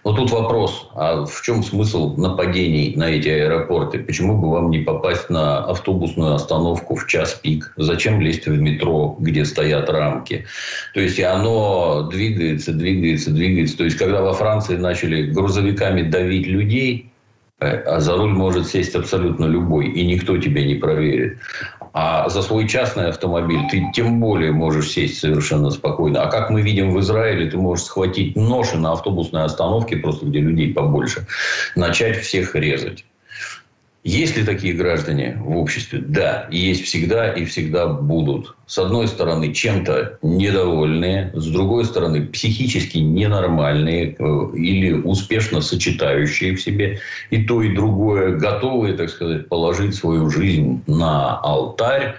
Но 0.03 0.11
тут 0.13 0.31
вопрос, 0.31 0.89
а 0.95 1.25
в 1.25 1.41
чем 1.43 1.63
смысл 1.63 2.15
нападений 2.17 2.93
на 2.95 3.09
эти 3.09 3.29
аэропорты? 3.29 3.99
Почему 3.99 4.37
бы 4.37 4.51
вам 4.51 4.69
не 4.69 4.79
попасть 4.79 5.29
на 5.29 5.63
автобусную 5.63 6.33
остановку 6.33 6.95
в 6.95 7.07
час 7.07 7.35
пик? 7.35 7.73
Зачем 7.77 8.19
лезть 8.19 8.45
в 8.45 8.59
метро, 8.59 9.15
где 9.19 9.45
стоят 9.45 9.89
рамки? 9.89 10.45
То 10.93 10.99
есть, 10.99 11.19
и 11.19 11.23
оно 11.23 12.09
двигается, 12.11 12.73
двигается, 12.73 13.31
двигается. 13.31 13.77
То 13.77 13.85
есть, 13.85 13.97
когда 13.97 14.21
во 14.21 14.33
Франции 14.33 14.75
начали 14.75 15.31
грузовиками 15.31 16.01
давить 16.01 16.47
людей, 16.47 17.12
а 17.63 17.99
за 17.99 18.15
руль 18.15 18.31
может 18.31 18.67
сесть 18.67 18.95
абсолютно 18.95 19.45
любой, 19.45 19.87
и 19.87 20.05
никто 20.05 20.37
тебя 20.37 20.65
не 20.65 20.75
проверит. 20.75 21.39
А 21.93 22.27
за 22.29 22.41
свой 22.41 22.67
частный 22.67 23.09
автомобиль 23.09 23.61
ты 23.69 23.83
тем 23.93 24.19
более 24.19 24.51
можешь 24.51 24.91
сесть 24.91 25.19
совершенно 25.19 25.69
спокойно. 25.69 26.23
А 26.23 26.31
как 26.31 26.49
мы 26.49 26.61
видим 26.61 26.91
в 26.91 26.99
Израиле, 26.99 27.49
ты 27.49 27.57
можешь 27.57 27.85
схватить 27.85 28.35
нож 28.35 28.73
и 28.73 28.77
на 28.77 28.93
автобусной 28.93 29.43
остановке, 29.43 29.97
просто 29.97 30.25
где 30.25 30.39
людей 30.39 30.73
побольше, 30.73 31.27
начать 31.75 32.17
всех 32.17 32.55
резать. 32.55 33.05
Есть 34.03 34.35
ли 34.35 34.43
такие 34.43 34.73
граждане 34.73 35.37
в 35.39 35.55
обществе? 35.55 35.99
Да, 35.99 36.49
есть 36.51 36.83
всегда 36.83 37.31
и 37.31 37.45
всегда 37.45 37.87
будут. 37.87 38.53
С 38.67 38.77
одной 38.77 39.07
стороны, 39.07 39.53
чем-то 39.53 40.19
недовольные, 40.21 41.31
с 41.33 41.47
другой 41.47 41.85
стороны, 41.85 42.25
психически 42.25 42.97
ненормальные 42.97 44.17
э, 44.19 44.57
или 44.57 44.91
успешно 44.91 45.61
сочетающие 45.61 46.53
в 46.53 46.61
себе 46.61 46.99
и 47.29 47.45
то, 47.45 47.61
и 47.61 47.73
другое, 47.73 48.35
готовые, 48.35 48.95
так 48.95 49.09
сказать, 49.09 49.47
положить 49.47 49.95
свою 49.95 50.29
жизнь 50.29 50.83
на 50.85 51.37
алтарь 51.37 52.15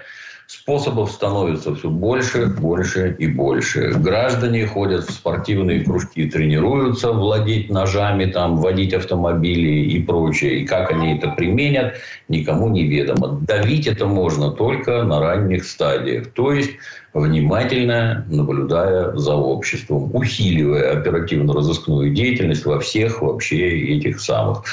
Способов 0.61 1.11
становится 1.11 1.75
все 1.75 1.89
больше, 1.89 2.47
больше 2.47 3.15
и 3.19 3.27
больше. 3.27 3.91
Граждане 3.91 4.65
ходят 4.65 5.03
в 5.03 5.11
спортивные 5.11 5.83
кружки, 5.83 6.29
тренируются 6.29 7.11
владеть 7.11 7.69
ножами, 7.69 8.25
там, 8.25 8.57
водить 8.57 8.93
автомобили 8.93 9.91
и 9.91 10.01
прочее. 10.01 10.61
И 10.61 10.65
как 10.65 10.91
они 10.91 11.17
это 11.17 11.31
применят, 11.31 11.95
никому 12.29 12.69
не 12.69 12.83
ведомо. 12.83 13.37
Давить 13.41 13.85
это 13.85 14.07
можно 14.07 14.49
только 14.49 15.03
на 15.03 15.19
ранних 15.19 15.65
стадиях. 15.65 16.31
То 16.31 16.53
есть, 16.53 16.71
внимательно 17.15 18.25
наблюдая 18.29 19.15
за 19.15 19.35
обществом, 19.35 20.11
усиливая 20.13 20.99
оперативно-розыскную 20.99 22.13
деятельность 22.13 22.65
во 22.65 22.79
всех 22.79 23.21
вообще 23.21 23.95
этих 23.95 24.19
самых. 24.19 24.63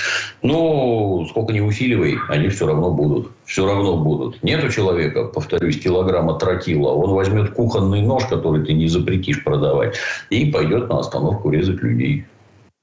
Ну, 0.43 1.25
сколько 1.31 1.53
не 1.53 1.61
усиливай, 1.61 2.17
они 2.29 2.49
все 2.49 2.67
равно 2.67 2.91
будут. 2.91 3.31
Все 3.45 3.65
равно 3.65 3.97
будут. 3.97 4.43
Нет 4.43 4.65
у 4.65 4.69
человека, 4.69 5.25
повторюсь, 5.25 5.79
килограмма 5.79 6.39
тротила. 6.39 6.89
Он 6.89 7.11
возьмет 7.11 7.51
кухонный 7.51 8.03
нож, 8.03 8.25
который 8.27 8.65
ты 8.65 8.73
не 8.73 8.89
запретишь 8.89 9.45
продавать, 9.45 9.97
и 10.31 10.47
пойдет 10.47 10.89
на 10.89 10.99
остановку 10.99 11.51
резать 11.51 11.81
людей. 11.83 12.25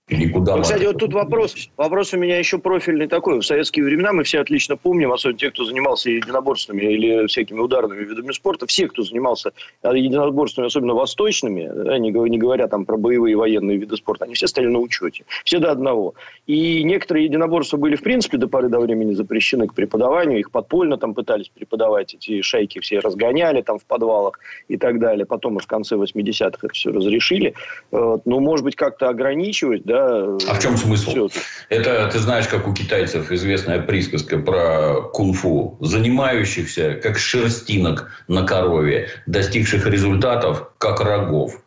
Никуда 0.09 0.55
ну, 0.55 0.63
кстати, 0.63 0.85
вот 0.85 0.97
тут 0.97 1.13
вопрос, 1.13 1.55
вопрос 1.77 2.13
у 2.13 2.17
меня 2.17 2.39
еще 2.39 2.57
профильный 2.57 3.07
такой. 3.07 3.39
В 3.39 3.45
советские 3.45 3.85
времена 3.85 4.11
мы 4.11 4.23
все 4.23 4.39
отлично 4.39 4.75
помним, 4.75 5.11
особенно 5.11 5.37
те, 5.37 5.51
кто 5.51 5.65
занимался 5.65 6.09
единоборствами 6.09 6.81
или 6.81 7.27
всякими 7.27 7.59
ударными 7.59 8.03
видами 8.03 8.31
спорта, 8.31 8.65
все, 8.65 8.87
кто 8.87 9.03
занимался 9.03 9.51
единоборствами, 9.83 10.67
особенно 10.67 10.95
восточными, 10.95 11.69
да, 11.71 11.99
не, 11.99 12.09
не 12.09 12.37
говоря 12.39 12.67
там 12.67 12.85
про 12.85 12.97
боевые 12.97 13.35
военные 13.35 13.77
виды 13.77 13.95
спорта, 13.97 14.25
они 14.25 14.33
все 14.33 14.47
стояли 14.47 14.71
на 14.71 14.79
учете. 14.79 15.25
Все 15.43 15.59
до 15.59 15.69
одного. 15.71 16.15
И 16.47 16.83
некоторые 16.83 17.25
единоборства 17.25 17.77
были, 17.77 17.95
в 17.95 18.01
принципе, 18.01 18.37
до 18.37 18.47
поры 18.47 18.69
до 18.69 18.79
времени 18.79 19.13
запрещены 19.13 19.67
к 19.67 19.75
преподаванию. 19.75 20.39
Их 20.39 20.49
подпольно 20.49 20.97
там 20.97 21.13
пытались 21.13 21.49
преподавать. 21.49 22.15
Эти 22.15 22.41
шайки 22.41 22.79
все 22.79 22.99
разгоняли 22.99 23.61
там 23.61 23.77
в 23.77 23.85
подвалах 23.85 24.39
и 24.67 24.77
так 24.77 24.99
далее. 24.99 25.27
Потом 25.27 25.59
в 25.59 25.67
конце 25.67 25.95
80-х 25.95 26.57
это 26.63 26.73
все 26.73 26.91
разрешили. 26.91 27.53
Но, 27.91 28.21
ну, 28.25 28.39
может 28.39 28.65
быть, 28.65 28.75
как-то 28.75 29.09
ограничивать, 29.09 29.83
да, 29.83 29.98
а 29.99 30.53
в 30.53 30.59
чем 30.61 30.77
смысл? 30.77 31.11
Все. 31.11 31.29
Это, 31.69 32.09
ты 32.11 32.19
знаешь, 32.19 32.47
как 32.47 32.67
у 32.67 32.73
китайцев 32.73 33.31
известная 33.31 33.79
присказка 33.81 34.37
про 34.37 35.01
кунг-фу. 35.13 35.77
Занимающихся, 35.81 36.99
как 37.01 37.17
шерстинок 37.17 38.09
на 38.27 38.45
корове, 38.45 39.09
достигших 39.25 39.85
результатов, 39.85 40.71
как 40.77 41.01
рогов. 41.01 41.61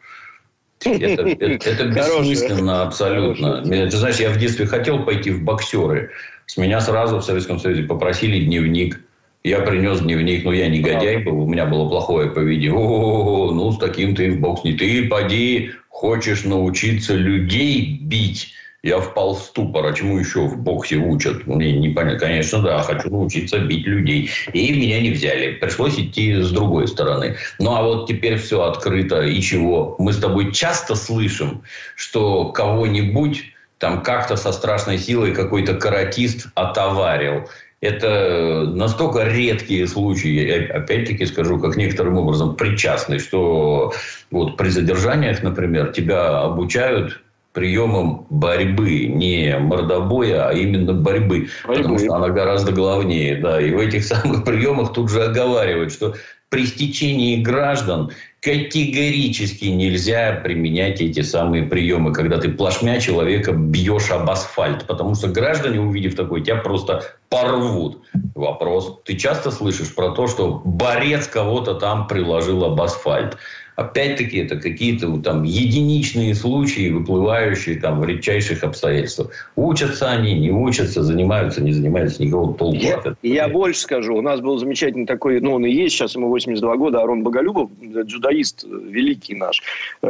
Это, 0.84 1.22
это, 1.40 1.70
это 1.70 1.84
бессмысленно 1.88 2.82
абсолютно. 2.82 3.62
Ты 3.62 3.96
знаешь, 3.96 4.16
я 4.16 4.30
в 4.30 4.38
детстве 4.38 4.66
хотел 4.66 5.04
пойти 5.04 5.30
в 5.30 5.42
боксеры. 5.42 6.10
С 6.46 6.56
меня 6.56 6.80
сразу 6.80 7.18
в 7.18 7.24
Советском 7.24 7.58
Союзе 7.58 7.84
попросили 7.84 8.44
дневник 8.44 9.00
Я 9.44 9.60
принес 9.60 10.00
дневник, 10.00 10.44
ну, 10.44 10.52
я 10.52 10.68
негодяй 10.68 11.18
был, 11.18 11.42
у 11.42 11.48
меня 11.48 11.66
было 11.66 11.88
плохое 11.88 12.30
поведение. 12.30 12.74
О, 12.74 13.50
ну, 13.52 13.72
с 13.72 13.78
таким 13.78 14.14
ты 14.14 14.30
в 14.30 14.40
бокс 14.40 14.62
не 14.62 14.74
ты, 14.74 15.08
поди, 15.08 15.72
хочешь 15.88 16.44
научиться 16.44 17.14
людей 17.14 17.98
бить. 18.02 18.52
Я 18.84 19.00
впал 19.00 19.34
в 19.34 19.38
ступор. 19.40 19.86
А 19.86 19.92
чему 19.92 20.18
еще 20.18 20.40
в 20.40 20.58
боксе 20.58 20.96
учат? 20.96 21.46
Мне 21.46 21.72
непонятно. 21.72 22.18
Конечно, 22.18 22.60
да, 22.60 22.82
хочу 22.82 23.10
научиться 23.10 23.60
бить 23.60 23.86
людей. 23.86 24.30
И 24.52 24.72
меня 24.72 25.00
не 25.00 25.10
взяли. 25.10 25.52
Пришлось 25.52 25.98
идти 25.98 26.34
с 26.40 26.50
другой 26.50 26.88
стороны. 26.88 27.36
Ну, 27.60 27.76
а 27.76 27.82
вот 27.82 28.08
теперь 28.08 28.36
все 28.38 28.62
открыто. 28.62 29.22
И 29.22 29.40
чего? 29.40 29.94
Мы 30.00 30.12
с 30.12 30.18
тобой 30.18 30.52
часто 30.52 30.96
слышим, 30.96 31.62
что 31.94 32.46
кого-нибудь 32.46 33.44
там 33.78 34.02
как-то 34.02 34.36
со 34.36 34.50
страшной 34.52 34.98
силой 34.98 35.32
какой-то 35.32 35.74
каратист 35.74 36.48
отоварил 36.54 37.48
это 37.82 38.64
настолько 38.64 39.24
редкие 39.24 39.88
случаи, 39.88 40.68
опять-таки 40.68 41.26
скажу, 41.26 41.58
как 41.58 41.76
некоторым 41.76 42.16
образом 42.16 42.54
причастны, 42.54 43.18
что 43.18 43.92
вот 44.30 44.56
при 44.56 44.68
задержаниях, 44.68 45.42
например, 45.42 45.92
тебя 45.92 46.42
обучают 46.42 47.20
приемам 47.52 48.26
борьбы, 48.30 49.06
не 49.06 49.58
мордобоя, 49.58 50.48
а 50.48 50.52
именно 50.52 50.94
борьбы, 50.94 51.48
борьбы, 51.64 51.82
потому 51.82 51.98
что 51.98 52.14
она 52.14 52.28
гораздо 52.28 52.72
главнее. 52.72 53.36
Да. 53.36 53.60
И 53.60 53.72
в 53.72 53.78
этих 53.78 54.04
самых 54.04 54.44
приемах 54.44 54.92
тут 54.92 55.10
же 55.10 55.24
оговаривают, 55.24 55.92
что 55.92 56.14
при 56.52 56.66
стечении 56.66 57.42
граждан 57.42 58.10
категорически 58.40 59.64
нельзя 59.64 60.32
применять 60.44 61.00
эти 61.00 61.22
самые 61.22 61.62
приемы, 61.62 62.12
когда 62.12 62.36
ты 62.36 62.50
плашмя 62.50 63.00
человека 63.00 63.52
бьешь 63.52 64.10
об 64.10 64.28
асфальт, 64.28 64.86
потому 64.86 65.14
что 65.14 65.28
граждане, 65.28 65.80
увидев 65.80 66.14
такое, 66.14 66.42
тебя 66.42 66.56
просто 66.56 67.04
порвут. 67.30 68.02
Вопрос. 68.34 68.98
Ты 69.06 69.16
часто 69.16 69.50
слышишь 69.50 69.94
про 69.94 70.10
то, 70.10 70.26
что 70.26 70.60
борец 70.62 71.26
кого-то 71.26 71.72
там 71.72 72.06
приложил 72.06 72.64
об 72.64 72.78
асфальт? 72.82 73.38
Опять-таки, 73.76 74.38
это 74.38 74.56
какие-то 74.56 75.16
там 75.18 75.44
единичные 75.44 76.34
случаи, 76.34 76.90
выплывающие 76.90 77.80
там 77.80 78.00
в 78.00 78.04
редчайших 78.04 78.64
обстоятельствах. 78.64 79.30
Учатся 79.56 80.10
они, 80.10 80.34
не 80.34 80.50
учатся, 80.50 81.02
занимаются, 81.02 81.62
не 81.62 81.72
занимаются, 81.72 82.22
никакого 82.22 82.54
толку 82.54 82.76
я, 82.76 82.94
от 82.94 83.00
этого. 83.00 83.16
Я 83.22 83.48
больше 83.48 83.80
скажу. 83.80 84.16
У 84.16 84.22
нас 84.22 84.40
был 84.40 84.58
замечательный 84.58 85.06
такой, 85.06 85.40
ну, 85.40 85.54
он 85.54 85.64
и 85.64 85.70
есть, 85.70 85.94
сейчас 85.94 86.14
ему 86.14 86.28
82 86.28 86.76
года, 86.76 87.02
Арон 87.02 87.22
Боголюбов, 87.22 87.70
дзюдоист 87.80 88.64
великий 88.64 89.34
наш. 89.34 89.62
Э, 90.02 90.06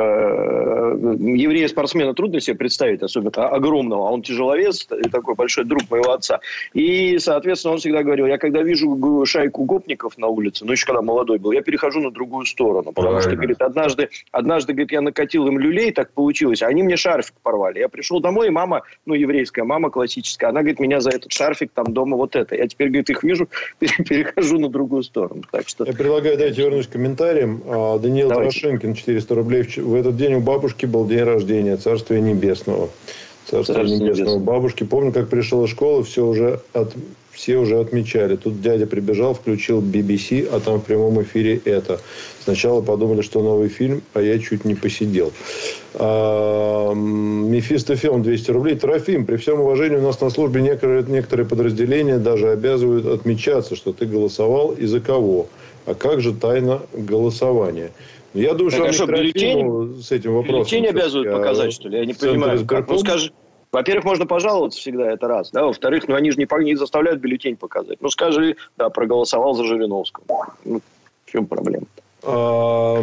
еврея-спортсмена 1.20 2.14
трудно 2.14 2.40
себе 2.40 2.56
представить, 2.56 3.02
особенно 3.02 3.48
огромного. 3.48 4.08
А 4.08 4.10
он 4.10 4.22
тяжеловес, 4.22 4.88
такой 5.10 5.34
большой 5.34 5.64
друг 5.64 5.82
моего 5.90 6.12
отца. 6.12 6.40
И, 6.74 7.18
соответственно, 7.18 7.74
он 7.74 7.78
всегда 7.80 8.02
говорил, 8.02 8.26
я 8.26 8.38
когда 8.38 8.62
вижу 8.62 9.24
шайку 9.24 9.64
гопников 9.64 10.18
на 10.18 10.26
улице, 10.26 10.64
ну, 10.64 10.72
еще 10.72 10.86
когда 10.86 11.02
молодой 11.02 11.38
был, 11.38 11.52
я 11.52 11.62
перехожу 11.62 12.00
на 12.00 12.10
другую 12.10 12.46
сторону. 12.46 12.92
Потому 12.92 13.14
Правильно. 13.16 13.36
что, 13.36 13.36
говорит, 13.52 13.62
однажды, 13.62 14.08
однажды, 14.30 14.72
говорит, 14.72 14.92
я 14.92 15.00
накатил 15.00 15.46
им 15.46 15.58
люлей, 15.58 15.92
так 15.92 16.12
получилось, 16.12 16.62
а 16.62 16.66
они 16.66 16.82
мне 16.82 16.96
шарфик 16.96 17.34
порвали. 17.42 17.78
Я 17.78 17.88
пришел 17.88 18.20
домой, 18.20 18.48
и 18.48 18.50
мама, 18.50 18.82
ну, 19.06 19.14
еврейская 19.14 19.64
мама 19.64 19.90
классическая, 19.90 20.48
она, 20.48 20.60
говорит, 20.60 20.80
меня 20.80 21.00
за 21.00 21.10
этот 21.10 21.32
шарфик 21.32 21.70
там 21.74 21.92
дома 21.92 22.16
вот 22.16 22.36
это. 22.36 22.56
Я 22.56 22.66
теперь, 22.66 22.88
говорит, 22.88 23.10
их 23.10 23.22
вижу, 23.22 23.48
перехожу 23.78 24.58
на 24.58 24.68
другую 24.68 25.02
сторону. 25.02 25.42
Так 25.50 25.68
что... 25.68 25.84
Я 25.84 25.92
предлагаю, 25.92 26.36
дайте 26.36 26.62
вернусь 26.62 26.86
к 26.86 26.92
комментариям. 26.92 27.62
А, 27.66 27.98
Даниил 27.98 28.28
Давайте. 28.28 28.60
Трошенкин, 28.60 28.94
400 28.94 29.34
рублей. 29.34 29.62
В 29.62 29.94
этот 29.94 30.16
день 30.16 30.34
у 30.34 30.40
бабушки 30.40 30.86
был 30.86 31.06
день 31.06 31.22
рождения, 31.22 31.76
Царствия 31.76 32.20
Небесного. 32.20 32.90
Небесного. 33.50 33.84
Небесного. 33.84 34.38
Бабушки, 34.38 34.84
помню, 34.84 35.12
как 35.12 35.28
пришел 35.28 35.64
из 35.64 35.70
школы, 35.70 36.04
все 36.04 36.26
уже 36.26 36.60
от 36.72 36.94
все 37.32 37.56
уже 37.56 37.80
отмечали. 37.80 38.36
Тут 38.36 38.60
дядя 38.60 38.86
прибежал, 38.86 39.34
включил 39.34 39.80
BBC, 39.80 40.48
а 40.52 40.60
там 40.60 40.80
в 40.80 40.84
прямом 40.84 41.22
эфире 41.22 41.60
это. 41.64 41.98
Сначала 42.44 42.82
подумали, 42.82 43.22
что 43.22 43.42
новый 43.42 43.68
фильм, 43.68 44.02
а 44.14 44.20
я 44.20 44.38
чуть 44.38 44.64
не 44.64 44.74
посидел. 44.74 45.32
А, 45.94 46.92
Мефистофеон 46.92 48.22
200 48.22 48.50
рублей. 48.50 48.76
Трофим, 48.76 49.24
при 49.24 49.36
всем 49.36 49.60
уважении 49.60 49.96
у 49.96 50.02
нас 50.02 50.20
на 50.20 50.30
службе 50.30 50.60
некоторые, 50.60 51.04
некоторые 51.04 51.46
подразделения 51.46 52.18
даже 52.18 52.50
обязывают 52.50 53.06
отмечаться, 53.06 53.76
что 53.76 53.92
ты 53.92 54.06
голосовал 54.06 54.72
и 54.72 54.84
за 54.86 55.00
кого. 55.00 55.46
А 55.86 55.94
как 55.94 56.20
же 56.20 56.32
тайна 56.32 56.82
голосования? 56.92 57.90
Я 58.34 58.54
думаю, 58.54 58.70
так, 58.70 58.80
что, 58.80 58.88
а 58.88 58.92
что 58.92 59.06
бюллетень, 59.06 60.02
с 60.02 60.10
этим 60.10 60.34
вопросом. 60.34 60.60
Бюллетень 60.60 60.86
обязывают 60.86 61.32
показать, 61.32 61.72
что 61.72 61.88
ли? 61.88 61.98
Я 61.98 62.06
не 62.06 62.14
понимаю. 62.14 62.66
Как? 62.66 62.88
Ну, 62.88 62.98
скажи, 62.98 63.32
во-первых, 63.72 64.04
можно 64.04 64.26
пожаловаться 64.26 64.78
всегда, 64.78 65.12
это 65.12 65.28
раз. 65.28 65.50
Да? 65.50 65.64
Во-вторых, 65.64 66.06
ну, 66.06 66.14
они 66.14 66.30
же 66.30 66.38
не, 66.38 66.46
не 66.64 66.74
заставляют 66.74 67.20
бюллетень 67.20 67.56
показать. 67.56 67.98
Ну, 68.00 68.10
скажи, 68.10 68.56
да, 68.76 68.90
проголосовал 68.90 69.54
за 69.54 69.64
Жириновского. 69.64 70.54
Ну, 70.64 70.80
в 71.24 71.30
чем 71.30 71.46
проблема? 71.46 71.86
А, 72.22 73.02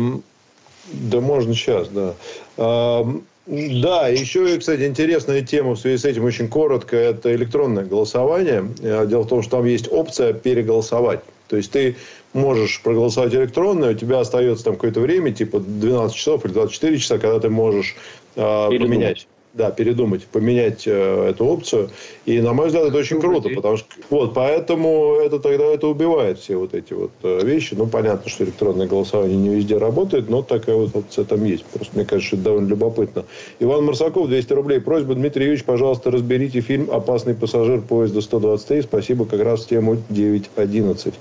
да, 0.93 1.21
можно 1.21 1.53
сейчас, 1.55 1.89
да. 1.89 2.13
А, 2.57 3.03
да, 3.47 4.09
еще, 4.09 4.59
кстати, 4.59 4.83
интересная 4.83 5.41
тема 5.41 5.73
в 5.73 5.79
связи 5.79 5.97
с 5.97 6.05
этим 6.05 6.23
очень 6.23 6.47
коротко. 6.47 6.95
Это 6.95 7.33
электронное 7.33 7.83
голосование. 7.83 8.63
Э, 8.83 9.07
дело 9.07 9.23
в 9.23 9.27
том, 9.27 9.41
что 9.41 9.57
там 9.57 9.65
есть 9.65 9.91
опция 9.91 10.33
переголосовать. 10.33 11.21
То 11.47 11.57
есть, 11.57 11.71
ты 11.71 11.95
можешь 12.33 12.81
проголосовать 12.81 13.33
электронно, 13.33 13.89
у 13.89 13.93
тебя 13.93 14.19
остается 14.19 14.65
там 14.65 14.75
какое-то 14.75 14.99
время, 14.99 15.31
типа 15.31 15.59
12 15.59 16.15
часов 16.15 16.45
или 16.45 16.53
24 16.53 16.97
часа, 16.97 17.17
когда 17.17 17.39
ты 17.39 17.49
можешь 17.49 17.95
э, 18.35 18.67
поменять 18.67 19.27
да, 19.53 19.71
передумать, 19.71 20.25
поменять 20.27 20.83
э, 20.85 21.29
эту 21.29 21.45
опцию. 21.45 21.89
И, 22.25 22.39
на 22.39 22.53
мой 22.53 22.67
взгляд, 22.67 22.85
это 22.85 22.97
очень 22.97 23.19
круто, 23.19 23.49
потому 23.49 23.77
что 23.77 23.87
вот, 24.09 24.33
поэтому 24.33 25.15
это 25.15 25.39
тогда 25.39 25.65
это 25.65 25.87
убивает 25.87 26.37
все 26.37 26.55
вот 26.55 26.75
эти 26.75 26.93
вот 26.93 27.11
э, 27.23 27.43
вещи. 27.43 27.73
Ну, 27.73 27.87
понятно, 27.87 28.29
что 28.29 28.43
электронное 28.43 28.87
голосование 28.87 29.37
не 29.37 29.49
везде 29.49 29.77
работает, 29.77 30.29
но 30.29 30.43
такая 30.43 30.75
вот 30.75 30.95
опция 30.95 31.25
там 31.25 31.43
есть. 31.45 31.65
Просто 31.65 31.95
мне 31.95 32.05
кажется, 32.05 32.35
это 32.35 32.45
довольно 32.45 32.67
любопытно. 32.67 33.25
Иван 33.59 33.85
Марсаков, 33.85 34.27
200 34.27 34.53
рублей. 34.53 34.79
Просьба, 34.79 35.15
Дмитрий 35.15 35.45
Юрьевич, 35.45 35.65
пожалуйста, 35.65 36.11
разберите 36.11 36.61
фильм 36.61 36.89
«Опасный 36.91 37.33
пассажир 37.33 37.81
поезда 37.81 38.19
123». 38.19 38.83
Спасибо 38.83 39.25
как 39.25 39.41
раз 39.41 39.65
в 39.65 39.69
тему 39.69 39.97
9.11. 40.09 41.13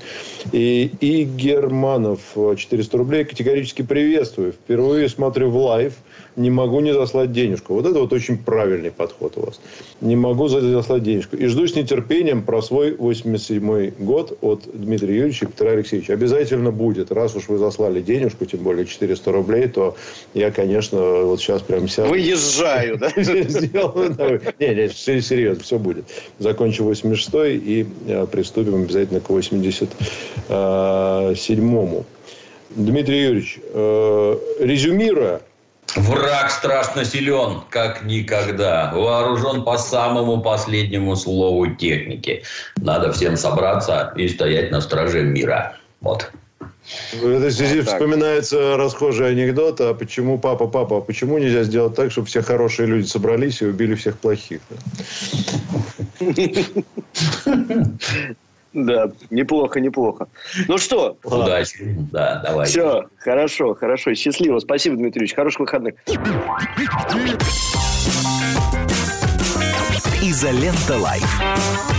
И 0.53 0.91
И 1.01 1.24
Германов, 1.24 2.20
400 2.35 2.99
рублей. 2.99 3.24
Категорически 3.24 3.83
приветствую. 3.83 4.53
Впервые 4.53 5.09
смотрю 5.09 5.51
в 5.51 5.57
live 5.57 5.95
не 6.39 6.51
могу 6.51 6.81
не 6.81 6.95
заслать 6.95 7.33
денежку. 7.33 7.75
Вот 7.75 7.87
это 7.87 7.99
вот 7.99 8.12
очень 8.12 8.39
правильный 8.39 8.91
подход 8.91 9.37
у 9.37 9.47
вас. 9.47 9.61
Не 10.01 10.16
могу 10.16 10.49
заслать 10.49 11.03
денежку. 11.03 11.37
И 11.37 11.47
жду 11.47 11.66
с 11.66 11.75
нетерпением 11.75 12.43
про 12.43 12.62
свой 12.62 12.93
87-й 12.93 13.95
год 13.99 14.39
от 14.41 14.62
Дмитрия 14.73 15.16
Юрьевича 15.16 15.47
и 15.47 15.49
Петра 15.49 15.71
Алексеевича. 15.71 16.12
Обязательно 16.12 16.71
будет. 16.71 17.11
Раз 17.11 17.35
уж 17.35 17.49
вы 17.49 17.59
заслали 17.59 18.01
денежку, 18.01 18.45
тем 18.47 18.61
более 18.61 18.87
400 18.87 19.33
рублей, 19.33 19.66
то 19.69 19.97
я, 20.35 20.53
конечно, 20.53 21.01
вот 21.01 21.41
сейчас 21.41 21.62
прямо 21.62 21.89
сяду. 21.89 22.11
Выезжаю, 22.11 22.99
да? 22.99 23.09
Не, 23.16 24.75
не, 24.75 24.89
серьезно, 24.89 25.62
все 25.62 25.79
будет. 25.79 26.05
Закончу 26.39 26.85
86-й 26.89 27.57
и 27.57 27.87
э, 28.07 28.27
приступим 28.31 28.83
обязательно 28.83 29.21
к 29.21 29.31
87-му. 29.31 32.05
Дмитрий 32.71 33.23
Юрьевич, 33.23 33.59
э, 33.73 34.39
резюмируя, 34.61 35.41
Враг 35.97 36.51
страшно 36.51 37.05
силен, 37.05 37.62
как 37.70 38.03
никогда. 38.05 38.93
Вооружен 38.95 39.64
по 39.64 39.78
самому 39.78 40.43
последнему 40.43 41.16
слову 41.16 41.74
техники. 41.74 42.43
Надо 42.76 43.12
всем 43.12 43.36
собраться 43.36 44.12
и 44.16 44.28
стоять 44.28 44.70
на 44.70 44.80
страже 44.80 45.22
мира. 45.22 45.76
Вот. 46.01 46.30
В 47.12 47.26
этой 47.26 47.51
связи 47.51 47.80
вот 47.80 47.89
вспоминается 47.89 48.76
расхожий 48.76 49.30
анекдот, 49.30 49.80
а 49.80 49.95
почему 49.95 50.39
папа, 50.39 50.66
папа, 50.66 50.99
а 50.99 51.01
почему 51.01 51.39
нельзя 51.39 51.64
сделать 51.64 51.95
так, 51.95 52.11
чтобы 52.11 52.26
все 52.28 52.43
хорошие 52.43 52.86
люди 52.86 53.07
собрались 53.07 53.61
и 53.61 53.66
убили 53.66 53.95
всех 53.95 54.18
плохих? 54.18 54.61
Да, 56.20 56.26
неплохо, 59.31 59.81
неплохо. 59.81 60.29
Ну 60.66 60.79
что? 60.79 61.16
Удачи. 61.24 61.97
Да, 62.12 62.43
давай. 62.45 62.66
Все, 62.66 63.05
хорошо, 63.18 63.74
хорошо. 63.74 64.14
Счастливо. 64.14 64.59
Спасибо, 64.61 64.97
Дмитрий 64.97 65.20
Ильич. 65.20 65.35
Хороших 65.35 65.61
выходных. 65.61 65.95
Изолента 70.22 70.99
Live. 70.99 71.98